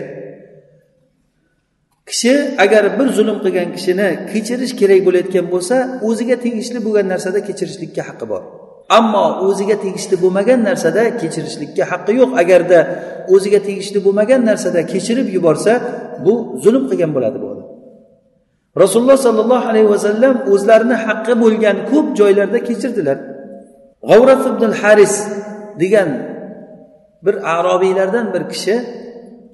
Kishi 2.08 2.32
agar 2.64 2.84
bir 2.98 3.08
zulm 3.16 3.38
qilgan 3.44 3.68
kishini 3.76 4.08
kechirish 4.32 4.72
kerak 4.80 5.00
bo'layotgan 5.06 5.46
bo'lsa 5.54 5.76
o'ziga 6.08 6.36
tegishli 6.44 6.78
bo'lgan 6.86 7.06
narsada 7.12 7.38
kechirishlikka 7.48 8.02
haqqi 8.08 8.26
bor. 8.32 8.42
Ammo 8.98 9.26
o'ziga 9.48 9.76
tegishli 9.84 10.16
bo'lmagan 10.22 10.60
narsada 10.68 11.02
kechirishlikka 11.20 11.84
haqqi 11.92 12.12
yo'q. 12.20 12.30
Agarda 12.42 12.78
o'ziga 13.34 13.60
tegishli 13.68 13.98
bo'lmagan 14.06 14.40
narsada 14.50 14.80
kechirib 14.92 15.28
yuborsa 15.36 15.72
bu 16.24 16.32
zulm 16.64 16.84
qilgan 16.90 17.10
bo'ladi 17.16 17.36
bu 17.42 17.46
odam. 17.52 17.68
Rasululloh 18.82 19.18
sollallohu 19.26 19.66
alayhi 19.70 19.90
vasallam 19.94 20.34
o'zlarini 20.52 20.96
haqqi 21.06 21.34
bo'lgan 21.42 21.76
ko'p 21.90 22.06
joylarda 22.20 22.58
kechirdilar. 22.68 23.18
G'avrat 24.10 24.42
ibn 24.50 24.64
haris 24.80 25.14
degan 25.82 26.08
bir 27.24 27.34
arobiylardan 27.56 28.26
bir 28.34 28.42
kishi 28.52 28.74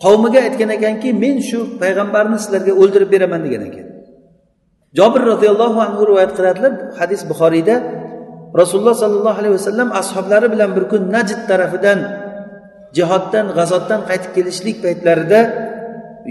qavmiga 0.05 0.41
aytgan 0.47 0.71
ekanki 0.77 1.09
men 1.23 1.37
shu 1.49 1.59
payg'ambarni 1.83 2.37
sizlarga 2.43 2.73
o'ldirib 2.83 3.11
beraman 3.15 3.41
degan 3.47 3.63
ekan. 3.69 3.87
Jobir 4.99 5.23
roziyallohu 5.33 5.79
anhu 5.87 6.03
rivoyat 6.11 6.33
qiladilar. 6.39 6.73
Hadis 6.99 7.21
buxoriyda 7.31 7.75
rasululloh 8.61 8.97
sollallohu 9.03 9.39
alayhi 9.41 9.55
vasallam 9.59 9.89
ashoblari 10.01 10.47
bilan 10.55 10.71
bir 10.77 10.85
kun 10.93 11.03
najd 11.15 11.41
tarafidan 11.51 11.99
jihoddan 12.97 13.47
g'azotdan 13.57 14.01
qaytib 14.09 14.33
kelishlik 14.37 14.77
paytlarida 14.85 15.41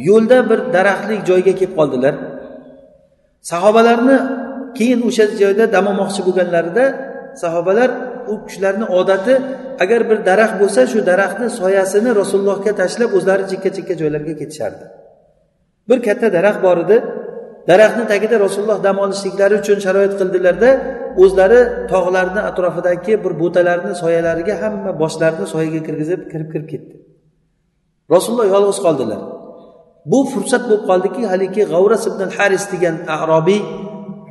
yo'lda 0.07 0.38
bir 0.49 0.59
daraxtlik 0.76 1.22
joyga 1.30 1.53
kelib 1.59 1.74
qoldilar. 1.80 2.13
Sahobalarni 3.51 4.17
keyin 4.78 4.99
o'sha 5.09 5.26
joyda 5.41 5.65
dam 5.76 5.86
olmoqchi 5.91 6.22
bo'lganlarida 6.28 6.86
sahobalar 7.41 7.89
u 8.34 8.36
kishilarni 8.45 8.86
odati 8.99 9.34
agar 9.84 10.01
bir 10.09 10.17
daraxt 10.30 10.55
bo'lsa 10.61 10.82
shu 10.91 10.99
daraxtni 11.11 11.47
soyasini 11.59 12.09
rasulullohga 12.21 12.71
tashlab 12.82 13.11
o'zlari 13.17 13.43
chekka 13.51 13.69
chekka 13.77 13.93
joylarga 14.01 14.34
ketishardi. 14.41 14.86
Bir 15.89 15.99
katta 16.07 16.27
daraxt 16.38 16.61
bor 16.67 16.77
edi. 16.86 16.97
Daraxtni 17.69 18.05
tagida 18.11 18.36
rasululloh 18.45 18.80
dam 18.88 18.97
olishliklari 19.05 19.55
uchun 19.61 19.77
sharoit 19.86 20.13
qildilarda 20.19 20.69
o'zlari 21.23 21.59
tog'larni 21.91 22.41
atrofidagi 22.49 23.13
bir 23.23 23.34
bo'talarni 23.41 23.93
soyalariga 24.03 24.55
hamma 24.63 24.91
boshlarini 25.01 25.47
soyaga 25.53 25.82
kirgizib 25.88 26.21
kirib 26.32 26.49
kirib 26.53 26.67
ketdi. 26.73 26.93
Rasululloh 28.13 28.47
yolg'iz 28.55 28.80
qoldilar. 28.86 29.21
Bu 30.11 30.19
fursat 30.32 30.63
bo'lib 30.69 30.84
qoldiki 30.89 31.21
haligi 31.32 31.63
g'avras 31.73 32.03
ibn 32.09 32.21
haris 32.38 32.65
degan 32.73 32.95
arobiy 33.15 33.61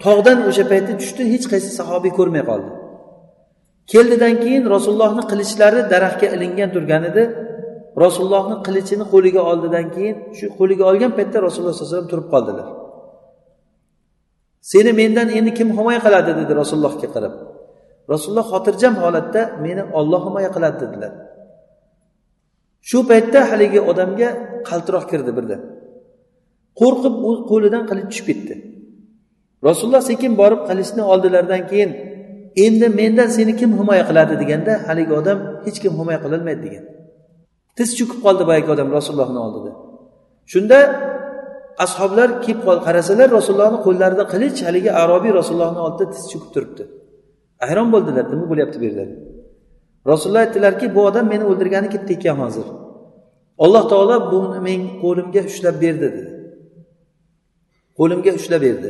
tog'dan 0.04 0.38
o'sha 0.48 0.64
paytda 0.72 0.92
tushdi 1.00 1.22
hech 1.32 1.46
qaysi 1.52 1.70
sahobiy 1.78 2.12
ko'rmay 2.18 2.42
qoldi. 2.50 2.70
Keldidan 3.92 4.34
keyin 4.44 4.64
rasulullohni 4.74 5.22
qilichlari 5.30 5.80
daraxtga 5.92 6.26
ilingan 6.36 6.70
turgan 6.74 7.02
edi 7.10 7.22
rasulullohni 8.04 8.56
qilichini 8.66 9.04
qo'liga 9.12 9.42
oldidan 9.50 9.86
keyin 9.94 10.16
shu 10.38 10.46
qo'liga 10.58 10.84
olgan 10.90 11.12
paytda 11.18 11.36
rasululloh 11.46 11.74
sallallohu 11.74 11.90
alayhi 11.90 11.96
vasallam 11.96 12.12
turib 12.12 12.28
qoldilar. 12.34 12.68
Seni 14.70 14.90
mendan 15.00 15.28
endi 15.38 15.50
kim 15.58 15.68
himoya 15.78 16.00
qiladi? 16.06 16.30
dedi 16.40 16.52
rasulullohga 16.62 17.08
qarab. 17.14 17.34
Rasululloh 18.12 18.46
xotirjam 18.52 18.94
holatda 19.02 19.42
meni 19.64 19.82
olloh 19.98 20.22
himoya 20.26 20.50
qiladi 20.56 20.76
dedilar. 20.84 21.12
Shu 22.88 22.98
paytda 23.10 23.40
haligi 23.50 23.80
odamga 23.90 24.28
qaltiroq 24.68 25.04
kirdi 25.10 25.30
birdan 25.38 25.60
qo'rqib 26.80 27.14
u 27.28 27.30
qo'lidan 27.50 27.82
qilich 27.88 28.06
tushib 28.10 28.26
ketdi. 28.30 28.54
Rasululloh 29.68 30.04
sekin 30.10 30.32
borib 30.40 30.60
qilichni 30.68 31.02
oldilaridan 31.12 31.62
keyin 31.70 31.90
endi 32.64 32.86
mendan 33.00 33.28
seni 33.36 33.52
kim 33.60 33.70
himoya 33.80 34.04
qiladi 34.08 34.34
deganda 34.42 34.72
haligi 34.88 35.12
odam 35.20 35.38
hech 35.66 35.78
kim 35.82 35.92
himoya 36.00 36.18
qilolmaydi 36.24 36.62
degan. 36.66 36.84
Tiz 37.76 37.88
cho'kib 37.98 38.18
qoldi 38.26 38.42
boyagi 38.48 38.68
odam 38.74 38.88
rasulullohni 38.96 39.40
oldida. 39.46 39.70
Shunda 40.52 40.78
ashoblar 41.84 42.28
kelib 42.44 42.60
qarasalar 42.86 43.28
rasulullohni 43.38 43.78
qo'llarida 43.86 44.24
qilich 44.32 44.58
haligi 44.68 44.90
arobiy 45.02 45.32
rasulullohni 45.40 45.80
oldida 45.86 46.04
tiz 46.14 46.24
cho'kib 46.32 46.50
turibdi. 46.54 46.84
Hayron 47.64 47.88
bo'ldilar 47.94 48.24
nima 48.32 48.46
bo'lyapti 48.50 48.76
bu 48.82 48.84
yerda? 48.88 49.04
Rasululloh 50.10 50.42
aytdilarki 50.46 50.86
bu 50.94 51.00
odam 51.08 51.26
meni 51.32 51.44
o'ldirgani 51.50 51.88
ketdi 51.94 52.12
ekan 52.18 52.36
hozir. 52.44 52.66
Alloh 53.64 53.84
taolo 53.92 54.16
buni 54.32 54.58
men 54.68 54.80
qo'limga 55.02 55.42
ushlab 55.50 55.76
berdi 55.84 56.06
dedi. 56.16 56.22
Qo'limga 57.98 58.30
ushlab 58.38 58.60
berdi. 58.66 58.88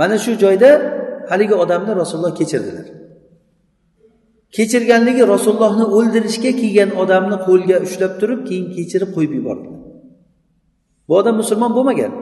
Mana 0.00 0.16
shu 0.24 0.32
joyda 0.44 0.70
haligi 1.30 1.54
odamni 1.64 1.92
rasululloh 2.00 2.34
kechirdilar. 2.40 2.86
Kechirganligi 4.56 5.22
rasulullohni 5.34 5.86
o'ldirishga 5.96 6.52
kelgan 6.60 6.90
odamni 7.02 7.36
qo'lga 7.46 7.76
ushlab 7.86 8.12
turib 8.20 8.40
keyin 8.48 8.66
kechirib 8.76 9.10
qo'yib 9.16 9.32
yubordilar. 9.38 9.78
Bu 11.08 11.12
odam 11.20 11.34
musulmon 11.42 11.72
bo'lmagan. 11.76 12.12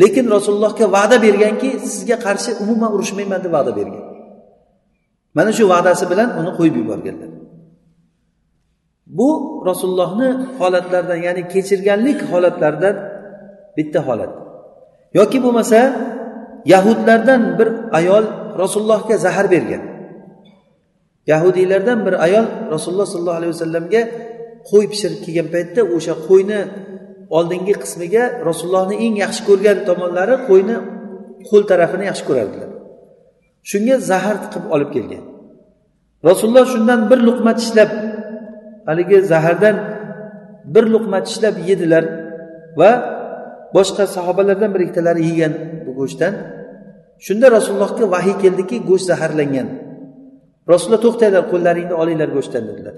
Lekin 0.00 0.26
rasulullohga 0.36 0.86
va'da 0.96 1.16
berganki 1.26 1.70
sizga 1.92 2.16
qarshi 2.26 2.50
umuman 2.62 2.90
urushmayman 2.96 3.40
deb 3.44 3.52
va'da 3.56 3.72
bergan. 3.78 4.04
Mana 5.36 5.50
shu 5.56 5.64
va'dasi 5.72 6.04
bilan 6.12 6.28
uni 6.40 6.50
qo'yib 6.58 6.76
yuborganlar. 6.80 7.30
Bu 9.18 9.28
rasulullohni 9.68 10.28
holatlaridan 10.58 11.20
ya'ni 11.26 11.42
kechirganlik 11.52 12.18
holatlaridan 12.32 12.96
bitta 13.76 14.00
holat. 14.08 14.32
Yoki 15.18 15.38
bo'lmasa 15.44 15.80
yahudlardan 16.72 17.42
bir 17.58 17.68
ayol 17.98 18.24
rasulullohga 18.62 19.16
zahar 19.24 19.46
bergan. 19.54 19.89
Yahudiylardan 21.26 21.98
bir 22.06 22.14
ayol 22.26 22.46
rasululloh 22.74 23.06
sollallohu 23.06 23.38
alayhi 23.40 23.52
vasallamga 23.56 24.02
qo'y 24.70 24.84
pishirib 24.92 25.20
kelgan 25.24 25.48
paytda 25.54 25.80
o'sha 25.96 26.14
qo'yni 26.28 26.60
oldingi 27.36 27.74
qismiga 27.82 28.24
rasulullohni 28.48 28.96
eng 29.04 29.14
yaxshi 29.24 29.42
ko'rgan 29.48 29.78
tomonlari 29.88 30.36
qo'yni 30.48 30.76
qo'l 31.48 31.62
tarafini 31.70 32.04
yaxshi 32.10 32.24
ko'rardilar. 32.28 32.70
Shunga 33.70 33.96
zahar 34.10 34.36
tiqib 34.44 34.64
olib 34.74 34.90
kelgan. 34.96 35.24
Rasululloh 36.28 36.66
shundan 36.74 37.00
bir 37.10 37.18
luqma 37.28 37.52
tishlab 37.60 37.90
haligi 38.88 39.18
zahardan 39.32 39.76
bir 40.74 40.84
luqma 40.94 41.18
tishlab 41.26 41.54
yedilar 41.68 42.04
va 42.80 42.90
boshqa 43.76 44.04
sahobalardan 44.16 44.70
bir 44.74 44.80
ikkitalari 44.86 45.22
yegan 45.30 45.52
bu 45.84 45.90
go'shtdan. 46.00 46.34
Shunda 47.26 47.46
rasulullohga 47.56 48.04
vahiy 48.14 48.36
keldiki 48.42 48.76
go'sht 48.88 49.06
zaharlangan. 49.12 49.68
Rasululloh 50.72 51.02
to'xtanglar 51.06 51.44
qo'llaringni 51.52 51.94
olinglar 52.02 52.30
go'shtdan 52.36 52.64
dedilar. 52.70 52.94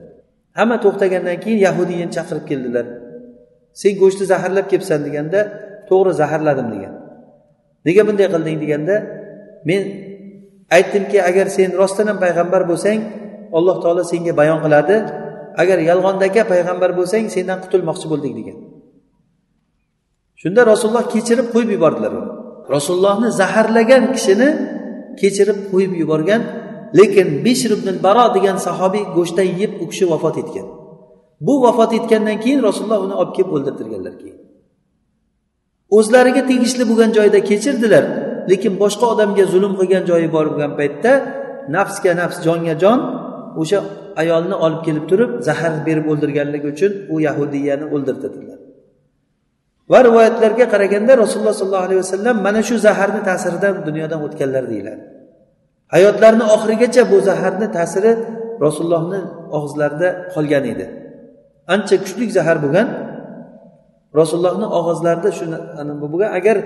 Hamma 0.59 0.77
to'xtagandan 0.85 1.37
keyin 1.45 1.61
yahudiyni 1.67 2.09
chaqirib 2.17 2.45
keldilar. 2.51 2.87
Sen 3.81 3.93
go'shtni 4.03 4.25
zaharlab 4.33 4.67
kelibsan 4.73 5.01
deganda 5.07 5.41
to'g'ri 5.89 6.13
zaharladim 6.21 6.69
degan. 6.75 6.95
Nega 7.87 8.03
bunday 8.09 8.29
qilding 8.35 8.59
deganda 8.65 8.97
men 9.69 9.83
aytdimki 10.77 11.19
agar 11.31 11.47
sen 11.57 11.69
rostdan 11.81 12.07
ham 12.11 12.19
payg'ambar 12.25 12.63
bo'lsang 12.71 12.99
alloh 13.59 13.77
taolo 13.83 14.03
senga 14.13 14.33
bayon 14.41 14.59
qiladi. 14.65 14.97
Agar 15.63 15.79
yolg'ondaka 15.91 16.43
payg'ambar 16.53 16.91
bo'lsang 16.99 17.25
sendan 17.35 17.59
qutulmoqchi 17.65 18.07
bo'ldik 18.13 18.33
degan. 18.39 18.59
Shunda 20.41 20.61
rasululloh 20.73 21.05
kechirib 21.15 21.47
qo'yib 21.55 21.71
yubordilar 21.77 22.13
uni. 22.21 22.31
Rasulullohni 22.75 23.29
zaharlagan 23.41 24.05
kishini 24.15 24.49
kechirib 25.21 25.59
qo'yib 25.73 25.93
yuborgan 26.03 26.43
lekin 26.99 27.29
bishr 27.45 27.71
ibn 27.79 27.89
baro 28.07 28.27
degan 28.37 28.57
sahobiy 28.67 29.05
go'shtdan 29.17 29.49
yeb 29.61 29.73
u 29.83 29.85
kishi 29.91 30.05
vafot 30.13 30.37
etgan. 30.43 30.67
Bu 31.47 31.55
vafot 31.65 31.93
etgandan 31.99 32.39
keyin 32.45 32.61
rasululloh 32.69 33.01
uni 33.07 33.15
olib 33.21 33.33
kelib 33.37 33.53
o'ldirtirganlar 33.57 34.15
keyin. 34.23 34.39
O'zlariga 35.99 36.43
tegishli 36.51 36.85
bo'lgan 36.91 37.11
joyda 37.19 37.39
kechirdilar 37.51 38.05
lekin 38.51 38.73
boshqa 38.83 39.05
odamga 39.15 39.45
zulm 39.53 39.73
qilgan 39.81 40.05
joyi 40.11 40.29
bor 40.35 40.47
bo'lgan 40.53 40.73
paytda 40.81 41.13
nafsga 41.77 42.13
nafs 42.21 42.39
jonga 42.47 42.75
jon 42.83 42.99
o'sha 43.61 43.79
ayolni 44.23 44.57
olib 44.65 44.81
kelib 44.87 45.05
turib 45.11 45.31
zahar 45.49 45.73
berib 45.87 46.07
o'ldirganligi 46.13 46.67
uchun 46.75 46.93
u 47.13 47.15
yahudiyani 47.27 47.85
o'ldirtirdilar. 47.95 48.59
Va 49.93 49.99
rivoyatlarga 50.09 50.67
qaraganda 50.75 51.13
rasululloh 51.23 51.57
sollallohu 51.61 51.87
alayhi 51.89 52.01
vasallam 52.05 52.37
mana 52.47 52.61
shu 52.69 52.77
zaharni 52.87 53.21
ta'siridan 53.29 53.75
dunyodan 53.89 54.21
o'tganlar 54.27 54.65
deyiladi. 54.73 55.03
Hayotlarini 55.95 56.45
oxirigacha 56.55 57.03
bu 57.13 57.17
zaharni 57.29 57.67
ta'siri 57.77 58.13
rasulullohni 58.65 59.21
og'izlarida 59.57 60.09
qolgan 60.35 60.65
edi. 60.73 60.87
Ancha 61.75 61.97
kuchli 62.03 62.25
zahar 62.39 62.57
bo'lgan 62.65 62.89
rasulullohni 64.21 64.67
og'izlarida 64.79 65.31
shu 65.39 65.45
bo'lgan. 66.13 66.31
Agar 66.39 66.57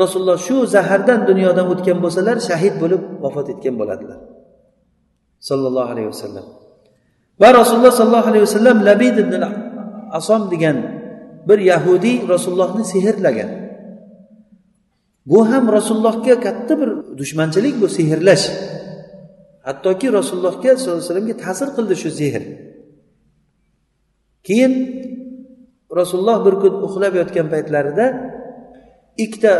rasululloh 0.00 0.38
shu 0.48 0.56
zahardan 0.74 1.20
dunyodan 1.30 1.66
o'tgan 1.72 1.98
bo'lsalar 2.04 2.36
shahid 2.48 2.74
bo'lib 2.82 3.02
vafot 3.24 3.46
etgan 3.52 3.74
bo'ladilar. 3.80 4.18
Sollallohu 5.48 5.88
alayhi 5.94 6.08
vasallam. 6.12 6.46
Va 7.42 7.48
rasululloh 7.60 7.92
sollallohu 8.00 8.28
alayhi 8.30 8.44
vasallam 8.48 8.76
labid 8.88 9.16
ibn 9.24 9.42
asom 10.18 10.42
degan 10.52 10.76
bir 11.48 11.58
yahudiy 11.72 12.16
rasulullohni 12.32 12.84
sehrlagan. 12.92 13.50
Bu 15.30 15.38
ham 15.50 15.64
rasulullohga 15.76 16.34
katta 16.46 16.74
bir 16.80 16.90
dushmanchilik 17.18 17.74
bu 17.82 17.88
sehrlash. 17.98 18.44
Hattoki 19.68 20.06
rasulullohga 20.18 20.72
sollallohu 20.76 20.98
alayhi 20.98 21.08
vasallamga 21.10 21.36
ta'sir 21.44 21.68
qildi 21.76 21.94
shu 22.02 22.10
sehr. 22.20 22.42
Keyin 24.46 24.72
rasululloh 26.00 26.38
bir 26.46 26.54
kun 26.62 26.74
uxlab 26.86 27.14
yotgan 27.20 27.46
paytlarida 27.54 28.06
ikkita 29.24 29.52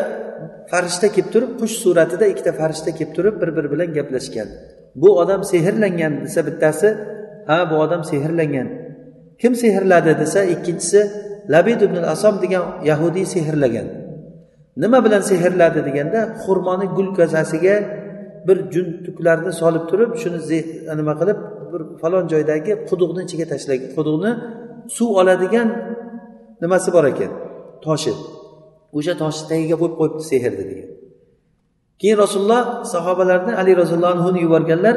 farishta 0.70 1.08
kelib 1.14 1.28
turib 1.34 1.52
qush 1.60 1.76
suratida 1.82 2.24
ikkita 2.32 2.52
farishta 2.60 2.90
kelib 2.98 3.12
turib 3.16 3.34
bir 3.40 3.50
biri 3.56 3.68
bilan 3.74 3.88
gaplashgan. 3.98 4.48
Bu 5.02 5.08
odam 5.22 5.40
sehrlangan 5.52 6.12
desa 6.24 6.40
bittasi 6.48 6.88
ha 7.48 7.58
bu 7.70 7.74
odam 7.84 8.02
sehrlangan. 8.10 8.68
Kim 9.40 9.52
sehrladi 9.62 10.12
desa 10.22 10.40
ikkinchisi 10.54 11.00
labid 11.54 11.80
ibn 11.86 11.96
asom 12.14 12.34
degan 12.42 12.64
yahudiy 12.90 13.26
sehrlagan. 13.34 13.86
Nima 14.82 14.98
bilan 15.04 15.22
sehrladi 15.30 15.80
deganda 15.88 16.20
xurmoni 16.42 16.86
gul 16.96 17.08
kosasiga 17.18 17.76
bir 18.48 18.58
juntuklarni 18.74 19.52
solib 19.60 19.84
turib 19.90 20.10
shuni 20.22 20.60
nima 21.00 21.14
qilib 21.20 21.38
bir 21.72 21.82
falon 22.00 22.24
joydagi 22.32 22.72
quduqni 22.88 23.20
ichiga 23.26 23.46
tashlagan 23.52 23.90
quduqni 23.96 24.30
suv 24.96 25.10
oladigan 25.20 25.68
nimasi 26.62 26.88
bor 26.96 27.04
ekan? 27.12 27.32
Toshi. 27.84 28.12
O'sha 28.96 29.14
toshni 29.22 29.44
tagiga 29.52 29.76
qo'yib 29.80 29.94
qo'yibdi 30.00 30.24
sehrni 30.30 30.64
degan. 30.70 30.90
Keyin 32.00 32.18
rasululloh 32.24 32.62
sahobalarni 32.92 33.52
ali 33.60 33.72
roziyallohu 33.80 34.14
anhuni 34.16 34.38
yuborganlar 34.46 34.96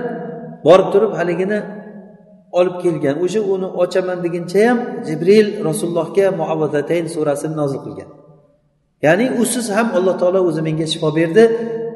borib 0.67 0.87
turib 0.93 1.11
haligini 1.19 1.59
olib 2.59 2.75
kelgan. 2.83 3.15
O'sha 3.25 3.41
uni 3.53 3.67
ochaman 3.83 4.17
deguncha 4.25 4.59
ham 4.67 4.77
jibril 5.07 5.47
rasulullohga 5.67 6.25
muavvazatayn 6.39 7.05
surasini 7.15 7.55
nozil 7.61 7.79
qilgan. 7.85 8.09
Ya'ni 9.05 9.25
usiz 9.41 9.65
ham 9.75 9.87
alloh 9.97 10.15
taolo 10.21 10.39
o'zi 10.49 10.61
menga 10.67 10.85
shifo 10.93 11.09
berdi. 11.19 11.43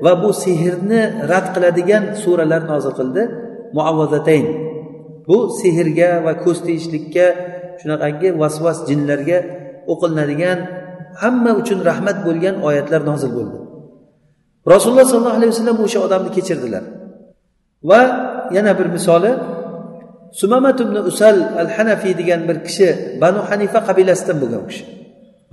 Va 0.05 0.13
bu 0.23 0.29
sehrni 0.43 1.01
rad 1.31 1.47
qiladigan 1.55 2.03
suralar 2.23 2.61
nozil 2.71 2.93
qildi. 2.99 3.23
Muavvazatayn. 3.77 4.45
Bu 5.27 5.37
sehrga 5.61 6.09
va 6.25 6.33
ko'z 6.43 6.57
tiyishlikka 6.65 7.27
shunaqangi 7.79 8.29
vasvas 8.41 8.77
jinlarga 8.89 9.39
o'qilinadigan 9.91 10.59
hamma 11.21 11.51
uchun 11.61 11.79
rahmat 11.89 12.17
bo'lgan 12.27 12.55
oyatlar 12.67 13.01
nozil 13.11 13.31
bo'ldi. 13.37 13.57
Rasululloh 14.73 15.05
sollallohu 15.11 15.37
alayhi 15.39 15.51
vasallam 15.53 15.77
o'sha 15.85 15.99
odamni 16.07 16.31
kechirdilar. 16.37 16.83
Va 17.89 18.01
yana 18.55 18.71
bir 18.79 18.87
misoli 18.95 19.31
sumamat 20.39 20.77
ibn 20.85 20.95
usal 21.09 21.37
al 21.61 21.69
hanafiy 21.75 22.13
degan 22.21 22.41
bir 22.49 22.57
kishi 22.67 22.89
banu 23.23 23.39
hanifa 23.49 23.79
qabilasidan 23.87 24.37
bo'lgan 24.41 24.61
u 24.65 24.67
kishi. 24.71 24.85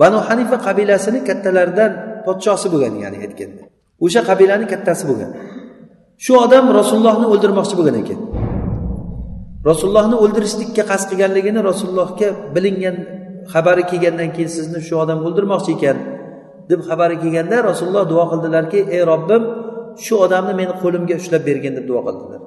Banu 0.01 0.19
hanifa 0.29 0.57
qabilasini 0.67 1.21
kattalaridan 1.29 1.93
podshosi 2.27 2.67
bo'lgan 2.73 2.95
ya'ni 3.05 3.19
aytganda. 3.25 3.63
O'sha 4.05 4.21
qabilani 4.29 4.67
kattasi 4.73 5.05
bo'lgan. 5.11 5.31
Shu 6.25 6.33
odam 6.45 6.65
rasulullohni 6.79 7.27
o'ldirmoqchi 7.33 7.75
bo'lgan 7.79 7.97
ekan. 8.03 8.21
Rasulullohni 9.71 10.17
o'ldirishlikka 10.25 10.83
qasd 10.91 11.07
qilganligini 11.11 11.61
rasulullohga 11.71 12.29
bilingan 12.55 12.97
xabari 13.53 13.85
kelgandan 13.91 14.31
keyin 14.35 14.51
sizni 14.57 14.81
shu 14.89 14.95
odam 15.05 15.19
o'ldirmoqchi 15.27 15.71
ekan 15.77 15.99
deb 16.71 16.81
xabari 16.89 17.17
kelganda 17.23 17.57
rasululloh 17.71 18.05
duo 18.13 18.25
qildilarki 18.33 18.81
ey 18.95 19.03
robbim 19.13 19.43
shu 20.05 20.15
odamni 20.25 20.53
meni 20.61 20.73
qo'limga 20.83 21.15
ushlab 21.21 21.43
bergin 21.49 21.73
deb 21.79 21.85
duo 21.91 22.01
qildilar. 22.07 22.41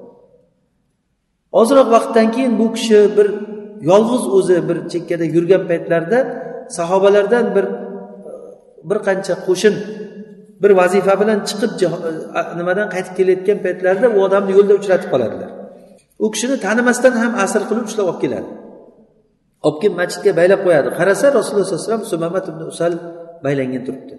Ozroq 1.61 1.87
vaqtdan 1.95 2.27
keyin 2.35 2.53
bu 2.59 2.67
kishi 2.75 2.99
bir 3.17 3.27
yolg'iz 3.89 4.23
o'zi 4.37 4.57
bir 4.67 4.77
chekkada 4.91 5.25
yurgan 5.35 5.63
paytlarida 5.69 6.19
sahobalardan 6.77 7.45
bir 7.55 7.65
bir 8.89 8.97
qancha 9.07 9.33
qo'shin 9.47 9.75
bir 10.63 10.71
vazifa 10.79 11.13
bilan 11.21 11.39
chiqib 11.49 11.71
nimadan 12.59 12.87
qaytib 12.93 13.13
kelayotgan 13.19 13.57
paytlarida 13.65 14.07
u 14.15 14.19
odamni 14.27 14.51
yo'lda 14.57 14.73
uchratib 14.79 15.09
qoladilar. 15.13 15.49
U 16.23 16.25
kishini 16.33 16.55
tanimasdan 16.65 17.13
ham 17.21 17.31
asr 17.43 17.61
qilib 17.69 17.85
ushlab 17.89 18.07
olib 18.11 18.19
keladi. 18.23 18.49
Olib 19.67 19.79
kelib 19.81 19.95
masjidga 20.01 20.31
baylab 20.39 20.61
qo'yadi. 20.65 20.89
Qarasa 20.99 21.25
rasululloh 21.37 21.65
sallallohu 21.67 21.85
alayhi 21.85 21.91
vasallam 21.91 22.11
sumamat 22.13 22.45
ibn 22.51 22.61
usal 22.71 22.93
baylangan 23.45 23.83
turibdi. 23.87 24.15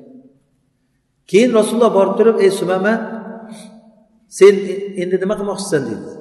Keyin 1.30 1.50
rasululloh 1.58 1.92
borib 1.98 2.14
turib 2.18 2.36
ey 2.44 2.50
sumama 2.60 2.94
sen 4.38 4.54
e, 4.72 4.74
endi 5.02 5.16
nima 5.22 5.34
qilmoqchisan? 5.40 5.82
deydi. 5.88 6.12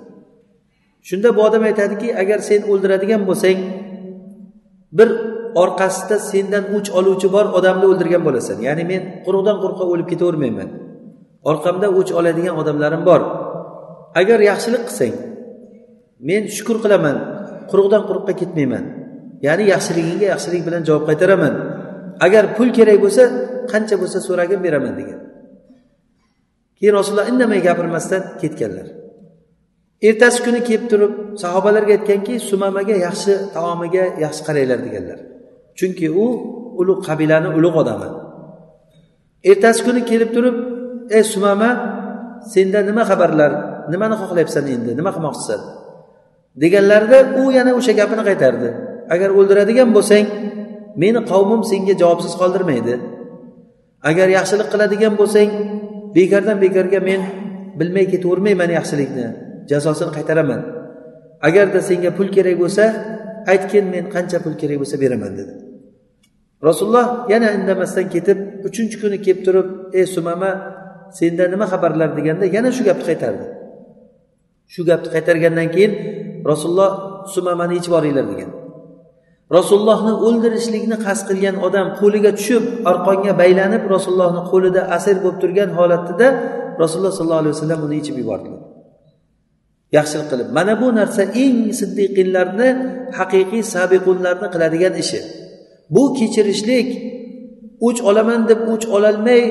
Shunda 1.10 1.30
bu 1.36 1.42
odam 1.48 1.64
aytadiki 1.70 2.08
agar 2.22 2.40
sen 2.50 2.62
o'ldiradigan 2.72 3.22
bo'lsang 3.30 3.58
bir 4.98 5.10
orqasida 5.62 6.18
sendan 6.32 6.64
o'ch 6.76 6.90
oluvchi 7.00 7.28
bor 7.36 7.46
odamni 7.58 7.86
o'ldirgan 7.92 8.24
bo'lasan. 8.28 8.58
Ya'ni 8.68 8.84
men 8.92 9.02
quruqdan 9.26 9.58
quruqqa 9.64 9.86
o'lib 9.92 10.08
ketavermayman. 10.12 10.70
Orqamda 11.52 11.88
o'ch 12.00 12.12
oladigan 12.20 12.56
odamlarim 12.62 13.02
bor. 13.10 13.22
Agar 14.22 14.40
yaxshilik 14.50 14.84
qilsang 14.88 15.16
men 16.30 16.44
shukur 16.56 16.78
qilaman 16.84 17.18
quruqdan 17.72 18.02
quruqqa 18.10 18.34
ketmayman. 18.42 18.84
Ya'ni 19.46 19.64
yaxshiligingga 19.74 20.28
yaxshilik 20.34 20.62
bilan 20.68 20.82
javob 20.88 21.04
qaytaraman. 21.10 21.54
Agar 22.26 22.44
pul 22.56 22.70
kerak 22.78 22.98
bo'lsa 23.04 23.24
qancha 23.72 23.96
bo'lsa 24.02 24.20
so'ragin 24.28 24.60
beraman 24.66 24.94
degan. 25.00 25.20
Keyin 26.78 26.94
rasululloh 27.00 27.28
indamay 27.32 27.60
gapirmasdan 27.68 28.22
ketganlar. 28.42 28.88
Ertasi 30.08 30.40
kuni 30.46 30.62
kelib 30.68 30.86
turib 30.92 31.14
sahobalarga 31.44 31.94
aytganki 31.98 32.34
sumamaga 32.50 32.96
yaxshi 33.08 33.34
taomiga 33.56 34.04
yaxshi 34.24 34.42
qaranglar 34.48 34.80
deganlar. 34.86 35.20
Chunki 35.78 36.08
u 36.24 36.26
ulug' 36.82 37.02
qabilani 37.08 37.50
ulug' 37.58 37.78
odami. 37.82 38.10
Ertasi 39.50 39.82
kuni 39.86 40.02
kelib 40.10 40.30
turib 40.36 40.56
ey 41.18 41.24
sumama 41.34 41.70
senda 42.54 42.80
nima 42.90 43.04
xabarlar 43.10 43.52
nimani 43.92 44.16
xohlayapsan 44.22 44.66
endi 44.76 44.92
nima 45.00 45.12
qilmoqchisan? 45.16 45.62
deganlarida 46.62 47.20
u 47.42 47.52
yana 47.58 47.72
o'sha 47.80 47.94
gapini 48.00 48.24
qaytardi. 48.30 48.70
Agar 49.14 49.30
o'ldiradigan 49.40 49.90
bo'lsang 49.98 50.26
meni 51.04 51.22
qavmim 51.32 51.62
senga 51.72 51.94
javobsiz 52.02 52.34
qoldirmaydi. 52.42 52.94
Agar 54.10 54.28
yaxshilik 54.38 54.68
qiladigan 54.74 55.14
bo'lsang 55.22 55.50
bekordan 56.18 56.58
bekorga 56.66 57.00
men 57.10 57.22
bilmay 57.80 58.06
ketavermayman 58.14 58.70
yaxshilikni 58.78 59.28
jazosini 59.72 60.12
qaytaraman. 60.18 60.62
Agarda 61.48 61.80
senga 61.90 62.12
pul 62.18 62.28
kerak 62.36 62.56
bo'lsa 62.64 62.86
aytgin 63.54 63.86
men 63.94 64.06
qancha 64.16 64.38
pul 64.46 64.54
kerak 64.62 64.78
bo'lsa 64.82 64.96
beraman 65.04 65.32
dedi. 65.40 65.54
Rasululloh 66.68 67.08
yana 67.34 67.48
indamasdan 67.58 68.06
ketib 68.14 68.40
uchinchi 68.68 68.96
kuni 69.02 69.18
kelib 69.26 69.40
turib 69.46 69.68
ey 70.00 70.06
sumama 70.16 70.52
senda 71.18 71.46
nima 71.54 71.66
xabarlar? 71.72 72.10
deganda 72.18 72.46
yana 72.56 72.70
shu 72.76 72.84
gapni 72.88 73.04
qaytardi. 73.10 73.46
Shu 74.74 74.82
gapni 74.90 75.10
qaytargandan 75.16 75.68
keyin 75.76 75.92
rasululloh 76.52 76.92
sumamani 77.34 77.74
yechib 77.78 77.92
yuboringlar 77.92 78.26
degan. 78.32 78.52
Rasulullohni 79.58 80.14
o'ldirishlikni 80.28 80.98
qasd 81.06 81.24
qilgan 81.30 81.56
odam 81.68 81.88
qo'liga 82.00 82.32
tushib 82.40 82.64
arqonga 82.92 83.34
baylanib 83.42 83.84
rasulullohni 83.96 84.42
qo'lida 84.52 84.82
asir 84.98 85.16
bo'lib 85.24 85.38
turgan 85.44 85.70
holatida 85.78 86.28
rasululloh 86.82 87.14
sollallohu 87.18 87.44
alayhi 87.44 87.56
vasallam 87.58 87.80
uni 87.86 87.96
yechib 88.00 88.16
yubordilar 88.22 88.62
yaxshilik 89.98 90.28
qilib 90.32 90.50
mana 90.58 90.74
bu 90.82 90.88
narsa 91.00 91.24
eng 91.44 91.58
siddiqinlarni 91.80 92.70
haqiqiy 93.20 93.64
sabiqunlarni 93.76 94.48
qiladigan 94.54 94.94
ishi. 95.04 95.20
Bu 95.90 96.14
kechirishlik 96.14 96.88
o'ch 97.88 98.02
olaman 98.10 98.42
deb 98.50 98.60
o'ch 98.74 98.86
ololmay 98.96 99.42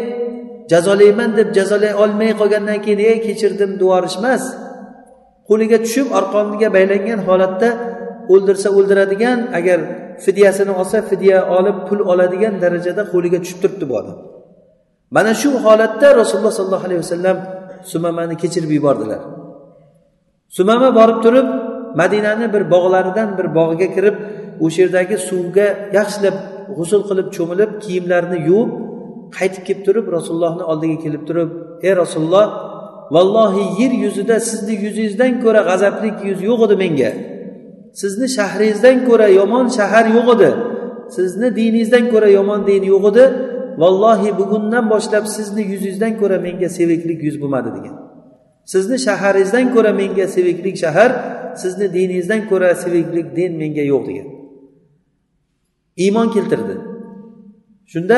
jazolayman 0.72 1.30
deb 1.36 1.48
jazolay 1.56 1.92
olmay 2.02 2.30
qolgandan 2.40 2.78
keyin 2.84 3.00
ey 3.10 3.18
kechirdim 3.26 3.70
deyuborish 3.80 4.16
emas. 4.20 4.42
Qo'liga 5.48 5.78
tushib 5.84 6.08
arqoniga 6.18 6.68
baylangan 6.76 7.20
holatda 7.28 7.68
o'ldirsa 8.32 8.68
o'ldiradigan 8.78 9.38
agar 9.58 9.78
fidyasini 10.24 10.72
olsa 10.80 10.98
fidya 11.10 11.38
olib 11.58 11.76
pul 11.88 12.00
oladigan 12.12 12.54
darajada 12.62 13.02
qo'liga 13.12 13.38
tushib 13.44 13.58
turibdi 13.62 13.84
bu 13.90 13.94
odam. 14.00 14.16
Mana 15.16 15.32
shu 15.42 15.50
holatda 15.66 16.08
rasululloh 16.20 16.54
sollallohu 16.58 16.86
alayhi 16.88 17.02
vasallam 17.04 17.36
sumamani 17.92 18.34
kechirib 18.42 18.70
yubordilar. 18.78 19.20
Sumama 20.56 20.88
borib 20.98 21.18
turib 21.24 21.48
madinani 22.00 22.46
bir 22.54 22.62
bog'laridan 22.74 23.28
bir 23.38 23.46
bog'iga 23.58 23.88
kirib 23.96 24.16
o'sha 24.64 24.78
yerdagi 24.82 25.16
suvga 25.28 25.66
yaxshilab 25.98 26.36
g'usul 26.76 27.02
qilib 27.08 27.28
cho'milib 27.36 27.70
kiyimlarini 27.84 28.38
yuvib 28.48 28.70
qaytib 29.36 29.62
kelib 29.68 29.82
turib 29.86 30.06
rasulullohni 30.16 30.64
oldiga 30.72 30.96
kelib 31.04 31.22
turib 31.28 31.50
ey 31.86 31.92
rasululloh 32.02 32.46
vallohi 33.14 33.82
yer 33.82 33.92
yuzida 34.04 34.36
sizni 34.40 34.74
yuzingizdan 34.84 35.32
ko'ra 35.44 35.60
g'azabli 35.68 36.08
yuz 36.28 36.40
yo'q 36.48 36.60
edi 36.66 36.76
menga. 36.82 37.10
Sizni 38.00 38.26
shahringizdan 38.36 38.96
ko'ra 39.08 39.28
yomon 39.40 39.66
shahar 39.78 40.06
yo'q 40.16 40.28
edi. 40.36 40.50
Sizni 41.16 41.48
diningizdan 41.58 42.04
ko'ra 42.12 42.28
yomon 42.38 42.60
din 42.68 42.82
yo'q 42.92 43.04
edi. 43.10 43.24
Vallohi 43.82 44.30
bugundan 44.40 44.84
boshlab 44.92 45.24
sizni 45.36 45.62
yuzingizdan 45.72 46.12
ko'ra 46.20 46.36
menga 46.46 46.68
seviklik 46.78 47.20
yuz 47.28 47.36
bo'lmadi 47.42 47.70
degan. 47.76 47.94
Sizni 48.72 48.96
shaharingizdan 49.06 49.66
ko'ra 49.74 49.92
menga 50.00 50.26
seviklik 50.34 50.76
shahar 50.84 51.10
sizni 51.62 51.86
diningizdan 51.96 52.40
ko'ra 52.50 52.68
seviklik 52.82 53.26
din 53.38 53.52
menga 53.62 53.84
yo'q 53.92 54.02
degan. 54.08 54.28
Iymon 55.96 56.28
keltirdi. 56.34 56.74
Shunda 57.92 58.16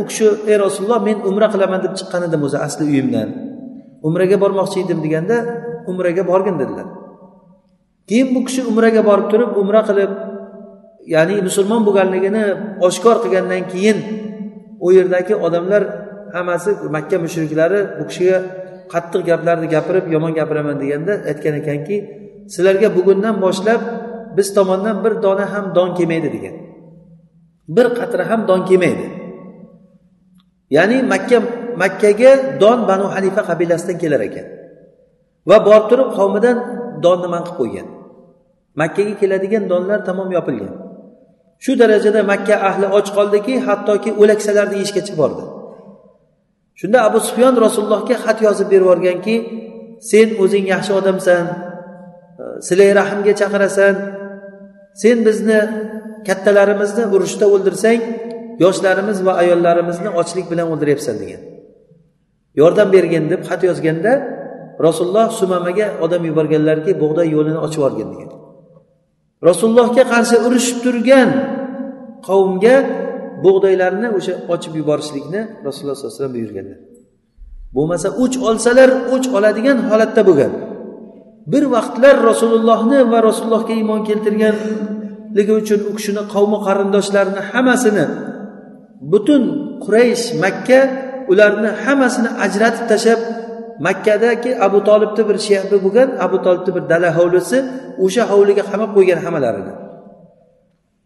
u 0.00 0.06
kishi 0.08 0.26
ey 0.50 0.56
rasululloh 0.64 1.00
men 1.08 1.16
umra 1.30 1.48
qilaman 1.52 1.80
deb 1.84 1.92
chiqqan 1.98 2.22
edim 2.28 2.42
o'zi 2.46 2.58
asli 2.66 2.84
uyimdan. 2.90 3.28
Umraga 4.08 4.36
bormoqchi 4.42 4.78
edim 4.84 4.98
deganda 5.04 5.36
umraga 5.90 6.22
borgin 6.30 6.56
dedilar. 6.62 6.86
Keyin 8.08 8.28
bu 8.34 8.40
kishi 8.46 8.62
umraga 8.70 9.02
borib 9.08 9.26
turib 9.32 9.50
umra 9.62 9.80
qilib 9.88 10.12
ya'ni 11.14 11.36
musulmon 11.48 11.82
bo'lganligini 11.86 12.44
oshkor 12.86 13.16
qilgandan 13.24 13.62
keyin 13.72 13.98
u 14.86 14.88
yerdagi 14.96 15.34
odamlar 15.46 15.82
hammasi 16.34 16.70
makka 16.94 17.16
mushriklari 17.24 17.80
bu 17.98 18.04
kishiga 18.10 18.38
qattiq 18.92 19.22
gaplarni 19.30 19.66
gapirib 19.74 20.06
yomon 20.14 20.32
gapiraman 20.38 20.76
deganda 20.82 21.12
aytgan 21.30 21.54
ekanki 21.60 21.96
sizlarga 22.52 22.88
bugundan 22.96 23.36
boshlab 23.44 23.80
biz 24.36 24.48
tomondan 24.56 24.96
bir 25.04 25.12
dona 25.24 25.44
ham 25.52 25.64
don 25.76 25.88
kelmaydi 25.98 26.28
degan. 26.36 26.69
Bir 27.76 27.86
qatra 27.98 28.22
ham 28.30 28.40
don 28.48 28.60
kelmaydi. 28.68 29.06
Ya'ni 30.76 30.96
makka 31.12 31.38
makkaga 31.82 32.32
don 32.62 32.78
banu 32.88 33.06
hanifa 33.14 33.42
qabilasidan 33.50 33.96
kelar 34.02 34.20
ekan. 34.28 34.46
Va 35.48 35.56
borib 35.66 35.86
turib 35.90 36.08
qavmidan 36.18 36.56
donni 37.04 37.28
man 37.34 37.42
qilib 37.46 37.58
qo'ygan. 37.60 37.86
Makkaga 38.80 39.14
keladigan 39.20 39.64
donlar 39.72 39.98
tamom 40.08 40.28
yopilgan. 40.36 40.74
Shu 41.64 41.72
darajada 41.80 42.20
makka 42.32 42.54
ahli 42.68 42.86
och 42.96 43.06
qoldiki 43.16 43.54
hattoki 43.66 44.10
o'laksalarni 44.22 44.76
yeyishgacha 44.80 45.14
bordi. 45.20 45.44
Shunda 46.80 46.98
abu 47.08 47.18
sufyon 47.26 47.54
rasulullohga 47.66 48.16
xat 48.24 48.38
yozib 48.46 48.66
berib 48.72 48.86
yuborganki 48.86 49.34
sen 50.10 50.28
o'zing 50.42 50.64
yaxshi 50.72 50.92
odamsan 51.00 51.44
silay 52.66 52.90
rahmga 53.00 53.32
chaqirasan 53.40 53.94
sen 55.02 55.18
bizni 55.26 55.58
kattalarimizni 56.26 57.04
urushda 57.14 57.46
o'ldirsang 57.54 58.00
yoshlarimiz 58.64 59.18
va 59.26 59.32
ayollarimizni 59.42 60.10
ochlik 60.20 60.46
bilan 60.52 60.66
o'ldiryapsan 60.72 61.16
degan. 61.22 61.42
Yordam 62.60 62.88
bergin 62.96 63.24
deb 63.32 63.42
xat 63.48 63.60
yozganda 63.68 64.12
rasululloh 64.86 65.28
sumamaga 65.40 65.86
odam 66.04 66.22
yuborganlarki 66.28 66.92
bug'doy 67.02 67.28
yo'lini 67.36 67.60
ochib 67.66 67.80
yuborgin 67.80 68.08
degan. 68.14 68.30
Rasulullohga 69.48 70.04
qarshi 70.12 70.36
urushib 70.46 70.78
turgan 70.84 71.30
qavmga 72.28 72.76
bug'doylarni 73.44 74.08
o'sha 74.18 74.34
ochib 74.54 74.72
yuborishlikni 74.80 75.40
rasululloh 75.66 75.96
sallallohu 75.96 76.12
alayhi 76.12 76.20
vasallam 76.20 76.36
buyurganlar 76.38 76.78
bo'lmasa 77.76 78.08
o'ch 78.22 78.36
olsalar 78.48 78.90
o'ch 79.14 79.26
oladigan 79.36 79.78
holatda 79.90 80.22
bo'lgan. 80.28 80.52
Bir 81.52 81.64
vaqtlar 81.74 82.14
rasulullohni 82.30 83.00
va 83.12 83.18
rasulullohga 83.28 83.72
iymon 83.80 84.00
keltirganligi 84.08 85.52
uchun 85.60 85.80
u 85.90 85.92
kishini 85.98 86.22
qavmi 86.34 86.58
qarindoshlarini 86.66 87.42
hammasini 87.50 88.04
butun 89.12 89.42
quraysh 89.84 90.24
makka 90.44 90.80
ularni 91.32 91.70
hammasini 91.84 92.30
ajratib 92.44 92.84
tashlab 92.92 93.20
makkadagi 93.86 94.50
abu 94.66 94.78
tolibni 94.88 95.22
bir 95.28 95.36
shebi 95.48 95.76
bo'lgan 95.84 96.08
abu 96.26 96.36
tolibni 96.44 96.70
bir 96.76 96.84
dala 96.92 97.08
hovlisi 97.18 97.58
o'sha 98.04 98.22
hovliga 98.30 98.62
qamab 98.70 98.90
qo'ygan 98.96 99.18
hammalarini 99.24 99.74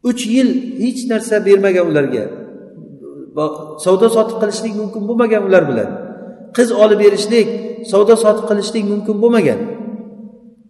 uch 0.08 0.22
yil 0.34 0.48
hech 0.84 1.00
narsa 1.10 1.36
bermagan 1.46 1.84
ularga. 1.90 2.24
Savdo 3.84 4.06
sotiq 4.16 4.36
qilishlik 4.42 4.74
mumkin 4.80 5.02
bo'lmagan 5.08 5.42
ular 5.48 5.62
bilan. 5.70 5.88
Qiz 6.56 6.68
olib 6.82 6.98
berishlik 7.04 7.48
savdo 7.92 8.14
sotiq 8.24 8.44
qilishlik 8.50 8.84
mumkin 8.92 9.16
bo'lmagan. 9.22 9.58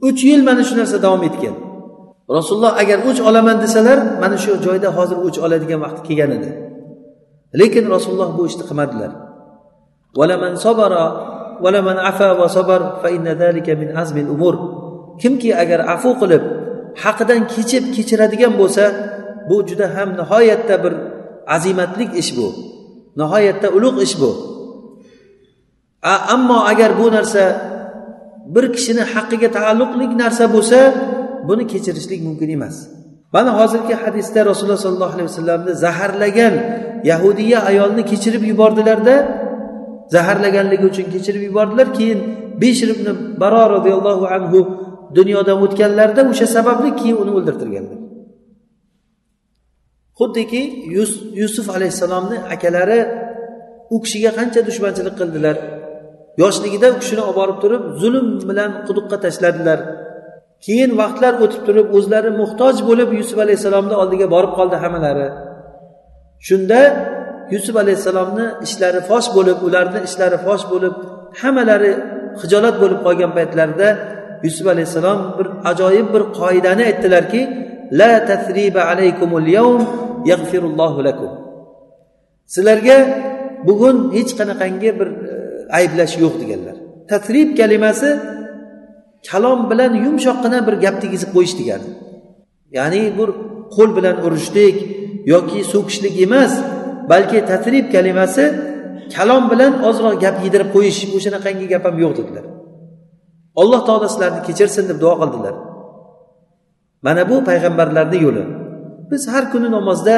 Uch 0.08 0.20
yil 0.28 0.42
mana 0.48 0.62
shu 0.68 0.74
narsa 0.80 0.96
davom 1.04 1.22
etgan. 1.28 1.54
Rasululloh 2.36 2.72
agar 2.82 2.98
o'ch 3.08 3.20
olaman 3.28 3.56
desalar 3.64 3.98
mana 4.22 4.36
shu 4.44 4.52
joyda 4.66 4.88
hozir 4.96 5.16
o'ch 5.26 5.38
oladigan 5.44 5.80
vaqt 5.84 5.98
kelgan 6.06 6.30
edi. 6.38 6.50
Lekin 7.60 7.84
rasululloh 7.94 8.30
bu 8.38 8.42
ishni 8.50 8.64
qilmadilar. 8.68 9.10
Kimki 15.22 15.50
agar 15.62 15.80
afu 15.94 16.10
qilib 16.20 16.42
haqidan 17.02 17.40
kechib 17.54 17.84
kechiradigan 17.94 18.52
bo'lsa 18.60 18.84
bu 19.48 19.56
juda 19.68 19.86
ham 19.94 20.08
nihoyatda 20.20 20.76
bir 20.84 20.94
azimatlik 21.56 22.10
ish 22.22 22.30
bu. 22.38 22.48
Nihoyatda 23.20 23.68
ulug' 23.76 23.98
ish 24.06 24.14
bu. 24.20 24.30
Ammo 26.34 26.58
agar 26.72 26.90
bu 27.00 27.06
narsa 27.16 27.44
bir 28.54 28.64
kishini 28.74 29.02
haqqiga 29.12 29.48
taalluqli 29.56 30.04
narsa 30.22 30.44
bo'lsa 30.54 30.78
buni 31.48 31.64
kechirishlik 31.72 32.20
mumkin 32.28 32.48
emas. 32.56 32.76
Mana 33.34 33.50
hozirgi 33.58 33.94
hadisda 34.02 34.40
rasululloh 34.50 34.80
sollallohu 34.86 35.14
alayhi 35.16 35.28
vasallamni 35.30 35.72
zaharlagan 35.84 36.54
yahudiya 37.10 37.58
ayolni 37.70 38.02
kechirib 38.10 38.42
yubordilarda 38.50 39.16
zaharlaganligi 40.14 40.84
uchun 40.92 41.06
kechirib 41.14 41.42
yubordilar 41.48 41.88
keyin 41.98 42.20
beshir 42.62 42.88
ibn 42.94 43.06
baro 43.42 43.62
roziyallohu 43.74 44.24
anhu 44.36 44.58
dunyodan 45.18 45.58
o'tganlarida 45.64 46.22
o'sha 46.32 46.46
sababli 46.56 46.90
keyin 47.00 47.16
uni 47.22 47.32
o'ldirtirganlar. 47.38 47.98
Xuddiki 50.18 50.62
yusuf 51.42 51.66
alayhissalomni 51.76 52.36
akalari 52.54 53.00
u 53.94 53.96
kishiga 54.04 54.30
qancha 54.38 54.60
dushmanchilik 54.68 55.14
qildilar? 55.20 55.56
Yoshligida 56.42 56.86
u 56.94 56.96
kishini 57.02 57.22
olib 57.28 57.36
borib 57.40 57.58
turib 57.62 57.82
zulm 58.02 58.26
bilan 58.48 58.70
quduqqa 58.86 59.16
tashladilar. 59.24 59.78
Keyin 60.64 60.90
vaqtlar 61.00 61.32
o'tib 61.44 61.62
turib 61.68 61.86
o'zlari 61.96 62.30
muhtoj 62.40 62.76
bo'lib 62.88 63.10
yusuf 63.18 63.38
alayhissalomni 63.44 63.94
oldiga 64.02 64.26
borib 64.34 64.52
qoldi 64.58 64.76
hammalari. 64.84 65.28
Shunda 66.46 66.80
yusuf 67.54 67.76
alayhissalomni 67.82 68.46
ishlari 68.66 69.00
fosh 69.10 69.28
bo'lib 69.36 69.58
ularni 69.66 70.00
ishlari 70.08 70.38
fosh 70.46 70.64
bo'lib 70.72 70.94
hammalari 71.40 71.92
hijolat 72.42 72.76
bo'lib 72.82 73.00
qolgan 73.06 73.30
paytlarida 73.38 73.88
yusuf 74.46 74.66
alayhissalom 74.74 75.20
bir 75.38 75.46
ajoyib 75.70 76.08
bir 76.14 76.22
qoidani 76.40 76.82
aytdilarki 76.90 77.40
la 78.00 78.12
tasriba 78.30 78.82
alaykumul 78.92 79.48
yawm 79.58 79.82
yaghfirullohu 80.30 81.00
lakum. 81.08 81.30
Sizlarga 82.54 82.98
bugun 83.68 83.96
hech 84.16 84.32
qanaqangi 84.38 84.90
bir 84.98 85.08
ayblash 85.78 86.14
yo'q 86.22 86.34
deganlar. 86.42 86.76
Tasrib 87.10 87.48
kalimasi 87.60 88.10
kalom 89.30 89.60
bilan 89.70 89.92
yumshoqqina 90.04 90.58
bir 90.66 90.74
gap 90.84 90.96
tegizib 91.02 91.30
qo'yish 91.36 91.54
degani. 91.60 91.88
Ya'ni 92.76 93.02
bir 93.18 93.28
qo'l 93.76 93.90
bilan 93.98 94.16
urishlik 94.26 94.76
yoki 95.32 95.60
so'kishlik 95.72 96.14
emas 96.26 96.52
balki 97.10 97.38
tasrib 97.50 97.86
kalimasi 97.94 98.44
kalom 99.16 99.44
bilan 99.52 99.72
ozroq 99.88 100.14
gap 100.24 100.36
yedirib 100.44 100.68
qo'yish 100.76 101.00
o'shanaqangi 101.16 101.66
gap 101.72 101.84
ham 101.88 101.96
yo'q 102.04 102.12
dedilar. 102.18 102.44
Alloh 103.60 103.80
taolo 103.88 104.06
sizlarni 104.12 104.40
kechirsin 104.48 104.84
deb 104.90 104.98
duo 105.02 105.14
qildilar. 105.20 105.54
Mana 107.06 107.22
bu 107.30 107.36
payg'ambarlarni 107.48 108.18
yo'li. 108.26 108.44
Biz 109.10 109.22
har 109.32 109.44
kuni 109.52 109.68
namozda 109.76 110.16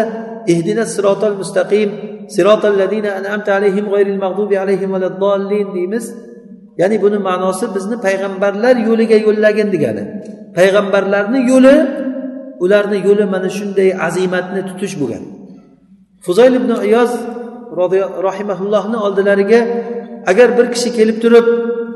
اهدنا 0.53 0.83
الصراط 0.89 1.23
المستقيم. 1.25 1.91
mustaqim 1.91 2.29
sirotal 2.35 2.77
ladina 2.81 3.11
an'amta 3.19 3.51
alayhim 3.59 3.85
المغضوب 3.87 4.51
mag'dubi 4.51 4.57
alayhim 4.65 4.91
الضالين 4.95 5.69
deymiz. 5.75 6.05
Ya'ni 6.81 6.97
buni 7.03 7.19
ma'nosi 7.29 7.67
bizni 7.75 7.97
payg'ambarlar 8.07 8.77
yo'liga 8.89 9.17
yo'llagin 9.27 9.69
degani. 9.75 10.03
Payg'ambarlarni 10.57 11.41
yo'li 11.51 11.75
ularni 12.65 12.99
yo'li 13.09 13.25
mana 13.35 13.49
shunday 13.59 13.89
azimatni 14.07 14.61
tutish 14.69 14.95
bo'lgan. 15.01 15.23
Fuzayl 16.25 16.55
ibn 16.61 16.71
iyoz 16.89 17.13
rahimaullohni 18.29 18.97
oldilariga 19.07 19.61
agar 20.31 20.49
bir 20.59 20.67
kishi 20.75 20.91
kelib 20.99 21.19
turib 21.23 21.47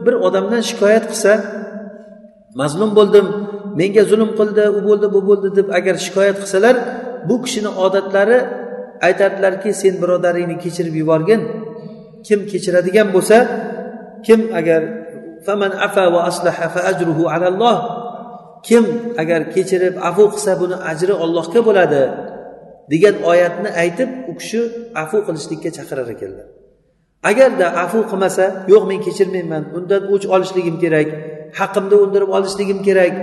bir 0.07 0.15
odamdan 0.27 0.63
shikoyat 0.71 1.05
qilsa 1.11 1.33
mazlum 2.61 2.91
bo'ldim 2.99 3.27
menga 3.81 4.03
zulm 4.11 4.31
qildi 4.39 4.65
u 4.79 4.81
bo'ldi 4.89 5.07
bu 5.15 5.21
bo'ldi 5.29 5.49
deb 5.59 5.69
agar 5.79 5.95
shikoyat 6.07 6.37
qilsalar 6.43 6.77
bu 7.29 7.37
kishini 7.45 7.71
odatlari 7.85 8.39
aytadilarki 9.07 9.71
sen 9.81 9.95
birodaringni 10.03 10.57
kechirib 10.65 10.95
yuborgin. 11.03 11.41
Kim 12.27 12.41
kechiradigan 12.51 13.09
bo'lsa 13.15 13.37
kim 14.27 14.41
agar 14.61 14.83
faman 15.47 15.73
afa 15.87 16.05
va 16.15 16.21
aslaha 16.31 16.67
fa 16.75 16.81
ajruhu 16.93 17.25
alalloh 17.35 17.77
kim 18.67 18.85
agar 19.23 19.41
kechirib 19.55 19.95
afu 20.09 20.25
qilsa 20.33 20.53
buni 20.61 20.77
ajri 20.91 21.15
ollohga 21.25 21.61
bo'ladi 21.69 22.03
degan 22.93 23.17
oyatni 23.33 23.71
aytib 23.83 24.11
u 24.31 24.33
kishi 24.41 24.61
afu 25.03 25.17
qilishlikka 25.27 25.71
chaqirar 25.77 26.09
ekanlar 26.15 26.47
agarda 27.31 27.67
afu 27.85 27.99
qilmasa 28.11 28.45
yo'q 28.73 28.85
men 28.91 28.99
kechirmayman 29.07 29.63
undan 29.77 30.03
o'ch 30.15 30.27
olishligim 30.35 30.77
kerak 30.83 31.09
haqimni 31.59 31.97
undirib 32.05 32.31
olishligim 32.37 32.79
kerak 32.87 33.15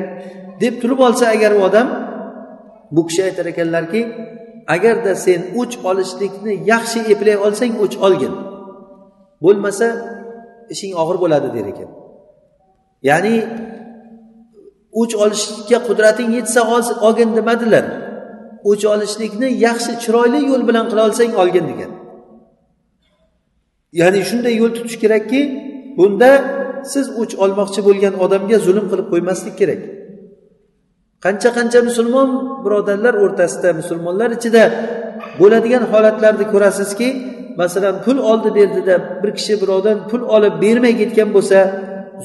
deb 0.62 0.74
turib 0.82 1.00
olsa 1.08 1.26
agar 1.36 1.52
u 1.58 1.60
odam 1.68 1.88
bu 2.92 3.02
kishi 3.08 3.22
aytar 3.28 3.46
ekanlarki 3.54 4.02
agarda 4.76 5.16
sen 5.26 5.42
o'ch 5.62 5.76
olishlikni 5.90 6.54
yaxshi 6.72 7.00
eplay 7.14 7.38
olsang 7.46 7.74
o'ch 7.84 7.96
olgin. 8.06 8.34
Bo'lmasa 9.44 9.88
ishing 10.74 10.94
og'ir 11.02 11.18
bo'ladi 11.24 11.48
der 11.56 11.66
ekan. 11.74 11.90
Ya'ni 13.10 13.36
o'ch 15.02 15.14
olishga 15.24 15.80
qudrating 15.88 16.30
yetsa 16.38 16.62
olgin 17.08 17.30
demadilar. 17.38 17.86
O'ch 18.72 18.84
olishlikni 18.94 19.48
yaxshi 19.66 19.92
chiroyli 20.04 20.40
yo'l 20.50 20.64
bilan 20.70 20.86
qila 20.90 21.02
olsang 21.08 21.32
olgin 21.42 21.66
degan. 21.72 21.92
Ya'ni 24.00 24.20
shunday 24.30 24.54
yo'l 24.62 24.72
tutish 24.78 24.98
kerakki 25.04 25.42
bunda 25.98 26.32
siz 26.94 27.06
o'ch 27.22 27.34
olmoqchi 27.44 27.82
bo'lgan 27.88 28.14
odamga 28.26 28.58
zulm 28.68 28.86
qilib 28.92 29.08
qo'ymaslik 29.14 29.56
kerak. 29.62 29.82
Qancha 31.26 31.50
qancha 31.58 31.80
musulmon 31.90 32.30
birodarlar 32.64 33.14
o'rtasida 33.24 33.70
musulmonlar 33.80 34.30
ichida 34.38 34.64
bo'ladigan 35.40 35.84
holatlarni 35.92 36.46
ko'rasizki 36.54 37.08
masalan 37.62 37.96
pul 38.06 38.18
oldi 38.32 38.50
berdida 38.58 38.96
bir 39.22 39.32
kishi 39.38 39.54
birovdan 39.62 39.98
pul 40.10 40.22
olib 40.36 40.54
bermay 40.64 40.94
ketgan 41.02 41.30
bo'lsa 41.36 41.60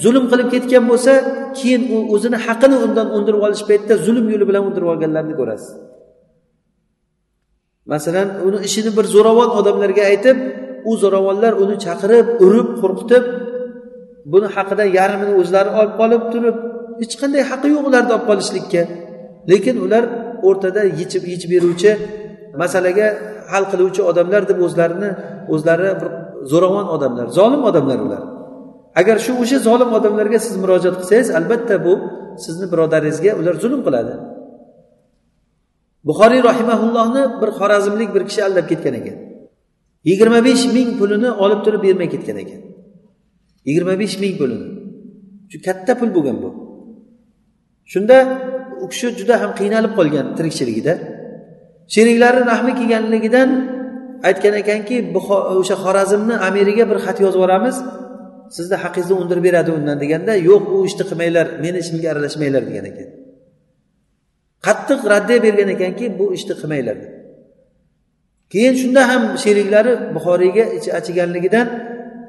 zulm 0.02 0.24
qilib 0.30 0.48
ketgan 0.54 0.84
bo'lsa 0.90 1.12
keyin 1.58 1.82
u 1.94 1.96
o'zini 2.14 2.38
haqini 2.46 2.76
undan 2.86 3.08
undirib 3.16 3.40
olish 3.46 3.62
paytida 3.68 3.94
zulm 4.06 4.26
yo'li 4.32 4.44
bilan 4.50 4.62
undirib 4.68 4.88
olganlarni 4.92 5.34
ko'rasiz. 5.40 5.70
Masalan 7.92 8.28
uni 8.46 8.58
ishini 8.68 8.90
bir 8.98 9.06
zo'ravon 9.14 9.50
odamlarga 9.58 10.02
aytib 10.12 10.36
u 10.90 10.92
zo'ravonlar 11.02 11.52
uni 11.62 11.76
chaqirib 11.84 12.26
urib 12.44 12.68
qo'rqitib 12.82 13.24
buni 14.32 14.48
haqidan 14.56 14.88
yarmini 14.98 15.32
o'zlari 15.40 15.70
olib 15.80 15.94
qolib 16.00 16.22
turib 16.32 16.56
hech 17.02 17.14
qanday 17.20 17.42
haqqi 17.50 17.68
yo'q 17.74 17.84
ularni 17.90 18.12
olib 18.16 18.26
qolishlikka. 18.30 18.82
Lekin 19.50 19.76
ular 19.84 20.04
o'rtada 20.48 20.82
yechib 21.00 21.22
yechib 21.32 21.50
beruvchi 21.54 21.90
masalaga 22.62 23.06
hal 23.52 23.64
qiluvchi 23.72 24.02
odamlar 24.10 24.42
deb 24.50 24.58
o'zlarini 24.66 25.10
o'zlari 25.54 25.90
bir 26.00 26.08
zo'ravon 26.52 26.86
odamlar 26.94 27.26
zolim 27.38 27.62
odamlar 27.70 27.98
ular. 28.06 28.22
Agar 29.00 29.16
shu 29.24 29.32
o'sha 29.42 29.58
zolim 29.68 29.90
odamlarga 29.98 30.38
siz 30.46 30.54
murojaat 30.62 30.96
qilsangiz 31.00 31.28
albatta 31.38 31.76
bu 31.86 31.92
sizni 32.44 32.66
birodaringizga 32.72 33.32
ular 33.40 33.54
zulm 33.62 33.80
qiladi. 33.86 34.14
Buxoriy 36.08 36.40
rahimaullohni 36.50 37.22
bir 37.40 37.50
xorazmlik 37.58 38.10
bir 38.14 38.22
kishi 38.28 38.40
aldab 38.48 38.66
ketgan 38.72 38.94
ekan. 39.00 39.16
Yigirma 40.10 40.40
besh 40.48 40.64
ming 40.76 40.90
pulini 41.00 41.30
olib 41.44 41.60
turib 41.64 41.82
bermay 41.86 42.08
ketgan 42.14 42.38
ekan. 42.44 42.60
Yigirma 43.68 43.94
besh 44.02 44.16
ming 44.22 44.34
pulini. 44.40 44.66
Katta 45.66 45.92
pul 45.98 46.10
bo'lgan 46.16 46.36
bu. 46.42 46.50
Shunda 47.92 48.16
u 48.84 48.86
kishi 48.92 49.08
juda 49.18 49.34
ham 49.42 49.50
qiynalib 49.60 49.92
qolgan 49.98 50.26
tirikchiligida. 50.38 50.94
Sheriklari 51.94 52.40
rahmi 52.52 52.72
kelganligidan 52.78 53.50
aytgan 54.28 54.54
ekanki 54.62 54.96
o'sha 55.60 55.76
xorazmni 55.84 56.34
amiriga 56.48 56.84
bir 56.90 56.98
xat 57.04 57.18
yozib 57.24 57.38
yuboramiz. 57.40 57.76
Sizni 58.56 58.76
haqingizni 58.84 59.14
undirib 59.22 59.44
beradi 59.48 59.70
undan 59.78 59.96
deganda 60.02 60.32
yo'q 60.50 60.64
u 60.76 60.78
ishni 60.88 61.04
qilmanglar 61.10 61.46
meni 61.64 61.78
ishimga 61.84 62.08
aralashmanglar 62.12 62.62
degan 62.68 62.84
ekan. 62.90 63.08
Qattiq 64.66 65.00
raddiya 65.12 65.38
bergan 65.46 65.68
ekanki 65.76 66.04
bu 66.18 66.26
ishni 66.36 66.54
qilmanglar 66.60 66.96
deb 67.02 67.12
keyin 68.52 68.74
shunda 68.82 69.02
ham 69.10 69.22
sheriklari 69.44 69.92
buxoriyga 70.14 70.64
ichi 70.76 70.90
achiganligidan 70.98 71.66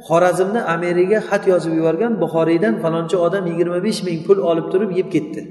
xorazmni 0.07 0.61
amiriga 0.73 1.19
xat 1.29 1.43
yozib 1.51 1.73
yuborgan 1.79 2.13
buxoriydan 2.23 2.73
falonchi 2.83 3.17
odam 3.25 3.43
yigirma 3.51 3.79
besh 3.87 3.99
ming 4.07 4.19
pul 4.27 4.37
olib 4.49 4.67
turib 4.73 4.91
yeb 4.99 5.07
ketdi. 5.15 5.41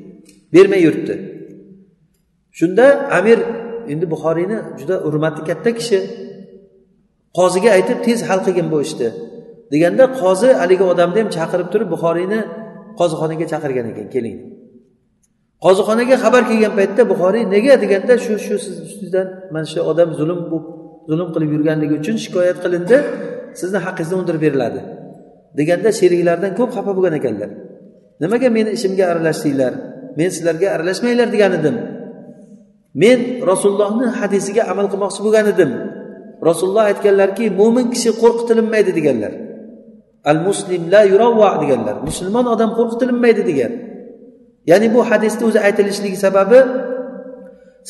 Bermay 0.54 0.80
yuribdi. 0.86 1.14
Shunda 2.58 2.86
amir 3.18 3.38
endi 3.92 4.06
buxoriyni 4.14 4.58
juda 4.78 4.96
hurmati 5.06 5.40
katta 5.48 5.70
kishi 5.78 5.98
qoziga 7.38 7.70
aytib 7.76 7.98
tez 8.06 8.18
hal 8.28 8.40
qilgin 8.46 8.66
bu 8.72 8.78
ishni 8.86 9.08
deganda 9.72 10.04
qozi 10.20 10.48
haligi 10.60 10.84
odamni 10.92 11.18
ham 11.22 11.30
chaqirib 11.36 11.68
turib 11.72 11.88
buxoriyni 11.94 12.40
qozixonaga 12.98 13.46
chaqirgan 13.52 13.86
ekan 13.92 14.08
keling. 14.14 14.38
Qozixonaga 15.64 16.16
xabar 16.24 16.42
kelgan 16.50 16.72
paytda 16.78 17.02
buxoriy 17.12 17.44
nega? 17.54 17.74
deganda 17.84 18.14
shu 18.24 18.34
shu 18.44 18.54
siz 18.64 18.76
ustingizdan 18.86 19.26
mana 19.54 19.66
shu 19.72 19.80
odam 19.90 20.08
zulm 20.18 20.40
zulm 21.10 21.28
qilib 21.34 21.50
yurganligi 21.54 21.94
uchun 22.00 22.16
shikoyat 22.24 22.58
qilindi. 22.64 22.96
Sizni 23.60 23.78
haqqingizni 23.86 24.16
undirib 24.20 24.42
beriladi. 24.46 24.80
Deganda 25.58 25.90
sheriklardan 26.00 26.52
ko'p 26.58 26.70
xafa 26.76 26.92
bo'lgan 26.96 27.14
ekanlar. 27.20 27.50
Nimaga 28.22 28.48
meni 28.56 28.70
ishimga 28.76 29.04
aralashdinglar 29.12 29.72
men 30.18 30.28
sizlarga 30.34 30.68
aralashmanglar 30.74 31.28
degan 31.34 31.52
edim 31.58 31.76
men 33.02 33.18
rasulullohni 33.50 34.06
hadisiga 34.18 34.62
amal 34.72 34.86
qilmoqchi 34.92 35.20
bo'lgan 35.26 35.46
edim 35.52 35.70
rasululloh 36.48 36.84
aytganlarki 36.90 37.44
mo'min 37.60 37.86
kishi 37.94 38.10
qo'rqitilinmaydi 38.22 38.90
deganlar. 38.98 39.32
Al 40.30 40.38
muslim 40.48 40.82
la 40.94 41.02
yuravva 41.12 41.48
deganlar. 41.62 41.96
Musulmon 42.08 42.46
odam 42.54 42.70
qo'rqitilinmaydi 42.78 43.42
degan. 43.50 43.72
Ya'ni 44.70 44.86
bu 44.94 45.00
hadisni 45.10 45.42
o'zi 45.48 45.58
aytilishligi 45.66 46.18
sababi 46.26 46.58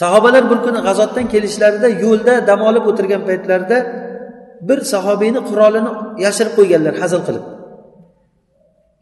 sahobalar 0.01 0.45
bir 0.51 0.59
kuni 0.65 0.81
g'azotdan 0.87 1.27
kelishlarida 1.33 1.89
yo'lda 2.05 2.35
dam 2.49 2.61
olib 2.69 2.85
o'tirgan 2.91 3.23
paytlarida 3.29 3.79
bir 4.69 4.79
sahobiyni 4.93 5.41
qurolini 5.49 5.91
yashirib 6.25 6.55
qo'yganlar 6.59 6.95
hazil 7.03 7.21
qilib. 7.27 7.45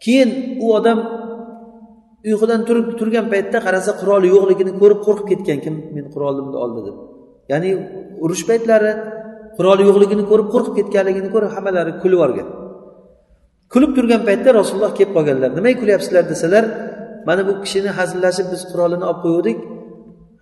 Keyin 0.05 0.31
u 0.65 0.67
odam 0.79 0.99
uyqudan 2.29 2.61
turib 2.69 2.87
turgan 2.99 3.27
paytda 3.33 3.59
qarasa 3.67 3.91
quroli 4.01 4.29
yo'qligini 4.35 4.73
ko'rib 4.81 5.01
qo'rqib 5.07 5.27
ketgan 5.31 5.59
kim 5.65 5.75
meni 5.95 6.09
qurolimni 6.15 6.57
oldi 6.65 6.81
deb. 6.87 6.97
Ya'ni 7.53 7.71
urush 8.25 8.45
paytlari 8.51 8.93
quroli 9.57 9.83
yo'qligini 9.89 10.25
ko'rib 10.31 10.49
qo'rqib 10.55 10.75
ketganligini 10.79 11.29
ko'rib 11.35 11.51
hammalari 11.57 11.93
kulib 12.03 12.19
yuborgan. 12.19 12.49
Kulib 13.73 13.91
turgan 13.97 14.23
paytda 14.29 14.49
rasululloh 14.61 14.93
kelib 14.99 15.13
qolganlar 15.17 15.51
nimaga 15.59 15.77
kulyapsizlar? 15.83 16.25
desalar 16.33 16.65
mana 17.29 17.43
bu 17.49 17.53
kishini 17.65 17.91
hazillashib 17.99 18.47
biz 18.53 18.63
qurolini 18.71 19.05
olib 19.11 19.21
qo'yuvdik. 19.25 19.59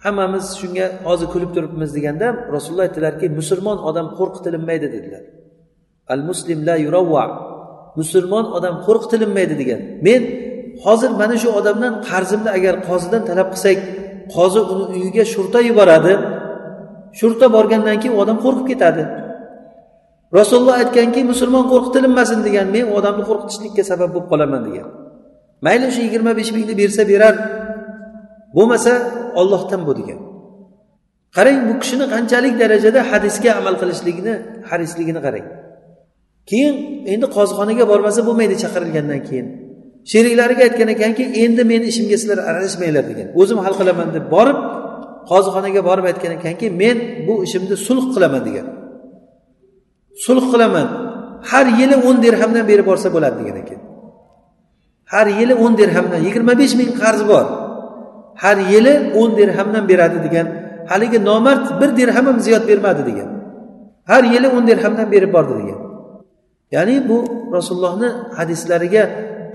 Hammamiz 0.05 0.47
shunga 0.61 0.87
hozir 1.07 1.29
kulib 1.35 1.51
turibmiz 1.57 1.91
deganda 1.97 2.27
rasululloh 2.55 2.85
aytdilarki 2.89 3.27
musulmon 3.41 3.79
odam 3.89 4.07
qo'rqitilinmaydi 4.19 4.87
dedilar. 4.95 5.23
Al 6.15 6.21
muslim 6.29 6.59
la 6.69 6.77
yuravva 6.85 7.25
musulmon 8.01 8.45
odam 8.57 8.75
qo'rqitilinmaydi 8.87 9.55
degan. 9.61 9.81
Men 10.07 10.23
hozir 10.85 11.11
mana 11.21 11.37
shu 11.43 11.49
odamdan 11.61 11.95
qarzimni 12.09 12.51
agar 12.59 12.75
qozidan 12.89 13.23
talab 13.29 13.49
qilsak 13.55 13.79
qozi 14.35 14.61
uni 14.73 14.85
uyiga 14.95 15.25
shurta 15.35 15.59
yuboradi. 15.69 16.15
Shurta 17.21 17.47
borgandan 17.57 17.97
keyin 18.03 18.15
u 18.17 18.19
odam 18.25 18.39
qo'rqib 18.45 18.67
ketadi. 18.73 19.03
Rasululloh 20.39 20.77
aytganki 20.83 21.21
musulmon 21.33 21.65
qo'rqitilinmasin 21.73 22.41
degan 22.47 22.67
men 22.75 22.85
u 22.91 22.93
odamni 23.01 23.25
qo'rqitishlikka 23.31 23.83
sabab 23.91 24.11
bo'lib 24.15 24.29
qolaman 24.33 24.63
degan. 24.69 24.87
Mayli 25.67 25.87
shu 25.95 26.01
yigirma 26.07 26.33
besh 26.39 26.51
mingni 26.57 26.75
bersa 26.83 27.03
berar. 27.13 27.35
Bo'lmasa 28.57 28.93
ollohdan 29.41 29.81
bu 29.89 29.93
degan. 30.01 30.21
Qarang 31.37 31.59
bu 31.69 31.75
kishini 31.83 32.07
qanchalik 32.15 32.55
darajada 32.63 33.01
hadisga 33.11 33.51
amal 33.61 33.75
qilishligini 33.81 34.35
harisligini 34.71 35.21
qarang. 35.27 35.47
Keyin 36.51 36.75
endi 37.13 37.27
qozixonaga 37.37 37.85
bormasa 37.93 38.21
bo'lmaydi 38.29 38.55
chaqirilgandan 38.63 39.21
keyin. 39.29 39.47
Sheriklariga 40.13 40.63
aytgan 40.69 40.89
ekanki 40.97 41.25
endi 41.45 41.63
meni 41.73 41.87
ishimga 41.93 42.17
sizlar 42.21 42.39
aralashmanglar 42.51 43.05
degan. 43.11 43.27
O'zim 43.41 43.59
hal 43.65 43.75
qilaman 43.81 44.09
deb 44.17 44.25
borib 44.35 44.59
qozixonaga 45.31 45.81
borib 45.89 46.05
aytgan 46.11 46.33
ekanki 46.39 46.67
men 46.83 46.97
bu 47.27 47.35
ishimni 47.47 47.77
sulh 47.87 48.05
qilaman 48.15 48.43
degan. 48.49 48.67
Sulh 50.27 50.45
qilaman. 50.53 50.87
Har 51.51 51.67
yili 51.81 51.97
o'n 52.09 52.17
dirhamdan 52.25 52.65
berib 52.71 52.87
borsa 52.91 53.09
bo'ladi 53.15 53.37
degan 53.41 53.57
ekan. 53.63 53.81
Har 55.13 55.27
yili 55.39 55.55
o'n 55.65 55.73
dirhamdan 55.81 56.21
yigirma 56.27 56.53
besh 56.61 56.75
ming 56.81 56.91
qarz 57.03 57.21
bor. 57.33 57.47
Har 58.43 58.59
yili 58.73 58.95
o'n 59.21 59.31
dirhamdan 59.39 59.85
beradi 59.91 60.19
degan 60.27 60.47
haligi 60.91 61.19
nomard 61.29 61.65
bir 61.81 61.91
dirham 61.99 62.25
ham 62.29 62.39
ziyod 62.47 62.65
bermadi 62.71 63.03
degan. 63.09 63.29
Har 64.11 64.23
yili 64.33 64.49
o'n 64.57 64.65
dirhamdan 64.71 65.07
berib 65.15 65.31
bordi 65.37 65.55
degan. 65.61 65.81
Ya'ni 66.75 66.97
bu 67.09 67.17
rasulullohni 67.57 68.09
hadislariga 68.39 69.03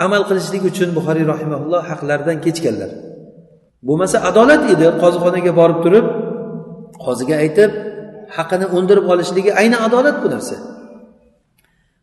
amal 0.06 0.22
qilishlik 0.30 0.64
uchun 0.72 0.90
buxoriy 0.98 1.26
rahimaulloh 1.34 1.82
haqlaridan 1.92 2.38
kechganlar. 2.46 2.92
Bo'lmasa 3.88 4.18
adolat 4.30 4.62
edi 4.74 4.88
qozixonaga 5.02 5.52
borib 5.60 5.80
turib 5.86 6.06
qoziga 7.06 7.36
aytib 7.44 7.72
haqini 8.38 8.66
undirib 8.78 9.06
olishligi 9.14 9.52
ayni 9.62 9.78
adolat 9.88 10.18
bu 10.24 10.28
narsa. 10.36 10.56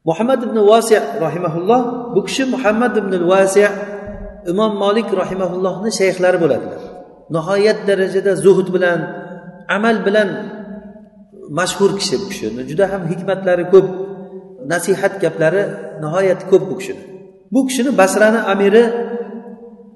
Muhammad 0.08 0.40
ibn 0.46 0.56
vasiy 0.70 1.00
rahimaulloh 1.24 1.80
bu 2.14 2.20
kishi 2.26 2.44
muhammad 2.54 2.94
ibn 3.02 3.12
vasiy 3.32 3.68
imom 4.52 4.72
molik 4.82 5.08
rahimaullohni 5.22 5.90
shayxlari 6.00 6.38
bo'ladilar. 6.42 6.80
Nihoyat 7.34 7.78
darajada 7.88 8.32
zuhd 8.44 8.68
bilan 8.74 9.00
amal 9.76 9.96
bilan 10.06 10.28
mashhur 11.58 11.90
kishi 11.98 12.16
bu 12.22 12.26
kishini. 12.32 12.62
Juda 12.70 12.84
ham 12.92 13.02
hikmatlari 13.10 13.64
ko'p 13.72 13.86
nasihat 14.72 15.14
gaplari 15.22 15.62
nihoyat 16.02 16.40
ko'p 16.50 16.62
bu 16.70 16.74
kishini. 16.80 17.02
Bu 17.52 17.60
kishini 17.68 17.90
basrani 18.00 18.40
amiri 18.52 18.84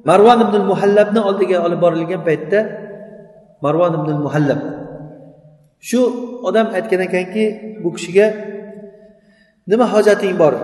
marvon 0.09 0.39
ibn 0.47 0.57
muhallabni 0.71 1.21
oldiga 1.29 1.57
olib 1.67 1.81
borilgan 1.85 2.23
paytda 2.29 2.59
marvon 3.65 3.93
ibn 3.99 4.11
muhallab 4.27 4.61
shu 5.89 6.01
odam 6.49 6.67
aytgan 6.77 7.01
ekanki 7.09 7.45
bu 7.83 7.89
kishiga 7.97 8.27
nima 9.71 9.87
hojating 9.95 10.35
bor? 10.43 10.55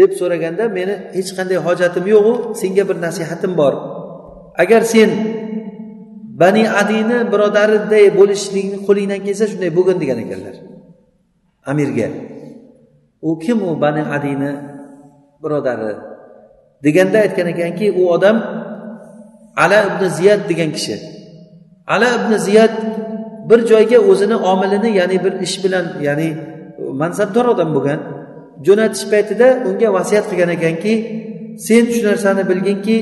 Deb 0.00 0.10
so'raganda 0.20 0.64
meni 0.78 0.94
hech 1.16 1.30
qanday 1.36 1.58
hojatim 1.66 2.04
yo'qu 2.14 2.32
senga 2.60 2.84
bir 2.88 2.96
nasihatim 3.06 3.52
bor. 3.60 3.74
Agar 4.62 4.82
sen 4.92 5.10
bani 6.42 6.62
adini 6.80 7.18
birodariday 7.32 8.04
bo'lishlikni 8.18 8.78
qo'lingdan 8.86 9.20
kelsa 9.26 9.44
shunday 9.52 9.70
bo'lgin 9.76 9.96
degan 10.02 10.18
ekanlar. 10.24 10.54
Amirga 11.70 12.08
u 13.28 13.30
kim 13.44 13.58
u 13.68 13.70
bani 13.84 14.02
adini 14.16 14.50
birodari? 15.42 15.94
deganda 16.84 17.18
aytgan 17.24 17.48
ekanki 17.54 17.86
u 18.00 18.02
odam 18.14 18.36
ala 19.56 19.78
ibn 19.88 20.04
ziyad 20.18 20.40
degan 20.50 20.70
kishi. 20.76 20.96
Ala 21.94 22.08
ibn 22.18 22.32
ziyad 22.46 22.74
bir 23.50 23.60
joyga 23.70 23.98
o'zini 24.10 24.36
omilini 24.52 24.90
ya'ni 24.98 25.16
bir 25.24 25.34
ish 25.46 25.56
bilan 25.64 25.86
ya'ni 26.06 26.28
mansabdor 27.02 27.44
odam 27.54 27.70
bo'lgan. 27.76 28.00
Jo'natish 28.66 29.04
paytida 29.12 29.48
unga 29.68 29.88
vasiyat 29.96 30.24
qilgan 30.30 30.50
ekanki 30.56 30.94
sen 31.66 31.84
shu 31.94 32.00
narsani 32.10 32.42
bilginki 32.50 32.96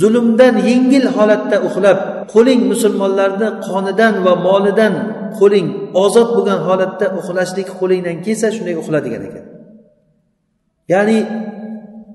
zulmdan 0.00 0.54
yengil 0.70 1.06
holatda 1.16 1.56
uxlab 1.68 1.98
qo'ling 2.34 2.60
musulmonlarni 2.72 3.48
qonidan 3.68 4.14
va 4.26 4.34
molidan 4.46 4.94
qo'ling 5.38 5.66
ozod 6.04 6.28
bo'lgan 6.36 6.60
holatda 6.68 7.06
uxlashlik 7.18 7.68
qo'lingdan 7.80 8.16
kelsa 8.26 8.46
shunday 8.56 8.74
uxla 8.82 8.98
degan 9.06 9.22
ekan. 9.28 9.44
Ya'ni 10.92 11.18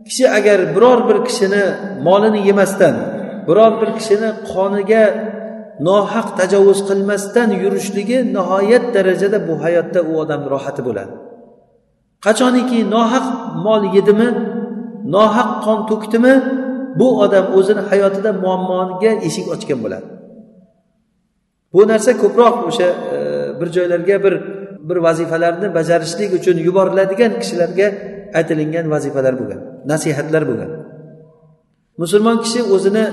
kishi 0.08 0.26
agar 0.38 0.60
biror 0.76 1.00
bir 1.10 1.18
kishini 1.28 1.64
molini 2.08 2.40
yemasdan 2.50 2.96
biror 3.48 3.74
bir 3.82 3.90
kishini 3.98 4.30
qoniga 4.52 5.04
nohaq 5.88 6.28
tajovuz 6.40 6.80
qilmasdan 6.90 7.50
yurishligi 7.64 8.18
nihoyat 8.36 8.86
darajada 8.96 9.38
bu 9.48 9.54
hayotda 9.64 10.00
u 10.10 10.12
odamni 10.24 10.48
rohati 10.56 10.82
bo'ladi. 10.88 11.14
Qachoniki 12.26 12.80
nohaq 12.96 13.26
mol 13.66 13.84
yedimi 13.96 14.30
nohaq 15.16 15.50
qon 15.66 15.80
to'kdimi 15.90 16.34
bu 17.00 17.08
odam 17.24 17.46
o'zini 17.58 17.82
hayotida 17.90 18.32
muammoga 18.44 19.12
eshik 19.28 19.48
ochgan 19.56 19.80
bo'ladi. 19.84 20.08
Bu 21.74 21.82
narsa 21.92 22.12
ko'proq 22.24 22.56
o'sha 22.70 22.88
e, 23.16 23.18
bir 23.60 23.68
joylarga 23.76 24.16
bir 24.26 24.34
bir 24.90 24.98
vazifalarni 25.08 25.68
bajarishlik 25.78 26.30
uchun 26.40 26.58
yuboriladigan 26.68 27.32
kishilarga 27.42 27.88
aytilingan 28.40 28.86
vazifalar 28.94 29.34
bo'lgan 29.40 29.60
nasihatlar 29.92 30.44
bo'lgan. 30.50 30.72
Musulmon 32.02 32.38
kishi 32.44 32.62
o'zini 32.76 33.06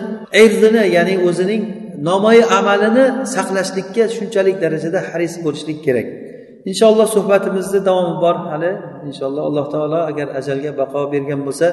erzini 0.42 0.82
ya'ni 0.96 1.14
o'zining 1.28 1.62
nomoyi 2.08 2.44
amalini 2.58 3.04
saqlashlikka 3.34 4.04
shunchalik 4.16 4.56
darajada 4.64 5.00
haris 5.08 5.34
bo'lishlik 5.44 5.78
kerak. 5.86 6.08
inshaalloh 6.69 7.07
suhbatimizni 7.15 7.79
davomi 7.87 8.15
bor 8.23 8.35
hali 8.51 8.71
inshaalloh 9.09 9.43
alloh 9.49 9.65
taolo 9.73 9.99
agar 10.11 10.27
ajalga 10.39 10.71
baqo 10.81 10.99
bergan 11.13 11.41
bo'lsa 11.47 11.67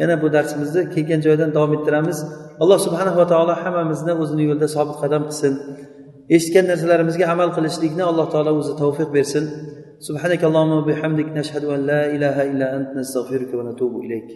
yana 0.00 0.14
bu 0.22 0.26
darsimizni 0.36 0.82
kelgan 0.94 1.20
joydan 1.26 1.50
davom 1.56 1.72
ettiramiz 1.76 2.18
alloh 2.62 2.78
subhanava 2.86 3.24
taolo 3.32 3.54
hammamizni 3.62 4.12
o'zini 4.22 4.42
yo'lida 4.48 4.68
sobit 4.76 4.96
qadam 5.02 5.22
qilsin 5.28 5.52
eshitgan 6.36 6.64
narsalarimizga 6.70 7.24
amal 7.34 7.48
qilishlikni 7.56 8.02
alloh 8.10 8.26
taolo 8.34 8.50
o'zi 8.60 8.72
tavfiq 8.82 9.10
bersin 9.18 9.46
سبحانك 10.08 10.44
اللهم 10.44 10.72
وبحمدك 10.80 11.28
نشهد 11.38 11.64
أن 11.64 11.80
لا 11.90 12.02
إله 12.14 12.36
إلا 12.50 12.76
أنت 12.76 12.88
نستغفرك 12.96 13.54
ونتوب 13.54 13.92
إليك 14.04 14.28